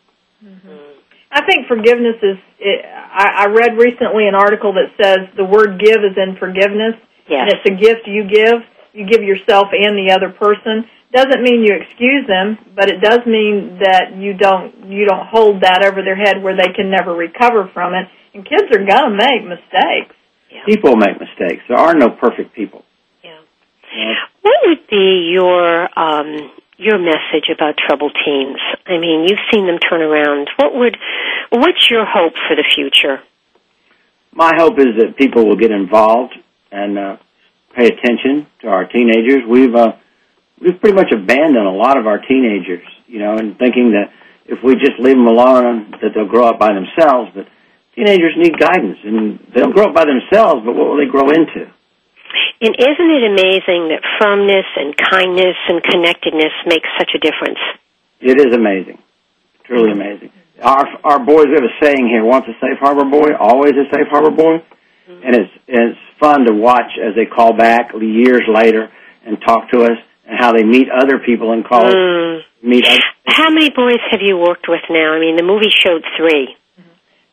Mm-hmm. 0.44 0.92
I 1.32 1.46
think 1.46 1.68
forgiveness 1.68 2.18
is. 2.22 2.38
It, 2.60 2.86
I, 2.86 3.44
I 3.44 3.46
read 3.48 3.78
recently 3.78 4.28
an 4.28 4.36
article 4.36 4.74
that 4.74 4.92
says 5.02 5.30
the 5.36 5.46
word 5.46 5.80
"give" 5.80 6.04
is 6.04 6.18
in 6.18 6.36
forgiveness, 6.38 6.96
Yes. 7.28 7.40
and 7.42 7.48
it's 7.52 7.66
a 7.66 7.76
gift 7.76 8.08
you 8.08 8.28
give. 8.28 8.64
You 8.94 9.08
give 9.08 9.24
yourself 9.24 9.68
and 9.72 9.96
the 9.96 10.14
other 10.14 10.30
person. 10.30 10.86
Doesn't 11.14 11.44
mean 11.44 11.64
you 11.64 11.76
excuse 11.76 12.28
them, 12.28 12.58
but 12.76 12.90
it 12.90 13.02
does 13.02 13.20
mean 13.26 13.80
that 13.80 14.16
you 14.16 14.34
don't 14.34 14.88
you 14.88 15.06
don't 15.06 15.28
hold 15.28 15.62
that 15.62 15.84
over 15.86 16.02
their 16.04 16.16
head 16.16 16.42
where 16.44 16.56
they 16.56 16.72
can 16.76 16.90
never 16.90 17.14
recover 17.14 17.70
from 17.74 17.94
it. 17.94 18.08
And 18.34 18.48
kids 18.48 18.72
are 18.72 18.86
gonna 18.86 19.16
make 19.16 19.44
mistakes. 19.44 20.16
People 20.66 20.96
make 20.96 21.20
mistakes. 21.20 21.64
There 21.68 21.78
are 21.78 21.94
no 21.94 22.10
perfect 22.10 22.54
people. 22.54 22.84
What 24.42 24.56
would 24.66 24.88
be 24.90 25.32
your 25.34 25.88
um, 26.00 26.52
your 26.78 26.98
message 26.98 27.50
about 27.54 27.76
troubled 27.78 28.18
teens? 28.26 28.58
I 28.88 28.98
mean, 28.98 29.26
you've 29.28 29.40
seen 29.52 29.68
them 29.68 29.80
turn 29.80 30.02
around. 30.02 30.50
What 30.58 30.74
would 30.76 30.98
what's 31.50 31.90
your 31.90 32.06
hope 32.06 32.34
for 32.48 32.56
the 32.56 32.66
future? 32.76 33.22
My 34.34 34.54
hope 34.56 34.80
is 34.80 34.96
that 35.00 35.18
people 35.18 35.46
will 35.46 35.58
get 35.58 35.72
involved 35.72 36.34
and 36.72 36.98
uh, 36.98 37.18
pay 37.76 37.88
attention 37.88 38.48
to 38.62 38.68
our 38.68 38.86
teenagers. 38.88 39.44
We've 39.48 39.76
uh, 39.76 39.94
we've 40.62 40.80
pretty 40.80 40.96
much 40.96 41.12
abandoned 41.12 41.68
a 41.68 41.72
lot 41.72 41.98
of 41.98 42.08
our 42.08 42.20
teenagers, 42.20 42.88
you 43.08 43.20
know, 43.20 43.36
and 43.38 43.58
thinking 43.58 43.92
that 43.92 44.12
if 44.46 44.64
we 44.64 44.76
just 44.76 45.00
leave 45.00 45.16
them 45.16 45.28
alone, 45.28 45.92
that 46.02 46.12
they'll 46.16 46.28
grow 46.28 46.48
up 46.48 46.60
by 46.60 46.74
themselves. 46.74 47.32
But 47.36 47.48
teenagers 47.96 48.34
need 48.38 48.58
guidance, 48.58 48.98
and 49.04 49.40
they'll 49.54 49.72
grow 49.74 49.90
up 49.90 49.96
by 49.96 50.06
themselves. 50.06 50.64
But 50.66 50.76
what 50.76 50.88
will 50.88 50.98
they 50.98 51.12
grow 51.12 51.30
into? 51.30 51.72
And 52.62 52.76
isn't 52.78 53.12
it 53.18 53.24
amazing 53.26 53.90
that 53.90 54.02
firmness 54.20 54.68
and 54.78 54.96
kindness 54.96 55.58
and 55.68 55.82
connectedness 55.84 56.54
make 56.66 56.84
such 56.98 57.12
a 57.16 57.20
difference? 57.20 57.60
It 58.20 58.40
is 58.40 58.54
amazing, 58.54 59.00
truly 59.66 59.92
amazing. 59.92 60.32
Our 60.62 60.86
our 61.04 61.20
boys 61.20 61.48
we 61.50 61.58
have 61.58 61.66
a 61.66 61.76
saying 61.84 62.08
here: 62.08 62.24
once 62.24 62.46
a 62.46 62.54
safe 62.62 62.78
harbor 62.80 63.10
boy, 63.10 63.34
always 63.40 63.74
a 63.74 63.90
safe 63.94 64.08
harbor 64.10 64.32
boy. 64.32 64.62
And 65.24 65.36
it's 65.36 65.52
it's 65.68 66.00
fun 66.20 66.46
to 66.46 66.54
watch 66.54 66.98
as 66.98 67.16
they 67.16 67.26
call 67.26 67.54
back 67.54 67.92
years 67.94 68.44
later 68.48 68.90
and 69.26 69.38
talk 69.46 69.70
to 69.72 69.84
us 69.84 69.98
and 70.26 70.40
how 70.40 70.54
they 70.54 70.64
meet 70.64 70.88
other 70.90 71.20
people 71.20 71.52
in 71.54 71.64
college. 71.64 71.94
Mm. 71.96 72.42
Meet 72.64 72.88
other, 72.88 73.00
How 73.26 73.50
many 73.50 73.70
boys 73.70 74.00
have 74.12 74.22
you 74.22 74.38
worked 74.38 74.68
with 74.70 74.82
now? 74.90 75.14
I 75.14 75.20
mean, 75.20 75.36
the 75.36 75.44
movie 75.44 75.70
showed 75.70 76.04
three. 76.18 76.56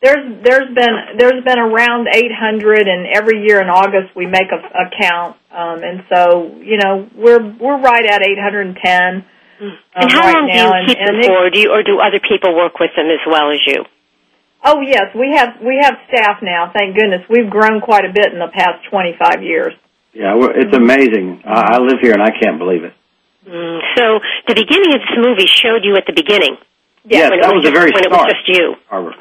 There's 0.01 0.43
there's 0.43 0.69
been 0.73 0.95
there's 1.19 1.43
been 1.43 1.59
around 1.59 2.07
800, 2.07 2.87
and 2.87 3.05
every 3.11 3.43
year 3.43 3.59
in 3.61 3.67
August 3.67 4.15
we 4.15 4.25
make 4.27 4.47
a, 4.47 4.55
a 4.63 4.85
count, 4.95 5.35
um, 5.51 5.83
and 5.83 6.03
so 6.07 6.55
you 6.63 6.77
know 6.77 7.09
we're 7.15 7.43
we're 7.59 7.81
right 7.81 8.05
at 8.07 8.21
810. 8.23 9.25
Um, 9.59 9.75
And 9.93 10.07
how 10.09 10.21
right 10.23 10.33
long 10.39 10.47
do 10.47 10.53
you 10.55 10.71
and, 10.71 10.87
keep 10.87 10.97
and 10.97 11.07
them 11.09 11.19
it- 11.19 11.27
for? 11.27 11.49
Do 11.51 11.59
you, 11.59 11.69
or 11.75 11.83
do 11.83 11.99
other 11.99 12.21
people 12.23 12.55
work 12.55 12.79
with 12.79 12.91
them 12.95 13.07
as 13.11 13.19
well 13.27 13.51
as 13.51 13.59
you? 13.67 13.83
Oh 14.63 14.79
yes, 14.79 15.11
we 15.15 15.35
have 15.35 15.59
we 15.59 15.79
have 15.83 15.95
staff 16.07 16.39
now. 16.41 16.71
Thank 16.71 16.95
goodness, 16.95 17.27
we've 17.29 17.49
grown 17.49 17.81
quite 17.81 18.05
a 18.05 18.13
bit 18.13 18.31
in 18.31 18.39
the 18.39 18.47
past 18.55 18.87
25 18.89 19.43
years. 19.43 19.73
yeah, 20.13 20.33
we're, 20.35 20.51
it's 20.55 20.71
amazing. 20.75 21.43
I, 21.43 21.75
I 21.75 21.77
live 21.79 21.99
here 22.01 22.13
and 22.13 22.23
I 22.23 22.31
can't 22.39 22.57
believe 22.57 22.85
it. 22.85 22.93
Mm. 23.47 23.79
So 23.99 24.19
the 24.47 24.55
beginning 24.55 24.95
of 24.95 25.01
this 25.03 25.15
movie 25.19 25.47
showed 25.47 25.83
you 25.83 25.95
at 25.99 26.05
the 26.07 26.13
beginning. 26.15 26.55
Yes, 27.03 27.31
when 27.31 27.39
that 27.41 27.51
it 27.51 27.55
was 27.55 27.63
the 27.63 27.71
just, 27.71 27.79
very 27.83 27.91
when 27.91 28.03
it 28.07 28.11
was 28.11 28.31
just 28.31 28.47
you. 28.47 28.75
Harbor. 28.87 29.11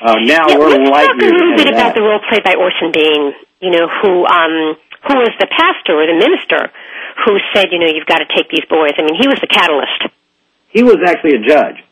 Uh, 0.00 0.16
now 0.24 0.48
yeah, 0.48 0.56
we're 0.56 0.72
let's 0.72 0.90
light 0.90 1.06
talk 1.12 1.20
a 1.20 1.24
little 1.24 1.56
bit 1.56 1.68
about 1.68 1.94
the 1.94 2.00
role 2.00 2.20
played 2.28 2.42
by 2.42 2.56
Orson 2.56 2.90
Bean. 2.92 3.32
You 3.60 3.70
know, 3.70 3.86
who 4.00 4.24
um, 4.24 4.80
who 5.06 5.14
was 5.20 5.32
the 5.38 5.48
pastor 5.48 6.00
or 6.00 6.08
the 6.08 6.16
minister 6.16 6.72
who 7.24 7.36
said, 7.52 7.68
you 7.72 7.78
know, 7.78 7.86
you've 7.86 8.06
got 8.06 8.18
to 8.18 8.28
take 8.34 8.48
these 8.48 8.64
boys. 8.68 8.92
I 8.96 9.02
mean, 9.02 9.20
he 9.20 9.28
was 9.28 9.38
the 9.40 9.46
catalyst. 9.46 10.08
He 10.70 10.82
was 10.82 10.96
actually 11.04 11.36
a 11.36 11.42
judge. 11.46 11.84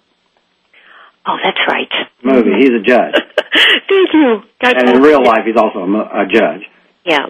Oh, 1.26 1.36
that's 1.42 1.60
right. 1.68 1.92
Movie. 2.22 2.56
He's 2.58 2.70
a 2.70 2.80
judge, 2.80 3.14
Thank 3.88 4.08
you. 4.14 4.42
God 4.62 4.76
and 4.78 4.96
in 4.96 5.02
real 5.02 5.22
life, 5.22 5.44
he's 5.44 5.56
also 5.56 5.80
a, 5.80 6.24
a 6.24 6.26
judge. 6.26 6.62
Yeah. 7.04 7.26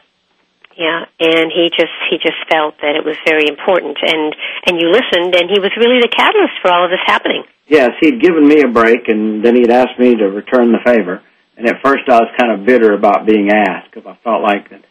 Yeah, 0.78 1.10
and 1.18 1.50
he 1.50 1.74
just 1.74 1.90
he 2.08 2.22
just 2.22 2.38
felt 2.48 2.78
that 2.78 2.94
it 2.94 3.04
was 3.04 3.18
very 3.26 3.50
important, 3.50 3.98
and 3.98 4.30
and 4.62 4.78
you 4.78 4.94
listened, 4.94 5.34
and 5.34 5.50
he 5.50 5.58
was 5.58 5.74
really 5.74 5.98
the 5.98 6.06
catalyst 6.06 6.54
for 6.62 6.70
all 6.70 6.84
of 6.86 6.90
this 6.94 7.02
happening. 7.04 7.42
Yes, 7.66 7.90
he'd 8.00 8.22
given 8.22 8.46
me 8.46 8.62
a 8.62 8.68
break, 8.68 9.08
and 9.08 9.44
then 9.44 9.56
he'd 9.56 9.72
asked 9.72 9.98
me 9.98 10.14
to 10.14 10.30
return 10.30 10.70
the 10.70 10.78
favor. 10.86 11.20
And 11.56 11.66
at 11.66 11.82
first, 11.82 12.06
I 12.06 12.22
was 12.22 12.30
kind 12.38 12.52
of 12.54 12.64
bitter 12.64 12.94
about 12.94 13.26
being 13.26 13.50
asked 13.50 13.90
because 13.90 14.06
I 14.06 14.16
felt 14.22 14.40
like 14.40 14.70
that 14.70 14.82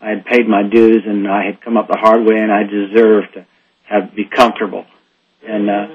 I 0.00 0.08
had 0.08 0.24
paid 0.24 0.48
my 0.48 0.62
dues 0.62 1.04
and 1.04 1.28
I 1.28 1.44
had 1.44 1.60
come 1.60 1.76
up 1.76 1.88
the 1.88 2.00
hard 2.00 2.24
way, 2.24 2.40
and 2.40 2.50
I 2.50 2.64
deserved 2.64 3.34
to 3.34 3.46
have 3.84 4.16
be 4.16 4.24
comfortable. 4.24 4.86
And 5.46 5.68
uh, 5.68 5.86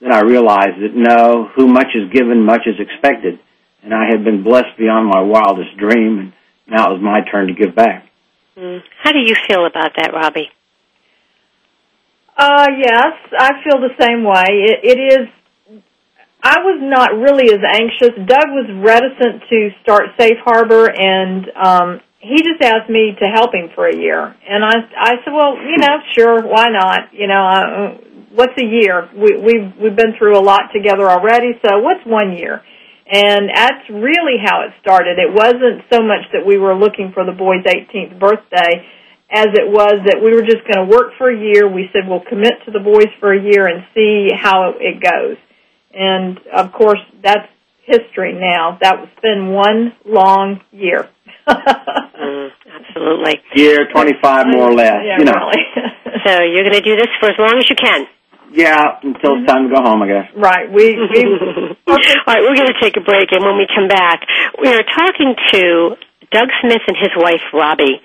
then 0.00 0.12
I 0.12 0.20
realized 0.20 0.78
that 0.78 0.94
no, 0.94 1.50
who 1.56 1.66
much 1.66 1.90
is 1.96 2.12
given, 2.12 2.46
much 2.46 2.66
is 2.66 2.78
expected. 2.78 3.40
And 3.82 3.92
I 3.92 4.06
had 4.06 4.22
been 4.22 4.44
blessed 4.44 4.78
beyond 4.78 5.10
my 5.10 5.22
wildest 5.22 5.76
dream, 5.76 6.18
and 6.18 6.32
now 6.68 6.90
it 6.90 6.94
was 6.94 7.02
my 7.02 7.28
turn 7.28 7.48
to 7.48 7.52
give 7.52 7.74
back. 7.74 8.06
Mm. 8.56 8.80
How 9.02 9.12
do 9.12 9.18
you 9.18 9.34
feel 9.48 9.66
about 9.66 9.92
that, 9.96 10.12
Robbie? 10.12 10.48
Uh, 12.36 12.66
yes, 12.78 13.12
I 13.38 13.50
feel 13.64 13.80
the 13.80 13.94
same 14.00 14.24
way. 14.24 14.44
It, 14.48 14.80
it 14.84 15.20
is. 15.20 15.28
I 16.42 16.58
was 16.58 16.80
not 16.82 17.14
really 17.14 17.54
as 17.54 17.62
anxious. 17.62 18.18
Doug 18.26 18.48
was 18.50 18.66
reticent 18.82 19.42
to 19.48 19.70
start 19.82 20.04
Safe 20.18 20.38
Harbor, 20.44 20.90
and 20.90 21.46
um, 21.54 22.00
he 22.18 22.36
just 22.42 22.60
asked 22.60 22.90
me 22.90 23.14
to 23.20 23.26
help 23.28 23.54
him 23.54 23.70
for 23.74 23.86
a 23.86 23.94
year. 23.94 24.34
And 24.48 24.64
I, 24.64 24.74
I 24.98 25.10
said, 25.22 25.32
well, 25.32 25.56
you 25.56 25.78
know, 25.78 25.96
sure, 26.18 26.42
why 26.42 26.66
not? 26.68 27.12
You 27.12 27.28
know, 27.28 27.46
uh, 27.46 27.98
what's 28.34 28.58
a 28.58 28.64
year? 28.64 29.08
We, 29.14 29.36
we've 29.38 29.72
we've 29.80 29.96
been 29.96 30.14
through 30.18 30.36
a 30.36 30.42
lot 30.42 30.72
together 30.74 31.08
already, 31.08 31.52
so 31.64 31.78
what's 31.78 32.04
one 32.04 32.32
year? 32.36 32.62
And 33.12 33.50
that's 33.54 33.84
really 33.90 34.40
how 34.42 34.62
it 34.64 34.72
started. 34.80 35.18
It 35.18 35.28
wasn't 35.28 35.84
so 35.92 36.00
much 36.00 36.24
that 36.32 36.46
we 36.46 36.56
were 36.56 36.74
looking 36.74 37.12
for 37.12 37.26
the 37.26 37.32
boy's 37.36 37.62
18th 37.62 38.18
birthday 38.18 38.88
as 39.30 39.48
it 39.52 39.68
was 39.68 40.00
that 40.06 40.20
we 40.24 40.32
were 40.34 40.40
just 40.42 40.64
going 40.64 40.80
to 40.80 40.88
work 40.88 41.12
for 41.18 41.30
a 41.30 41.36
year. 41.38 41.68
We 41.68 41.88
said 41.92 42.08
we'll 42.08 42.24
commit 42.24 42.52
to 42.64 42.70
the 42.70 42.80
boys 42.80 43.12
for 43.20 43.32
a 43.32 43.40
year 43.40 43.66
and 43.66 43.84
see 43.94 44.28
how 44.32 44.72
it 44.80 45.00
goes. 45.00 45.36
And 45.92 46.40
of 46.56 46.72
course, 46.72 47.00
that's 47.22 47.48
history 47.84 48.32
now. 48.32 48.78
That 48.80 49.00
was 49.00 49.08
been 49.22 49.52
one 49.52 49.92
long 50.06 50.60
year. 50.72 51.08
mm, 51.48 52.48
absolutely. 52.64 53.40
Year 53.54 53.88
twenty 53.92 54.12
five, 54.22 54.46
more 54.46 54.70
or 54.70 54.74
less. 54.74 55.00
Yeah, 55.04 55.18
you 55.18 55.24
know. 55.24 55.32
really. 55.32 55.62
So 56.24 56.30
you're 56.38 56.62
going 56.62 56.78
to 56.78 56.86
do 56.86 56.94
this 56.94 57.08
for 57.18 57.30
as 57.30 57.36
long 57.36 57.58
as 57.58 57.66
you 57.68 57.74
can. 57.74 58.06
Yeah, 58.52 59.00
until 59.02 59.40
it's 59.40 59.46
time 59.50 59.66
to 59.68 59.74
go 59.74 59.82
home, 59.82 60.02
I 60.02 60.06
guess. 60.06 60.30
right. 60.36 60.70
We 60.70 60.94
we 60.94 61.18
All 61.86 61.98
right, 61.98 62.42
we're 62.42 62.54
going 62.54 62.70
to 62.70 62.80
take 62.80 62.96
a 62.96 63.02
break, 63.02 63.32
and 63.32 63.42
when 63.42 63.58
we 63.58 63.66
come 63.66 63.88
back, 63.88 64.22
we 64.62 64.70
are 64.70 64.86
talking 64.86 65.34
to 65.50 65.96
Doug 66.30 66.48
Smith 66.62 66.80
and 66.86 66.96
his 66.96 67.10
wife 67.18 67.42
Robbie, 67.52 67.98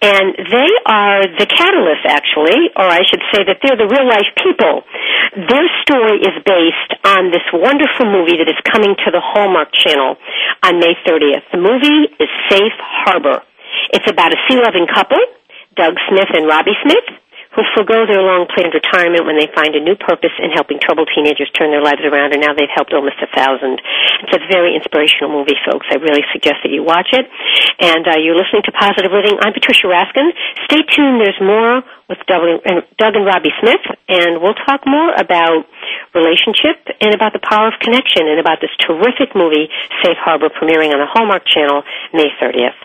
and 0.00 0.32
they 0.32 0.70
are 0.88 1.28
the 1.36 1.44
catalyst, 1.44 2.08
actually, 2.08 2.72
or 2.74 2.88
I 2.88 3.04
should 3.04 3.20
say 3.30 3.44
that 3.44 3.60
they're 3.60 3.76
the 3.76 3.86
real 3.86 4.08
life 4.08 4.32
people. 4.40 4.82
Their 5.44 5.68
story 5.84 6.24
is 6.24 6.34
based 6.40 6.92
on 7.04 7.30
this 7.30 7.44
wonderful 7.52 8.08
movie 8.08 8.40
that 8.40 8.48
is 8.48 8.58
coming 8.64 8.96
to 8.96 9.08
the 9.12 9.20
Hallmark 9.20 9.76
Channel 9.76 10.16
on 10.64 10.80
May 10.80 10.96
30th. 11.04 11.44
The 11.52 11.60
movie 11.60 12.08
is 12.18 12.30
Safe 12.48 12.76
Harbor. 12.80 13.44
It's 13.92 14.08
about 14.10 14.32
a 14.32 14.40
sea 14.48 14.56
loving 14.56 14.88
couple, 14.88 15.20
Doug 15.76 15.94
Smith 16.08 16.32
and 16.32 16.48
Robbie 16.48 16.80
Smith 16.82 17.06
who 17.58 17.66
forego 17.74 18.06
their 18.06 18.22
long 18.22 18.46
planned 18.46 18.70
retirement 18.70 19.26
when 19.26 19.34
they 19.34 19.50
find 19.50 19.74
a 19.74 19.82
new 19.82 19.98
purpose 19.98 20.30
in 20.38 20.54
helping 20.54 20.78
troubled 20.78 21.10
teenagers 21.10 21.50
turn 21.58 21.74
their 21.74 21.82
lives 21.82 22.06
around, 22.06 22.30
and 22.30 22.38
now 22.38 22.54
they've 22.54 22.70
helped 22.70 22.94
almost 22.94 23.18
a 23.18 23.26
thousand. 23.34 23.82
It's 24.22 24.30
a 24.30 24.42
very 24.46 24.78
inspirational 24.78 25.34
movie, 25.34 25.58
folks. 25.66 25.90
I 25.90 25.98
really 25.98 26.22
suggest 26.30 26.62
that 26.62 26.70
you 26.70 26.86
watch 26.86 27.10
it. 27.10 27.26
And 27.82 28.06
uh, 28.06 28.22
you're 28.22 28.38
listening 28.38 28.62
to 28.62 28.70
Positive 28.70 29.10
Living. 29.10 29.42
I'm 29.42 29.50
Patricia 29.50 29.90
Raskin. 29.90 30.30
Stay 30.70 30.86
tuned. 30.86 31.18
There's 31.18 31.42
more 31.42 31.82
with 32.06 32.22
Doug 32.30 32.46
and, 32.62 33.26
Robbie 33.26 33.54
Smith, 33.58 33.82
and 34.06 34.38
we'll 34.38 34.54
talk 34.54 34.86
more 34.86 35.10
about 35.18 35.66
relationship 36.14 36.78
and 37.02 37.10
about 37.10 37.34
the 37.34 37.42
power 37.42 37.74
of 37.74 37.74
connection 37.82 38.30
and 38.30 38.38
about 38.38 38.62
this 38.62 38.70
terrific 38.78 39.34
movie, 39.34 39.66
Safe 40.06 40.16
Harbor, 40.22 40.46
premiering 40.46 40.94
on 40.94 41.02
the 41.02 41.10
Hallmark 41.10 41.42
Channel 41.42 41.82
May 42.14 42.30
30th. 42.38 42.78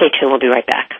Stay 0.00 0.08
tuned. 0.08 0.32
We'll 0.32 0.40
be 0.40 0.48
right 0.48 0.66
back. 0.66 0.99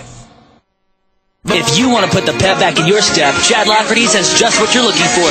If 1.45 1.79
you 1.79 1.89
want 1.89 2.05
to 2.05 2.11
put 2.11 2.27
the 2.27 2.37
pep 2.37 2.59
back 2.59 2.77
in 2.77 2.85
your 2.85 3.01
step, 3.01 3.33
Chad 3.41 3.67
Lafferty 3.67 4.05
has 4.05 4.37
just 4.37 4.61
what 4.61 4.75
you're 4.75 4.83
looking 4.83 5.09
for. 5.17 5.25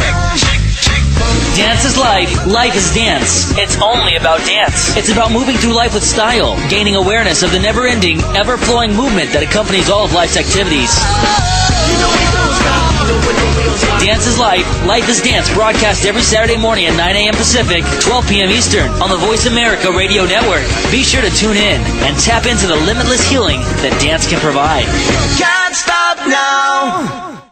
Dance 1.54 1.84
is 1.84 1.96
life, 1.96 2.46
life 2.48 2.74
is 2.74 2.92
dance. 2.92 3.56
It's 3.56 3.80
only 3.80 4.16
about 4.16 4.44
dance. 4.44 4.96
It's 4.96 5.12
about 5.12 5.30
moving 5.30 5.56
through 5.56 5.72
life 5.72 5.94
with 5.94 6.02
style, 6.02 6.56
gaining 6.68 6.96
awareness 6.96 7.44
of 7.44 7.52
the 7.52 7.61
never 7.61 7.86
ending, 7.86 8.20
ever 8.34 8.56
flowing 8.56 8.92
movement 8.92 9.30
that 9.34 9.44
accompanies 9.44 9.88
all 9.88 10.04
of 10.04 10.12
life's 10.12 10.36
activities. 10.36 10.90
Dance 14.00 14.26
is 14.26 14.38
Life, 14.38 14.66
Life 14.86 15.08
is 15.08 15.20
Dance, 15.20 15.52
broadcast 15.52 16.06
every 16.06 16.22
Saturday 16.22 16.56
morning 16.56 16.86
at 16.86 16.96
9 16.96 17.16
a.m. 17.16 17.34
Pacific, 17.34 17.84
12 18.00 18.28
p.m. 18.28 18.50
Eastern 18.50 18.88
on 19.02 19.11
the 19.11 19.16
Voice 19.16 19.46
America 19.46 19.92
Radio 19.92 20.24
Network. 20.24 20.64
Be 20.90 21.02
sure 21.02 21.20
to 21.20 21.30
tune 21.30 21.56
in 21.56 21.80
and 22.04 22.16
tap 22.18 22.46
into 22.46 22.66
the 22.66 22.76
limitless 22.76 23.28
healing 23.28 23.61
that 23.82 23.96
dance 24.02 24.28
can 24.28 24.40
provide. 24.40 24.84
Can't 25.38 25.74
stop 25.74 26.16
now. 26.26 27.42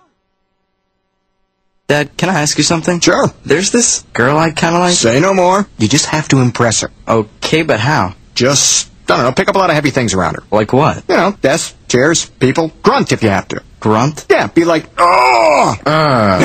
Dad, 1.87 2.17
can 2.17 2.29
I 2.29 2.41
ask 2.41 2.59
you 2.59 2.65
something? 2.65 3.01
Sure. 3.01 3.29
There's 3.47 3.71
this 3.71 4.03
girl 4.13 4.37
I 4.37 4.51
kind 4.51 4.75
of 4.75 4.81
like. 4.81 4.95
Say 4.95 5.21
no 5.21 5.33
more. 5.33 5.67
You 5.79 5.89
just 5.89 6.07
have 6.07 6.29
to 6.29 6.41
impress 6.41 6.83
her. 6.83 6.91
Okay, 7.07 7.63
but 7.63 7.81
how? 7.81 8.15
Just, 8.35 8.91
I 9.09 9.17
don't 9.17 9.25
know, 9.25 9.33
pick 9.33 9.49
up 9.49 9.55
a 9.55 9.59
lot 9.59 9.71
of 9.71 9.75
heavy 9.75 9.91
things 9.91 10.13
around 10.13 10.35
her. 10.35 10.43
Like 10.51 10.73
what? 10.73 11.03
You 11.09 11.17
know, 11.17 11.33
desks, 11.41 11.75
chairs, 11.89 12.27
people. 12.27 12.73
Grunt 12.83 13.13
if 13.13 13.23
you 13.23 13.31
have 13.31 13.49
to. 13.49 13.63
Grunt? 13.81 14.27
Yeah, 14.29 14.49
be 14.49 14.65
like, 14.65 14.87
oh! 14.99 15.77
Uh, 15.87 16.39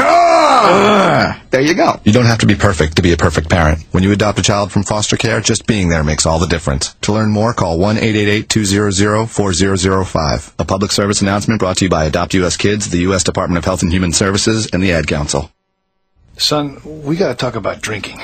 There 1.49 1.61
you 1.61 1.73
go. 1.75 1.99
You 2.03 2.11
don't 2.11 2.25
have 2.25 2.39
to 2.39 2.45
be 2.45 2.55
perfect 2.55 2.95
to 2.97 3.01
be 3.01 3.11
a 3.11 3.17
perfect 3.17 3.49
parent. 3.49 3.79
When 3.91 4.03
you 4.03 4.11
adopt 4.11 4.39
a 4.39 4.43
child 4.43 4.71
from 4.71 4.83
foster 4.83 5.17
care, 5.17 5.39
just 5.41 5.65
being 5.67 5.89
there 5.89 6.03
makes 6.03 6.25
all 6.25 6.39
the 6.39 6.47
difference. 6.47 6.93
To 7.01 7.13
learn 7.13 7.31
more, 7.31 7.53
call 7.53 7.77
1-888-200-4005. 7.79 10.53
A 10.59 10.65
public 10.65 10.91
service 10.91 11.21
announcement 11.21 11.59
brought 11.59 11.77
to 11.77 11.85
you 11.85 11.89
by 11.89 12.05
Adopt 12.05 12.33
U.S. 12.35 12.57
Kids, 12.57 12.89
the 12.89 12.99
U.S. 12.99 13.23
Department 13.23 13.57
of 13.57 13.65
Health 13.65 13.81
and 13.83 13.91
Human 13.91 14.13
Services, 14.13 14.67
and 14.71 14.81
the 14.83 14.91
Ad 14.93 15.07
Council. 15.07 15.51
Son, 16.37 16.81
we 17.03 17.15
gotta 17.15 17.35
talk 17.35 17.55
about 17.55 17.81
drinking. 17.81 18.19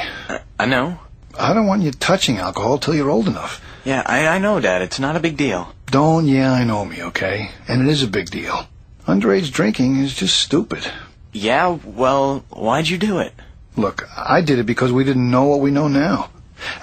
I 0.60 0.66
know. 0.66 1.00
I 1.38 1.54
don't 1.54 1.68
want 1.68 1.84
you 1.84 1.92
touching 1.92 2.38
alcohol 2.38 2.78
till 2.80 2.96
you're 2.96 3.10
old 3.10 3.28
enough. 3.28 3.62
Yeah, 3.86 4.04
I, 4.06 4.28
I 4.28 4.38
know, 4.40 4.60
Dad. 4.60 4.82
It's 4.82 5.00
not 5.00 5.16
a 5.16 5.20
big 5.20 5.38
deal. 5.38 5.74
Don't 5.88 6.28
yeah, 6.28 6.52
I 6.52 6.64
know 6.64 6.86
me, 6.86 7.02
okay? 7.04 7.52
And 7.68 7.82
it 7.82 7.88
is 7.92 8.04
a 8.04 8.08
big 8.08 8.30
deal. 8.30 8.68
Underage 9.08 9.52
drinking 9.52 9.98
is 9.98 10.14
just 10.14 10.38
stupid. 10.38 10.90
Yeah, 11.32 11.78
well, 11.86 12.44
why'd 12.50 12.88
you 12.90 12.98
do 12.98 13.20
it? 13.20 13.34
Look, 13.76 14.08
I 14.16 14.42
did 14.42 14.60
it 14.60 14.66
because 14.66 14.92
we 14.92 15.04
didn't 15.04 15.32
know 15.32 15.46
what 15.46 15.62
we 15.62 15.72
know 15.72 15.88
now. 15.88 16.30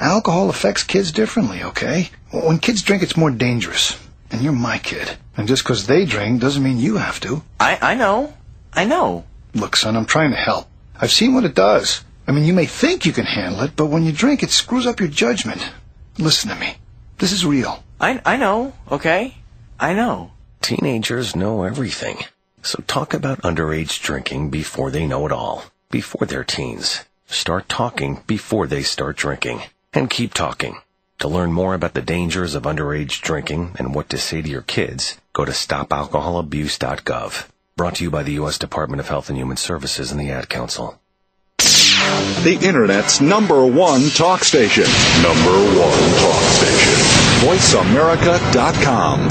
Alcohol 0.00 0.48
affects 0.48 0.82
kids 0.82 1.12
differently, 1.12 1.62
okay? 1.62 2.10
When 2.32 2.58
kids 2.58 2.82
drink, 2.82 3.02
it's 3.02 3.16
more 3.16 3.30
dangerous. 3.30 3.98
And 4.30 4.40
you're 4.42 4.52
my 4.52 4.78
kid. 4.78 5.16
And 5.36 5.46
just 5.46 5.64
'cause 5.64 5.86
they 5.86 6.04
drink 6.06 6.40
doesn't 6.40 6.62
mean 6.62 6.78
you 6.78 6.96
have 6.96 7.20
to. 7.20 7.42
I, 7.60 7.78
I 7.82 7.94
know. 7.94 8.34
I 8.72 8.84
know. 8.84 9.24
Look, 9.54 9.76
son, 9.76 9.96
I'm 9.96 10.06
trying 10.06 10.30
to 10.30 10.36
help. 10.36 10.66
I've 11.00 11.12
seen 11.12 11.34
what 11.34 11.44
it 11.44 11.54
does. 11.54 12.02
I 12.26 12.32
mean, 12.32 12.44
you 12.44 12.54
may 12.54 12.66
think 12.66 13.04
you 13.06 13.12
can 13.12 13.26
handle 13.26 13.60
it, 13.62 13.76
but 13.76 13.86
when 13.86 14.04
you 14.04 14.12
drink, 14.12 14.42
it 14.42 14.50
screws 14.50 14.86
up 14.86 14.98
your 14.98 15.08
judgment. 15.10 15.62
Listen 16.18 16.50
to 16.50 16.56
me. 16.56 16.76
This 17.18 17.32
is 17.32 17.46
real. 17.46 17.82
I, 17.98 18.20
I 18.26 18.36
know, 18.36 18.74
okay? 18.90 19.34
I 19.80 19.94
know. 19.94 20.32
Teenagers 20.60 21.34
know 21.34 21.62
everything. 21.62 22.18
So 22.62 22.82
talk 22.86 23.14
about 23.14 23.42
underage 23.42 24.02
drinking 24.02 24.50
before 24.50 24.90
they 24.90 25.06
know 25.06 25.24
it 25.24 25.32
all. 25.32 25.64
Before 25.90 26.26
they're 26.26 26.44
teens. 26.44 27.04
Start 27.26 27.68
talking 27.68 28.22
before 28.26 28.66
they 28.66 28.82
start 28.82 29.16
drinking. 29.16 29.62
And 29.94 30.10
keep 30.10 30.34
talking. 30.34 30.76
To 31.20 31.28
learn 31.28 31.52
more 31.52 31.72
about 31.72 31.94
the 31.94 32.02
dangers 32.02 32.54
of 32.54 32.64
underage 32.64 33.22
drinking 33.22 33.76
and 33.78 33.94
what 33.94 34.10
to 34.10 34.18
say 34.18 34.42
to 34.42 34.48
your 34.48 34.60
kids, 34.60 35.16
go 35.32 35.46
to 35.46 35.52
stopalcoholabuse.gov. 35.52 37.46
Brought 37.76 37.94
to 37.96 38.04
you 38.04 38.10
by 38.10 38.24
the 38.24 38.32
U.S. 38.32 38.58
Department 38.58 39.00
of 39.00 39.08
Health 39.08 39.30
and 39.30 39.38
Human 39.38 39.56
Services 39.56 40.10
and 40.10 40.20
the 40.20 40.30
Ad 40.30 40.50
Council. 40.50 41.00
The 42.42 42.58
Internet's 42.62 43.20
number 43.20 43.64
one 43.66 44.10
talk 44.10 44.44
station. 44.44 44.84
Number 45.22 45.78
one 45.78 46.14
talk 46.20 46.42
station. 46.52 47.05
VoiceAmerica.com. 47.36 49.28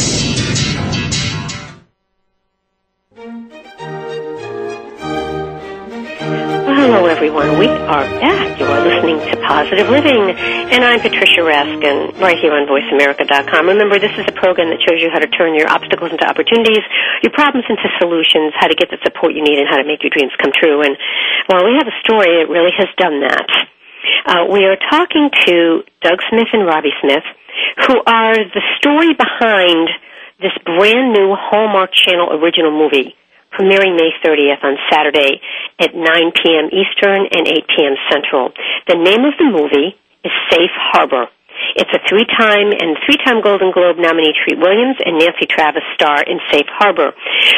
Hello, 6.85 7.09
everyone. 7.09 7.57
We 7.57 7.65
are 7.67 8.05
back. 8.21 8.59
You 8.59 8.65
are 8.69 8.81
listening 8.85 9.17
to 9.17 9.41
Positive 9.41 9.89
Living, 9.89 10.37
and 10.37 10.85
I'm 10.85 11.01
Patricia 11.01 11.41
Raskin, 11.41 12.13
right 12.21 12.37
here 12.37 12.53
on 12.53 12.69
VoiceAmerica.com. 12.69 13.67
Remember, 13.67 13.97
this 13.97 14.13
is 14.21 14.25
a 14.29 14.35
program 14.37 14.69
that 14.69 14.85
shows 14.85 15.01
you 15.01 15.09
how 15.11 15.17
to 15.17 15.27
turn 15.27 15.57
your 15.57 15.67
obstacles 15.67 16.13
into 16.13 16.29
opportunities, 16.29 16.85
your 17.25 17.33
problems 17.33 17.65
into 17.67 17.89
solutions, 17.97 18.53
how 18.53 18.67
to 18.69 18.75
get 18.77 18.93
the 18.93 19.01
support 19.01 19.33
you 19.33 19.41
need, 19.41 19.57
and 19.57 19.67
how 19.67 19.81
to 19.81 19.83
make 19.83 20.05
your 20.05 20.13
dreams 20.13 20.31
come 20.37 20.53
true. 20.53 20.85
And 20.85 20.95
while 21.49 21.65
we 21.65 21.73
have 21.73 21.89
a 21.89 21.97
story 22.05 22.37
that 22.37 22.53
really 22.53 22.71
has 22.77 22.87
done 23.01 23.25
that, 23.25 23.49
uh, 24.25 24.45
we 24.51 24.65
are 24.65 24.77
talking 24.89 25.29
to 25.45 25.83
Doug 26.01 26.19
Smith 26.29 26.47
and 26.53 26.65
Robbie 26.65 26.95
Smith, 27.01 27.23
who 27.87 28.01
are 28.05 28.35
the 28.35 28.61
story 28.77 29.13
behind 29.13 29.89
this 30.41 30.53
brand 30.65 31.13
new 31.13 31.35
Hallmark 31.35 31.91
Channel 31.93 32.33
original 32.33 32.71
movie 32.71 33.15
premiering 33.55 33.95
May 33.95 34.11
30th 34.23 34.63
on 34.63 34.75
Saturday 34.91 35.39
at 35.79 35.95
9 35.95 36.03
p.m. 36.03 36.67
Eastern 36.75 37.25
and 37.31 37.47
8 37.47 37.63
p.m. 37.71 37.95
Central. 38.11 38.51
The 38.87 38.95
name 38.95 39.23
of 39.23 39.33
the 39.39 39.45
movie 39.45 39.95
is 40.23 40.31
Safe 40.51 40.75
Harbor. 40.91 41.27
It's 41.75 41.91
a 41.91 42.01
three-time 42.07 42.71
and 42.71 42.95
three-time 43.03 43.43
Golden 43.43 43.71
Globe 43.71 43.99
nominee 43.99 44.31
Treat 44.43 44.59
Williams 44.59 44.95
and 45.03 45.19
Nancy 45.19 45.47
Travis 45.47 45.83
star 45.93 46.23
in 46.23 46.39
Safe 46.51 46.67
Harbor. 46.79 47.11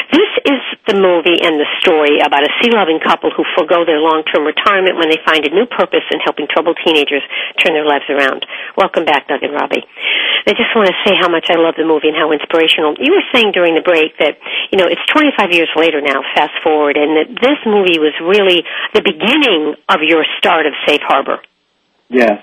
This 0.10 0.32
is 0.46 0.62
the 0.88 0.98
movie 0.98 1.38
and 1.44 1.60
the 1.60 1.70
story 1.84 2.24
about 2.24 2.48
a 2.48 2.52
sea-loving 2.62 3.04
couple 3.04 3.30
who 3.30 3.44
forego 3.58 3.84
their 3.84 4.00
long-term 4.00 4.48
retirement 4.48 4.98
when 4.98 5.10
they 5.10 5.22
find 5.26 5.46
a 5.46 5.54
new 5.54 5.66
purpose 5.68 6.06
in 6.10 6.24
helping 6.24 6.48
troubled 6.50 6.80
teenagers 6.82 7.22
turn 7.62 7.76
their 7.76 7.86
lives 7.86 8.08
around. 8.10 8.46
Welcome 8.78 9.06
back, 9.06 9.28
Doug 9.28 9.44
and 9.44 9.54
Robbie. 9.54 9.86
I 10.48 10.56
just 10.56 10.72
want 10.72 10.88
to 10.88 10.98
say 11.04 11.12
how 11.20 11.28
much 11.28 11.52
I 11.52 11.60
love 11.60 11.76
the 11.76 11.84
movie 11.84 12.08
and 12.08 12.16
how 12.16 12.32
inspirational. 12.32 12.96
You 12.98 13.12
were 13.12 13.28
saying 13.36 13.52
during 13.52 13.76
the 13.76 13.84
break 13.84 14.16
that, 14.24 14.40
you 14.72 14.80
know, 14.80 14.88
it's 14.88 15.04
25 15.12 15.52
years 15.52 15.70
later 15.76 16.00
now, 16.00 16.24
fast 16.34 16.56
forward, 16.64 16.96
and 16.96 17.20
that 17.20 17.30
this 17.38 17.60
movie 17.68 18.00
was 18.00 18.16
really 18.24 18.64
the 18.96 19.04
beginning 19.04 19.76
of 19.92 20.00
your 20.02 20.24
start 20.40 20.66
of 20.66 20.74
Safe 20.88 21.04
Harbor. 21.04 21.44
Yes. 22.10 22.42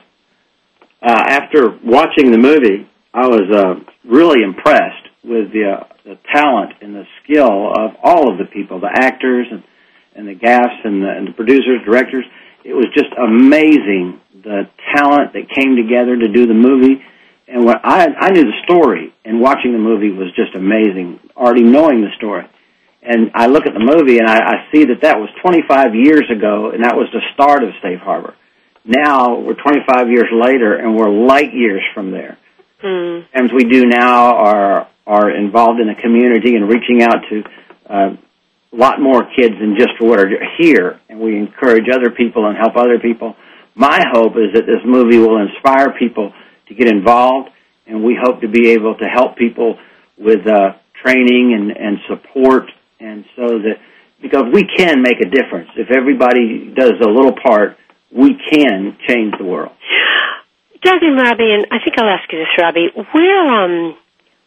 Uh, 1.04 1.22
after 1.28 1.68
watching 1.84 2.32
the 2.32 2.38
movie, 2.38 2.88
I 3.12 3.26
was 3.28 3.44
uh, 3.52 3.74
really 4.08 4.42
impressed 4.42 5.04
with 5.22 5.52
the, 5.52 5.76
uh, 5.76 5.84
the 6.02 6.16
talent 6.32 6.72
and 6.80 6.94
the 6.94 7.04
skill 7.22 7.72
of 7.76 7.90
all 8.02 8.32
of 8.32 8.38
the 8.38 8.46
people, 8.46 8.80
the 8.80 8.88
actors 8.90 9.46
and, 9.50 9.62
and 10.16 10.26
the 10.26 10.34
gaffs 10.34 10.80
and 10.82 11.02
the, 11.02 11.10
and 11.10 11.28
the 11.28 11.32
producers, 11.32 11.84
directors. 11.84 12.24
It 12.64 12.72
was 12.72 12.86
just 12.96 13.12
amazing 13.20 14.18
the 14.32 14.64
talent 14.96 15.34
that 15.34 15.52
came 15.52 15.76
together 15.76 16.16
to 16.16 16.28
do 16.32 16.46
the 16.46 16.56
movie. 16.56 17.04
And 17.48 17.66
what 17.66 17.84
I, 17.84 18.08
I 18.08 18.30
knew 18.30 18.44
the 18.44 18.64
story, 18.64 19.12
and 19.26 19.42
watching 19.42 19.72
the 19.72 19.78
movie 19.78 20.10
was 20.10 20.32
just 20.34 20.54
amazing. 20.54 21.20
Already 21.36 21.64
knowing 21.64 22.00
the 22.00 22.16
story, 22.16 22.48
and 23.02 23.30
I 23.34 23.46
look 23.46 23.66
at 23.66 23.74
the 23.74 23.84
movie 23.84 24.16
and 24.16 24.26
I, 24.26 24.38
I 24.40 24.54
see 24.72 24.86
that 24.86 25.02
that 25.02 25.18
was 25.18 25.28
25 25.42 25.94
years 25.94 26.24
ago, 26.34 26.70
and 26.72 26.82
that 26.82 26.96
was 26.96 27.12
the 27.12 27.20
start 27.34 27.62
of 27.62 27.76
Safe 27.82 28.00
Harbor. 28.00 28.34
Now 28.84 29.38
we're 29.40 29.54
25 29.54 30.08
years 30.08 30.28
later, 30.32 30.76
and 30.76 30.96
we're 30.96 31.08
light 31.08 31.54
years 31.54 31.82
from 31.94 32.10
there. 32.10 32.36
Mm. 32.82 33.30
Programs 33.30 33.52
we 33.52 33.64
do 33.70 33.86
now 33.86 34.36
are 34.36 34.88
are 35.06 35.30
involved 35.30 35.80
in 35.80 35.88
the 35.88 36.00
community 36.00 36.56
and 36.56 36.68
reaching 36.68 37.02
out 37.02 37.20
to 37.28 37.42
uh, 37.88 38.16
a 38.72 38.76
lot 38.76 39.00
more 39.00 39.22
kids 39.36 39.54
than 39.60 39.76
just 39.78 39.92
what 40.00 40.18
are 40.18 40.30
here, 40.58 40.98
and 41.08 41.20
we 41.20 41.36
encourage 41.36 41.84
other 41.92 42.10
people 42.10 42.46
and 42.46 42.56
help 42.56 42.76
other 42.76 42.98
people. 42.98 43.36
My 43.74 44.02
hope 44.12 44.32
is 44.36 44.54
that 44.54 44.64
this 44.66 44.80
movie 44.84 45.18
will 45.18 45.40
inspire 45.42 45.92
people 45.98 46.32
to 46.68 46.74
get 46.74 46.88
involved, 46.88 47.50
and 47.86 48.02
we 48.02 48.16
hope 48.20 48.40
to 48.40 48.48
be 48.48 48.70
able 48.70 48.96
to 48.96 49.04
help 49.04 49.36
people 49.36 49.78
with 50.16 50.46
uh, 50.46 50.72
training 51.04 51.52
and, 51.54 51.70
and 51.70 51.98
support, 52.08 52.70
and 53.00 53.24
so 53.36 53.58
that 53.58 53.76
because 54.22 54.44
we 54.52 54.62
can 54.76 55.02
make 55.02 55.20
a 55.20 55.28
difference 55.28 55.68
if 55.76 55.90
everybody 55.90 56.72
does 56.74 56.94
a 57.02 57.08
little 57.08 57.34
part, 57.44 57.76
we 58.14 58.38
can 58.50 58.96
change 59.08 59.34
the 59.38 59.44
world. 59.44 59.72
Doug 60.82 61.02
and 61.02 61.16
Robbie, 61.16 61.50
and 61.52 61.66
I 61.72 61.78
think 61.82 61.98
I'll 61.98 62.08
ask 62.08 62.30
you 62.30 62.38
this, 62.38 62.54
Robbie. 62.60 62.88
Where, 62.94 63.64
um, 63.64 63.96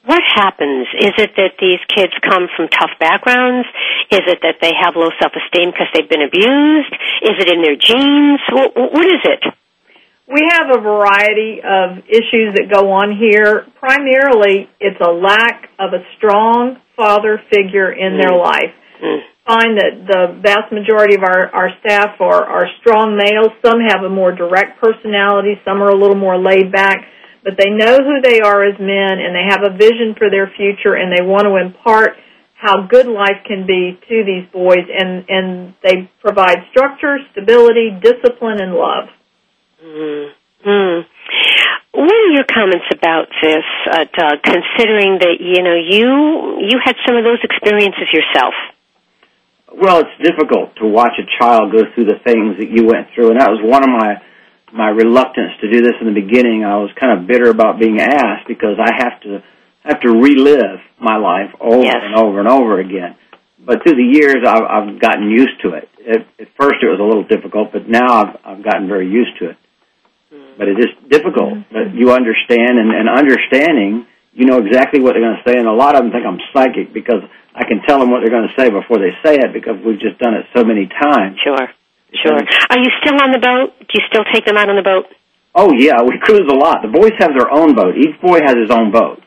what 0.05 0.21
happens? 0.23 0.87
Is 0.99 1.11
it 1.17 1.31
that 1.35 1.57
these 1.59 1.81
kids 1.93 2.13
come 2.21 2.47
from 2.55 2.69
tough 2.69 2.91
backgrounds? 2.99 3.67
Is 4.11 4.21
it 4.25 4.39
that 4.43 4.55
they 4.61 4.71
have 4.79 4.95
low 4.95 5.09
self-esteem 5.19 5.71
because 5.71 5.87
they've 5.93 6.07
been 6.07 6.21
abused? 6.21 6.93
Is 7.23 7.35
it 7.43 7.49
in 7.51 7.61
their 7.61 7.75
genes? 7.75 8.39
What, 8.51 8.71
what 8.75 9.05
is 9.05 9.21
it? 9.25 9.43
We 10.29 10.41
have 10.51 10.69
a 10.77 10.79
variety 10.79 11.59
of 11.63 12.03
issues 12.07 12.55
that 12.55 12.67
go 12.71 12.91
on 12.91 13.15
here. 13.17 13.65
Primarily, 13.79 14.69
it's 14.79 14.99
a 15.01 15.11
lack 15.11 15.69
of 15.79 15.93
a 15.93 16.03
strong 16.17 16.77
father 16.95 17.41
figure 17.49 17.91
in 17.91 18.17
their 18.17 18.31
Mm. 18.37 18.43
life. 18.43 18.73
Mm. 19.01 19.19
Find 19.47 19.77
that 19.79 19.93
the 20.03 20.39
vast 20.43 20.73
majority 20.73 21.15
of 21.15 21.23
our, 21.23 21.47
our 21.55 21.69
staff 21.79 22.19
are, 22.19 22.43
are 22.43 22.67
strong 22.81 23.15
males. 23.15 23.55
Some 23.63 23.79
have 23.79 24.03
a 24.03 24.09
more 24.09 24.35
direct 24.35 24.81
personality. 24.81 25.55
Some 25.63 25.81
are 25.81 25.89
a 25.89 25.95
little 25.95 26.19
more 26.19 26.37
laid 26.37 26.71
back. 26.71 27.05
But 27.43 27.55
they 27.55 27.71
know 27.71 27.95
who 27.95 28.19
they 28.19 28.41
are 28.41 28.67
as 28.67 28.75
men 28.75 29.23
and 29.23 29.31
they 29.31 29.47
have 29.47 29.63
a 29.63 29.71
vision 29.71 30.15
for 30.17 30.29
their 30.29 30.51
future 30.51 30.99
and 30.99 31.15
they 31.15 31.23
want 31.23 31.47
to 31.47 31.55
impart 31.55 32.19
how 32.59 32.87
good 32.87 33.07
life 33.07 33.45
can 33.47 33.65
be 33.65 33.95
to 34.09 34.15
these 34.25 34.49
boys 34.51 34.83
and, 34.83 35.23
and 35.29 35.73
they 35.81 36.11
provide 36.19 36.57
structure, 36.71 37.19
stability, 37.31 37.95
discipline, 38.01 38.59
and 38.59 38.73
love. 38.73 39.07
Mm. 39.79 40.27
Mm. 40.65 41.05
What 41.93 42.11
are 42.11 42.31
your 42.35 42.45
comments 42.45 42.85
about 42.91 43.27
this, 43.41 43.63
uh, 43.89 44.05
Doug? 44.11 44.43
Considering 44.43 45.17
that 45.23 45.37
you 45.39 45.63
know 45.63 45.73
you 45.73 46.67
you 46.67 46.77
had 46.83 46.95
some 47.07 47.15
of 47.15 47.23
those 47.23 47.39
experiences 47.43 48.11
yourself. 48.11 48.53
Well, 49.73 49.99
it's 49.99 50.17
difficult 50.23 50.75
to 50.77 50.87
watch 50.87 51.13
a 51.19 51.27
child 51.39 51.71
go 51.71 51.83
through 51.93 52.05
the 52.05 52.19
things 52.23 52.57
that 52.59 52.69
you 52.71 52.85
went 52.87 53.07
through, 53.13 53.31
and 53.31 53.39
that 53.39 53.49
was 53.49 53.59
one 53.63 53.83
of 53.83 53.89
my 53.89 54.21
my 54.73 54.89
reluctance 54.89 55.55
to 55.61 55.71
do 55.71 55.79
this 55.81 55.95
in 56.01 56.07
the 56.07 56.19
beginning. 56.19 56.65
I 56.65 56.75
was 56.77 56.91
kind 56.99 57.17
of 57.17 57.27
bitter 57.27 57.49
about 57.49 57.79
being 57.79 58.01
asked 58.01 58.47
because 58.47 58.75
I 58.79 58.91
have 58.99 59.21
to 59.21 59.43
have 59.83 60.01
to 60.01 60.11
relive 60.11 60.83
my 60.99 61.15
life 61.15 61.55
over 61.61 61.83
Yes. 61.83 61.95
and 62.03 62.15
over 62.15 62.39
and 62.39 62.49
over 62.49 62.79
again. 62.79 63.15
But 63.59 63.83
through 63.83 63.95
the 63.95 64.09
years, 64.11 64.43
I've, 64.45 64.63
I've 64.63 64.99
gotten 64.99 65.29
used 65.29 65.61
to 65.63 65.73
it. 65.75 65.87
At, 66.07 66.27
at 66.39 66.47
first, 66.59 66.83
it 66.83 66.87
was 66.91 66.99
a 66.99 67.03
little 67.03 67.23
difficult, 67.23 67.71
but 67.71 67.87
now 67.87 68.23
I've, 68.23 68.35
I've 68.43 68.63
gotten 68.63 68.87
very 68.87 69.07
used 69.07 69.39
to 69.39 69.51
it. 69.51 69.57
Hmm. 70.31 70.57
But 70.57 70.67
it 70.67 70.79
is 70.79 70.91
difficult. 71.09 71.53
Mm-hmm. 71.53 71.73
But 71.73 71.95
you 71.95 72.11
understand, 72.11 72.79
and, 72.79 72.91
and 72.91 73.07
understanding, 73.07 74.05
you 74.33 74.45
know 74.45 74.59
exactly 74.59 75.01
what 75.01 75.13
they're 75.13 75.23
going 75.23 75.39
to 75.43 75.49
say. 75.49 75.57
And 75.57 75.67
a 75.67 75.73
lot 75.73 75.95
of 75.95 76.03
them 76.03 76.11
think 76.11 76.25
I'm 76.25 76.39
psychic 76.53 76.93
because 76.93 77.23
I 77.57 77.65
can 77.65 77.81
tell 77.87 77.99
them 77.99 78.11
what 78.11 78.21
they're 78.21 78.29
going 78.33 78.47
to 78.47 78.53
say 78.61 78.69
before 78.69 78.99
they 79.01 79.11
say 79.25 79.35
it 79.41 79.51
because 79.51 79.81
we've 79.83 79.99
just 79.99 80.19
done 80.19 80.35
it 80.35 80.45
so 80.55 80.63
many 80.63 80.85
times. 80.87 81.37
Sure, 81.43 81.65
sure. 82.23 82.37
Are 82.69 82.77
you 82.79 82.91
still 83.01 83.17
on 83.17 83.31
the 83.33 83.41
boat? 83.41 83.73
Do 83.81 83.91
you 83.97 84.03
still 84.07 84.23
take 84.31 84.45
them 84.45 84.57
out 84.57 84.69
on 84.69 84.75
the 84.77 84.85
boat? 84.85 85.05
Oh 85.55 85.73
yeah, 85.75 86.03
we 86.05 86.19
cruise 86.21 86.45
a 86.45 86.53
lot. 86.55 86.85
The 86.85 86.93
boys 86.93 87.13
have 87.17 87.31
their 87.33 87.49
own 87.51 87.73
boat. 87.73 87.97
Each 87.97 88.13
boy 88.21 88.39
has 88.45 88.55
his 88.55 88.69
own 88.69 88.91
boat. 88.91 89.23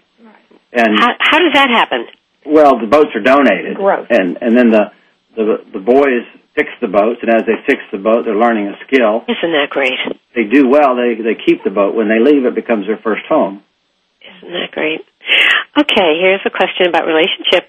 And 0.73 0.95
How, 0.99 1.11
how 1.19 1.39
does 1.43 1.53
that 1.55 1.69
happen? 1.71 2.07
well, 2.47 2.79
the 2.79 2.87
boats 2.87 3.11
are 3.15 3.21
donated. 3.23 3.77
Gross. 3.77 4.07
And 4.11 4.39
and 4.41 4.57
then 4.57 4.71
the 4.71 4.93
the 5.35 5.59
the 5.75 5.81
boys 5.83 6.23
fix 6.55 6.71
the 6.81 6.87
boats, 6.89 7.19
and 7.23 7.35
as 7.35 7.43
they 7.47 7.59
fix 7.67 7.83
the 7.91 7.99
boat, 7.99 8.25
they're 8.25 8.39
learning 8.39 8.69
a 8.69 8.79
skill. 8.87 9.27
Isn't 9.27 9.53
that 9.59 9.71
great? 9.71 9.99
They 10.35 10.45
do 10.45 10.69
well. 10.69 10.95
They 10.95 11.19
they 11.21 11.35
keep 11.35 11.65
the 11.65 11.71
boat. 11.71 11.95
When 11.97 12.07
they 12.09 12.23
leave, 12.23 12.45
it 12.47 12.55
becomes 12.55 12.87
their 12.87 12.99
first 13.03 13.27
home. 13.29 13.63
Isn't 14.23 14.53
that 14.55 14.71
great? 14.71 15.01
Okay, 15.77 16.11
here's 16.23 16.43
a 16.47 16.51
question 16.51 16.87
about 16.89 17.07
relationship. 17.07 17.67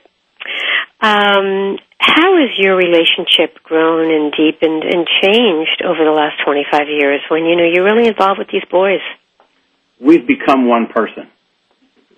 Um, 1.02 1.78
How 2.00 2.38
has 2.38 2.58
your 2.58 2.76
relationship 2.76 3.62
grown 3.64 4.12
and 4.12 4.32
deepened 4.32 4.84
and 4.84 5.08
changed 5.22 5.82
over 5.84 6.06
the 6.06 6.12
last 6.12 6.42
25 6.46 6.88
years 6.90 7.22
when 7.30 7.46
you 7.46 7.56
know 7.56 7.66
you're 7.66 7.86
really 7.86 8.08
involved 8.08 8.40
with 8.40 8.50
these 8.52 8.66
boys? 8.70 9.02
We've 10.00 10.26
become 10.26 10.68
one 10.68 10.88
person. 10.88 11.30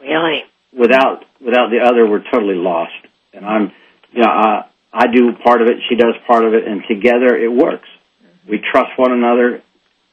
Really? 0.02 0.44
Without 0.72 1.26
without 1.40 1.70
the 1.70 1.80
other, 1.84 2.08
we're 2.10 2.24
totally 2.32 2.56
lost. 2.56 2.94
And 3.34 3.46
I'm, 3.46 3.72
you 4.12 4.22
know, 4.22 4.30
I, 4.30 4.66
I 4.92 5.08
do 5.08 5.34
part 5.44 5.62
of 5.62 5.68
it, 5.68 5.78
she 5.90 5.96
does 5.96 6.14
part 6.28 6.46
of 6.46 6.54
it, 6.54 6.68
and 6.68 6.84
together 6.88 7.36
it 7.36 7.52
works. 7.52 7.88
We 8.48 8.60
trust 8.60 8.92
one 8.98 9.12
another 9.12 9.62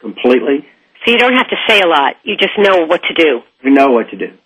completely. 0.01 0.67
So 1.05 1.13
you 1.13 1.19
don't 1.19 1.35
have 1.35 1.49
to 1.49 1.57
say 1.69 1.81
a 1.81 1.87
lot. 1.87 2.15
You 2.25 2.37
just 2.37 2.55
know 2.59 2.87
what 2.87 3.03
to 3.03 3.15
do. 3.15 3.41
We 3.65 3.71
know 3.71 3.89
what 3.89 4.11
to 4.11 4.17
do. 4.17 4.37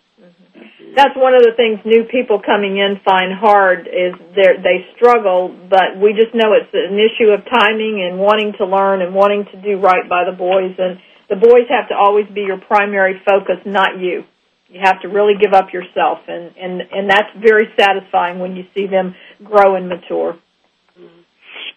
That's 0.94 1.16
one 1.18 1.34
of 1.34 1.42
the 1.42 1.58
things 1.58 1.82
new 1.82 2.06
people 2.06 2.38
coming 2.38 2.78
in 2.78 3.02
find 3.02 3.34
hard 3.34 3.90
is 3.90 4.14
they 4.38 4.86
struggle, 4.94 5.50
but 5.50 5.98
we 5.98 6.14
just 6.14 6.30
know 6.34 6.54
it's 6.54 6.70
an 6.70 6.94
issue 6.94 7.34
of 7.34 7.42
timing 7.50 7.98
and 8.06 8.22
wanting 8.22 8.54
to 8.58 8.64
learn 8.64 9.02
and 9.02 9.10
wanting 9.10 9.44
to 9.50 9.56
do 9.58 9.82
right 9.82 10.06
by 10.08 10.22
the 10.22 10.36
boys. 10.36 10.78
And 10.78 11.02
the 11.26 11.34
boys 11.34 11.66
have 11.66 11.90
to 11.90 11.98
always 11.98 12.30
be 12.30 12.46
your 12.46 12.62
primary 12.62 13.18
focus, 13.26 13.58
not 13.66 13.98
you. 13.98 14.22
You 14.70 14.80
have 14.86 15.02
to 15.02 15.08
really 15.08 15.34
give 15.34 15.52
up 15.52 15.74
yourself, 15.74 16.18
and 16.26 16.54
and 16.56 16.82
and 16.90 17.10
that's 17.10 17.30
very 17.38 17.70
satisfying 17.78 18.38
when 18.38 18.56
you 18.56 18.64
see 18.74 18.86
them 18.86 19.14
grow 19.42 19.74
and 19.74 19.88
mature. 19.88 20.38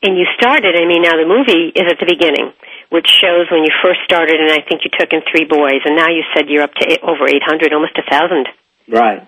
And 0.01 0.13
you 0.13 0.25
started, 0.37 0.77
I 0.77 0.85
mean, 0.85 1.01
now 1.01 1.17
the 1.17 1.25
movie 1.25 1.73
is 1.73 1.89
at 1.89 1.97
the 1.97 2.05
beginning, 2.05 2.53
which 2.93 3.09
shows 3.09 3.49
when 3.49 3.65
you 3.65 3.73
first 3.81 4.01
started, 4.05 4.37
and 4.37 4.53
I 4.53 4.61
think 4.61 4.85
you 4.85 4.93
took 4.93 5.09
in 5.09 5.25
three 5.25 5.45
boys, 5.49 5.81
and 5.85 5.97
now 5.97 6.09
you 6.09 6.21
said 6.33 6.49
you're 6.49 6.61
up 6.61 6.73
to 6.77 6.85
eight, 6.85 7.01
over 7.01 7.25
800, 7.25 7.73
almost 7.73 7.97
a 7.97 8.05
1,000. 8.05 8.45
Right. 8.87 9.27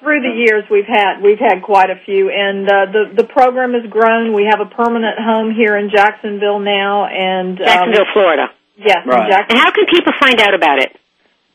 Through 0.00 0.20
the 0.20 0.34
years, 0.36 0.64
we've 0.70 0.84
had 0.88 1.22
we've 1.22 1.38
had 1.40 1.62
quite 1.62 1.88
a 1.88 1.96
few, 2.04 2.28
and 2.28 2.68
uh, 2.68 2.86
the 2.92 3.02
the 3.16 3.24
program 3.24 3.72
has 3.72 3.88
grown. 3.88 4.34
We 4.34 4.44
have 4.50 4.60
a 4.60 4.68
permanent 4.68 5.16
home 5.18 5.54
here 5.54 5.76
in 5.78 5.88
Jacksonville 5.88 6.58
now, 6.60 7.06
and 7.06 7.56
um, 7.60 7.64
Jacksonville, 7.64 8.10
Florida. 8.12 8.46
Yes, 8.76 9.00
in 9.04 9.08
Right. 9.10 9.30
Jacksonville. 9.30 9.56
And 9.56 9.58
how 9.64 9.70
can 9.72 9.86
people 9.88 10.12
find 10.20 10.40
out 10.40 10.52
about 10.52 10.78
it? 10.82 10.92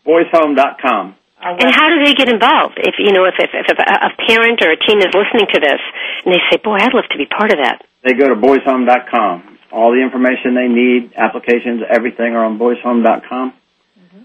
Boyshome.com. 0.06 1.16
And 1.42 1.72
how 1.72 1.88
do 1.88 2.04
they 2.04 2.14
get 2.16 2.28
involved? 2.28 2.76
If 2.82 2.96
you 2.98 3.14
know, 3.14 3.24
if 3.26 3.36
if, 3.40 3.52
if 3.54 3.78
a, 3.78 4.08
a 4.08 4.12
parent 4.28 4.60
or 4.66 4.72
a 4.72 4.78
teen 4.78 4.98
is 5.00 5.14
listening 5.14 5.48
to 5.54 5.60
this 5.62 5.80
and 6.26 6.34
they 6.34 6.40
say, 6.52 6.58
"Boy, 6.58 6.76
I'd 6.82 6.94
love 6.94 7.06
to 7.12 7.18
be 7.18 7.26
part 7.28 7.52
of 7.54 7.60
that," 7.64 7.86
They 8.04 8.14
go 8.14 8.28
to 8.30 8.36
boyshome.com. 8.36 9.58
All 9.72 9.92
the 9.92 10.02
information 10.02 10.56
they 10.56 10.68
need, 10.68 11.14
applications, 11.16 11.84
everything 11.88 12.34
are 12.36 12.44
on 12.44 12.58
boyshome.com. 12.58 13.54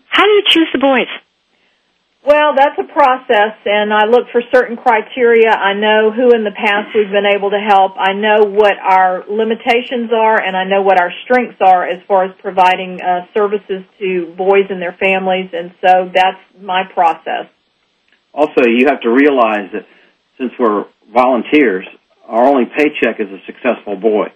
how 0.09 0.25
do 0.25 0.31
you 0.31 0.43
choose 0.49 0.69
the 0.73 0.79
boys? 0.81 1.07
Well, 2.25 2.57
that's 2.57 2.81
a 2.81 2.91
process, 2.91 3.53
and 3.67 3.93
I 3.93 4.07
look 4.07 4.33
for 4.33 4.41
certain 4.51 4.79
criteria. 4.79 5.51
I 5.51 5.75
know 5.75 6.11
who 6.11 6.33
in 6.33 6.43
the 6.43 6.57
past 6.57 6.97
we've 6.97 7.13
been 7.13 7.29
able 7.29 7.51
to 7.51 7.61
help. 7.61 8.01
I 8.01 8.15
know 8.15 8.49
what 8.49 8.73
our 8.81 9.29
limitations 9.29 10.09
are, 10.09 10.41
and 10.41 10.57
I 10.57 10.65
know 10.65 10.81
what 10.81 10.99
our 10.99 11.13
strengths 11.25 11.61
are 11.61 11.85
as 11.85 12.01
far 12.09 12.25
as 12.25 12.31
providing 12.41 12.97
uh, 13.03 13.29
services 13.37 13.85
to 13.99 14.33
boys 14.39 14.73
and 14.73 14.81
their 14.81 14.97
families, 14.97 15.51
and 15.53 15.75
so 15.85 16.09
that's 16.15 16.41
my 16.59 16.85
process. 16.95 17.53
Also, 18.33 18.65
you 18.73 18.87
have 18.89 19.03
to 19.03 19.11
realize 19.11 19.69
that 19.77 19.85
since 20.39 20.53
we're 20.59 20.87
volunteers, 21.13 21.85
our 22.27 22.45
only 22.49 22.65
paycheck 22.65 23.21
is 23.21 23.29
a 23.29 23.45
successful 23.45 23.97
boy. 24.01 24.33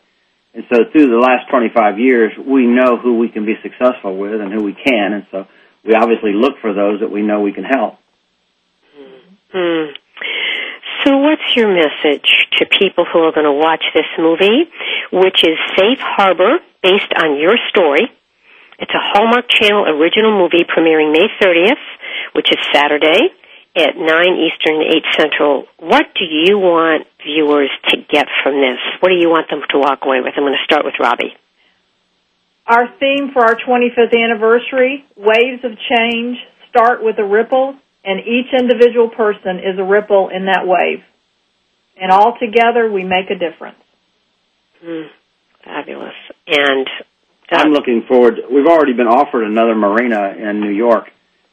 And 0.52 0.64
so 0.70 0.84
through 0.92 1.08
the 1.08 1.24
last 1.24 1.48
25 1.48 1.98
years, 1.98 2.32
we 2.36 2.66
know 2.66 2.98
who 2.98 3.16
we 3.16 3.30
can 3.30 3.46
be 3.46 3.54
successful 3.62 4.14
with 4.14 4.42
and 4.42 4.52
who 4.52 4.62
we 4.62 4.74
can, 4.74 5.14
and 5.14 5.26
so 5.30 5.46
we 5.88 5.94
obviously 5.94 6.34
look 6.34 6.60
for 6.60 6.74
those 6.74 7.00
that 7.00 7.10
we 7.10 7.22
know 7.22 7.40
we 7.40 7.54
can 7.56 7.64
help. 7.64 7.96
Hmm. 9.50 9.96
So, 11.02 11.16
what's 11.16 11.56
your 11.56 11.72
message 11.72 12.28
to 12.58 12.66
people 12.66 13.06
who 13.08 13.20
are 13.20 13.32
going 13.32 13.48
to 13.48 13.56
watch 13.56 13.82
this 13.94 14.04
movie, 14.18 14.68
which 15.10 15.42
is 15.42 15.56
Safe 15.78 15.98
Harbor, 15.98 16.58
based 16.82 17.08
on 17.16 17.40
your 17.40 17.56
story? 17.70 18.12
It's 18.78 18.92
a 18.92 19.00
Hallmark 19.00 19.48
Channel 19.48 19.88
original 19.88 20.36
movie 20.36 20.68
premiering 20.68 21.10
May 21.10 21.28
30th, 21.40 21.80
which 22.34 22.52
is 22.52 22.58
Saturday 22.70 23.32
at 23.74 23.96
9 23.96 24.04
Eastern, 24.04 24.82
8 24.82 25.04
Central. 25.16 25.64
What 25.78 26.06
do 26.14 26.24
you 26.24 26.58
want 26.58 27.06
viewers 27.24 27.70
to 27.88 27.96
get 27.96 28.26
from 28.42 28.60
this? 28.60 28.78
What 29.00 29.08
do 29.08 29.16
you 29.16 29.30
want 29.30 29.48
them 29.48 29.62
to 29.70 29.78
walk 29.78 30.00
away 30.04 30.20
with? 30.20 30.34
I'm 30.36 30.44
going 30.44 30.52
to 30.52 30.64
start 30.64 30.84
with 30.84 30.94
Robbie. 31.00 31.32
Our 32.68 32.86
theme 33.00 33.30
for 33.32 33.40
our 33.40 33.56
25th 33.56 34.12
anniversary, 34.12 35.06
Waves 35.16 35.64
of 35.64 35.72
Change, 35.88 36.36
start 36.68 37.02
with 37.02 37.18
a 37.18 37.24
ripple, 37.24 37.74
and 38.04 38.20
each 38.20 38.52
individual 38.52 39.08
person 39.08 39.56
is 39.56 39.78
a 39.78 39.84
ripple 39.84 40.28
in 40.28 40.44
that 40.44 40.66
wave. 40.66 41.02
And 41.96 42.12
all 42.12 42.36
together, 42.38 42.92
we 42.92 43.04
make 43.04 43.30
a 43.30 43.38
difference. 43.38 43.80
Hmm. 44.84 45.08
Fabulous. 45.64 46.14
And 46.46 46.86
I'm 47.50 47.72
looking 47.72 48.04
forward. 48.06 48.34
We've 48.52 48.66
already 48.66 48.92
been 48.92 49.08
offered 49.08 49.44
another 49.44 49.74
marina 49.74 50.34
in 50.36 50.60
New 50.60 50.72
York, 50.72 51.08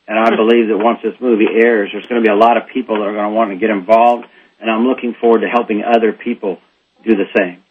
and 0.09 0.19
I 0.19 0.29
believe 0.35 0.67
that 0.67 0.77
once 0.77 0.99
this 1.01 1.15
movie 1.21 1.47
airs, 1.47 1.91
there's 1.93 2.07
going 2.07 2.21
to 2.21 2.27
be 2.27 2.31
a 2.31 2.37
lot 2.37 2.57
of 2.57 2.63
people 2.73 2.97
that 2.97 3.07
are 3.07 3.13
going 3.13 3.31
to 3.31 3.35
want 3.35 3.51
to 3.51 3.57
get 3.57 3.69
involved, 3.69 4.25
and 4.59 4.69
I'm 4.69 4.85
looking 4.85 5.15
forward 5.21 5.41
to 5.41 5.47
helping 5.47 5.81
other 5.81 6.11
people 6.11 6.59
do 7.07 7.15
the 7.15 7.31
same. 7.37 7.64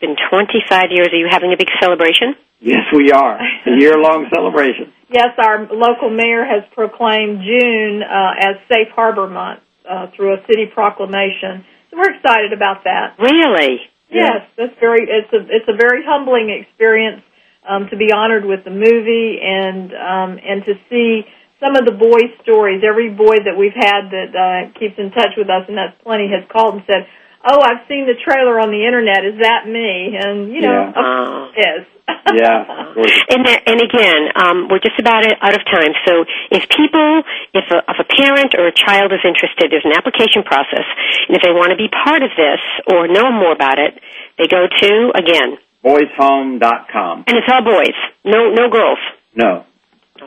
So 0.00 0.08
it's 0.08 0.18
been 0.20 0.28
25 0.28 0.90
years. 0.90 1.08
Are 1.12 1.16
you 1.16 1.28
having 1.30 1.52
a 1.52 1.56
big 1.56 1.68
celebration? 1.80 2.34
Yes, 2.60 2.84
we 2.92 3.10
are. 3.12 3.38
A 3.40 3.80
year-long 3.80 4.28
celebration. 4.34 4.92
Yes, 5.08 5.32
our 5.38 5.66
local 5.72 6.10
mayor 6.10 6.44
has 6.44 6.62
proclaimed 6.74 7.40
June 7.40 8.02
uh, 8.02 8.32
as 8.38 8.56
Safe 8.68 8.88
Harbor 8.94 9.28
Month 9.28 9.60
uh, 9.88 10.06
through 10.16 10.34
a 10.34 10.40
city 10.46 10.66
proclamation. 10.72 11.64
So 11.90 11.96
we're 11.96 12.14
excited 12.14 12.52
about 12.52 12.84
that. 12.84 13.16
Really? 13.18 13.80
Yes, 14.12 14.42
that's 14.56 14.74
very. 14.80 15.06
It's 15.06 15.32
a 15.32 15.40
it's 15.46 15.68
a 15.68 15.76
very 15.78 16.02
humbling 16.04 16.50
experience 16.50 17.22
um, 17.62 17.86
to 17.90 17.96
be 17.96 18.10
honored 18.10 18.44
with 18.44 18.64
the 18.64 18.74
movie 18.74 19.38
and 19.38 19.94
um, 19.94 20.30
and 20.42 20.64
to 20.66 20.74
see 20.90 21.22
some 21.62 21.76
of 21.76 21.86
the 21.86 21.94
boys' 21.94 22.34
stories. 22.42 22.82
Every 22.82 23.10
boy 23.10 23.38
that 23.46 23.54
we've 23.54 23.76
had 23.76 24.10
that 24.10 24.30
uh, 24.34 24.78
keeps 24.78 24.98
in 24.98 25.12
touch 25.12 25.38
with 25.38 25.46
us, 25.46 25.62
and 25.68 25.78
that's 25.78 25.94
plenty, 26.02 26.26
has 26.26 26.42
called 26.50 26.74
and 26.74 26.82
said, 26.90 27.06
"Oh, 27.44 27.60
I've 27.60 27.86
seen 27.88 28.06
the 28.06 28.14
trailer 28.22 28.60
on 28.60 28.70
the 28.70 28.84
internet. 28.84 29.24
Is 29.24 29.40
that 29.40 29.66
me?" 29.66 30.16
And 30.18 30.52
you 30.52 30.60
know, 30.60 30.72
Yeah. 30.72 30.88
of 30.88 30.94
course 30.94 31.52
it 31.56 31.68
is. 31.80 31.86
Yeah. 32.34 32.64
And 33.30 33.46
that, 33.46 33.62
and 33.70 33.78
again, 33.80 34.22
um, 34.34 34.66
we're 34.68 34.82
just 34.82 34.98
about 34.98 35.22
out 35.40 35.54
of 35.54 35.62
time. 35.64 35.94
So 36.04 36.24
if 36.50 36.66
people, 36.68 37.22
if 37.54 37.64
a, 37.70 37.78
if 37.86 37.98
a 38.02 38.04
parent 38.18 38.54
or 38.58 38.66
a 38.66 38.74
child 38.74 39.12
is 39.14 39.20
interested, 39.24 39.70
there's 39.70 39.86
an 39.86 39.94
application 39.94 40.42
process, 40.42 40.82
and 41.28 41.36
if 41.38 41.42
they 41.42 41.52
want 41.54 41.70
to 41.70 41.78
be 41.78 41.86
part 41.88 42.22
of 42.26 42.30
this 42.36 42.58
or 42.92 43.06
know 43.06 43.30
more 43.30 43.52
about 43.52 43.78
it, 43.78 43.94
they 44.36 44.48
go 44.50 44.66
to 44.66 45.12
again, 45.14 45.58
Boyshome.com. 45.86 47.24
and 47.26 47.36
it's 47.38 47.46
all 47.50 47.62
boys, 47.64 47.94
no 48.24 48.50
no 48.50 48.68
girls. 48.68 48.98
No. 49.34 49.64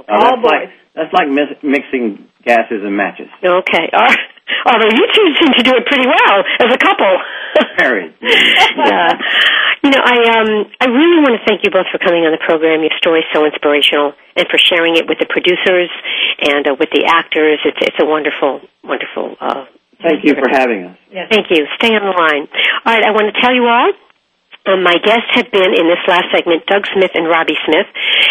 All 0.07 0.38
boys. 0.41 0.45
Like, 0.51 0.70
that's 0.95 1.14
like 1.14 1.28
mis- 1.28 1.59
mixing 1.61 2.28
gases 2.45 2.82
and 2.84 2.95
matches. 2.95 3.28
Okay. 3.43 3.89
Uh, 3.91 4.16
although 4.66 4.91
you 4.91 5.04
two 5.14 5.28
seem 5.39 5.52
to 5.54 5.64
do 5.64 5.74
it 5.76 5.86
pretty 5.86 6.08
well 6.08 6.44
as 6.60 6.70
a 6.74 6.78
couple. 6.78 7.14
Married. 7.78 8.14
yeah. 8.22 9.18
You 9.84 9.91
know, 9.91 10.02
I 10.04 10.18
um 10.39 10.50
I 10.80 10.88
really 10.88 11.20
want 11.22 11.36
to 11.39 11.44
thank 11.46 11.64
you 11.64 11.72
both 11.72 11.88
for 11.91 12.00
coming 12.00 12.26
on 12.26 12.32
the 12.32 12.41
program. 12.44 12.82
Your 12.82 12.96
story's 12.98 13.28
so 13.34 13.46
inspirational, 13.46 14.14
and 14.36 14.48
for 14.48 14.58
sharing 14.58 14.96
it 14.96 15.08
with 15.08 15.20
the 15.20 15.28
producers 15.28 15.89
and 16.39 16.68
uh, 16.68 16.76
with 16.80 16.89
the 16.91 17.06
actors. 17.06 17.60
It's 17.66 17.78
it's 17.82 18.00
a 18.00 18.06
wonderful, 18.06 18.62
wonderful. 18.84 19.36
Uh, 19.39 19.66
Thank 20.02 20.26
you 20.26 20.36
for 20.36 20.50
having 20.50 20.84
us. 20.86 20.98
Yes. 21.12 21.28
Thank 21.32 21.48
you. 21.50 21.66
Stay 21.80 21.96
on 21.96 22.04
the 22.04 22.12
line. 22.12 22.48
All 22.86 22.94
right, 22.94 23.04
I 23.04 23.12
want 23.12 23.34
to 23.34 23.41
tell 23.41 23.54
you 23.54 23.68
all. 23.68 23.91
Um, 24.64 24.80
my 24.80 24.95
guests 24.95 25.28
have 25.36 25.51
been 25.51 25.76
in 25.76 25.91
this 25.91 25.99
last 26.07 26.32
segment, 26.32 26.64
Doug 26.72 26.88
Smith 26.95 27.11
and 27.20 27.28
Robbie 27.28 27.59
Smith, 27.68 27.84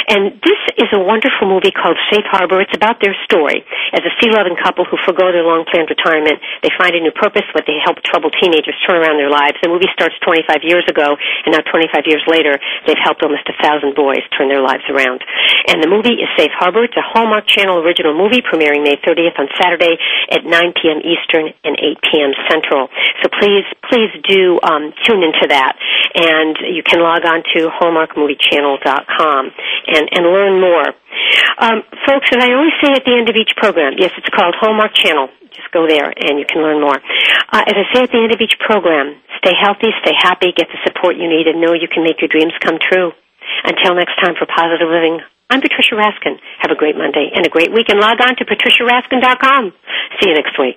and 0.09 0.33
this 0.41 0.61
is 0.81 0.89
a 0.97 1.01
wonderful 1.05 1.45
movie 1.45 1.77
called 1.77 2.01
Safe 2.09 2.25
Harbor. 2.25 2.57
It's 2.65 2.73
about 2.73 3.05
their 3.05 3.13
story 3.29 3.61
as 3.93 4.01
a 4.01 4.13
sea-loving 4.17 4.57
couple 4.57 4.89
who 4.89 4.97
forego 5.05 5.29
their 5.29 5.45
long-planned 5.45 5.93
retirement. 5.93 6.41
They 6.65 6.73
find 6.81 6.97
a 6.97 7.05
new 7.05 7.13
purpose, 7.13 7.45
but 7.53 7.69
they 7.69 7.77
help 7.85 8.01
troubled 8.01 8.33
teenagers 8.41 8.73
turn 8.89 8.97
around 9.05 9.21
their 9.21 9.29
lives. 9.29 9.61
The 9.61 9.69
movie 9.69 9.93
starts 9.93 10.17
25 10.25 10.65
years 10.65 10.89
ago, 10.89 11.21
and 11.45 11.53
now 11.53 11.61
25 11.69 12.09
years 12.09 12.25
later, 12.25 12.57
they've 12.89 13.05
helped 13.05 13.21
almost 13.21 13.45
a 13.53 13.57
thousand 13.61 13.93
boys 13.93 14.25
turn 14.33 14.49
their 14.49 14.65
lives 14.65 14.89
around. 14.89 15.21
And 15.69 15.85
the 15.85 15.93
movie 15.93 16.17
is 16.17 16.33
Safe 16.41 16.53
Harbor. 16.57 16.89
It's 16.89 16.97
a 16.97 17.05
Hallmark 17.05 17.45
Channel 17.45 17.85
original 17.85 18.17
movie 18.17 18.41
premiering 18.41 18.89
May 18.89 18.97
30th 19.05 19.37
on 19.37 19.53
Saturday 19.61 20.01
at 20.33 20.49
9 20.49 20.81
p.m. 20.81 21.05
Eastern 21.05 21.53
and 21.61 21.77
8 21.77 22.01
p.m. 22.09 22.33
Central. 22.49 22.89
So 23.21 23.29
please, 23.37 23.69
please 23.93 24.09
do 24.25 24.57
um, 24.65 24.97
tune 25.05 25.21
into 25.21 25.53
that 25.53 25.77
and 26.15 26.57
you 26.75 26.83
can 26.83 27.01
log 27.01 27.25
on 27.25 27.43
to 27.55 27.69
hallmarkmoviechannel.com 27.69 29.43
and, 29.87 30.05
and 30.13 30.23
learn 30.29 30.61
more. 30.61 30.89
Um, 31.59 31.83
folks, 32.07 32.29
as 32.33 32.41
I 32.43 32.53
always 32.53 32.77
say 32.83 32.93
at 32.93 33.05
the 33.05 33.15
end 33.17 33.29
of 33.29 33.37
each 33.37 33.53
program, 33.57 33.95
yes, 33.99 34.13
it's 34.17 34.29
called 34.29 34.55
Hallmark 34.59 34.95
Channel. 34.95 35.29
Just 35.53 35.71
go 35.73 35.87
there 35.87 36.09
and 36.09 36.39
you 36.39 36.47
can 36.49 36.63
learn 36.63 36.81
more. 36.81 36.97
Uh, 36.97 37.65
as 37.65 37.77
I 37.77 37.85
say 37.93 38.01
at 38.05 38.13
the 38.13 38.23
end 38.23 38.33
of 38.33 38.41
each 38.41 38.57
program, 38.61 39.21
stay 39.39 39.53
healthy, 39.53 39.93
stay 40.01 40.17
happy, 40.17 40.53
get 40.57 40.69
the 40.69 40.81
support 40.85 41.17
you 41.17 41.29
need, 41.29 41.47
and 41.47 41.61
know 41.61 41.75
you 41.75 41.89
can 41.89 42.05
make 42.05 42.21
your 42.21 42.29
dreams 42.29 42.53
come 42.61 42.79
true. 42.81 43.13
Until 43.65 43.95
next 43.95 44.17
time 44.17 44.35
for 44.39 44.47
Positive 44.47 44.89
Living, 44.89 45.21
I'm 45.51 45.61
Patricia 45.61 45.95
Raskin. 45.95 46.41
Have 46.61 46.71
a 46.71 46.75
great 46.75 46.97
Monday 46.97 47.31
and 47.35 47.45
a 47.45 47.51
great 47.51 47.73
week, 47.73 47.89
and 47.91 48.01
log 48.01 48.21
on 48.21 48.37
to 48.37 48.45
patriciaraskin.com. 48.45 49.73
See 50.21 50.29
you 50.31 50.35
next 50.35 50.59
week. 50.59 50.77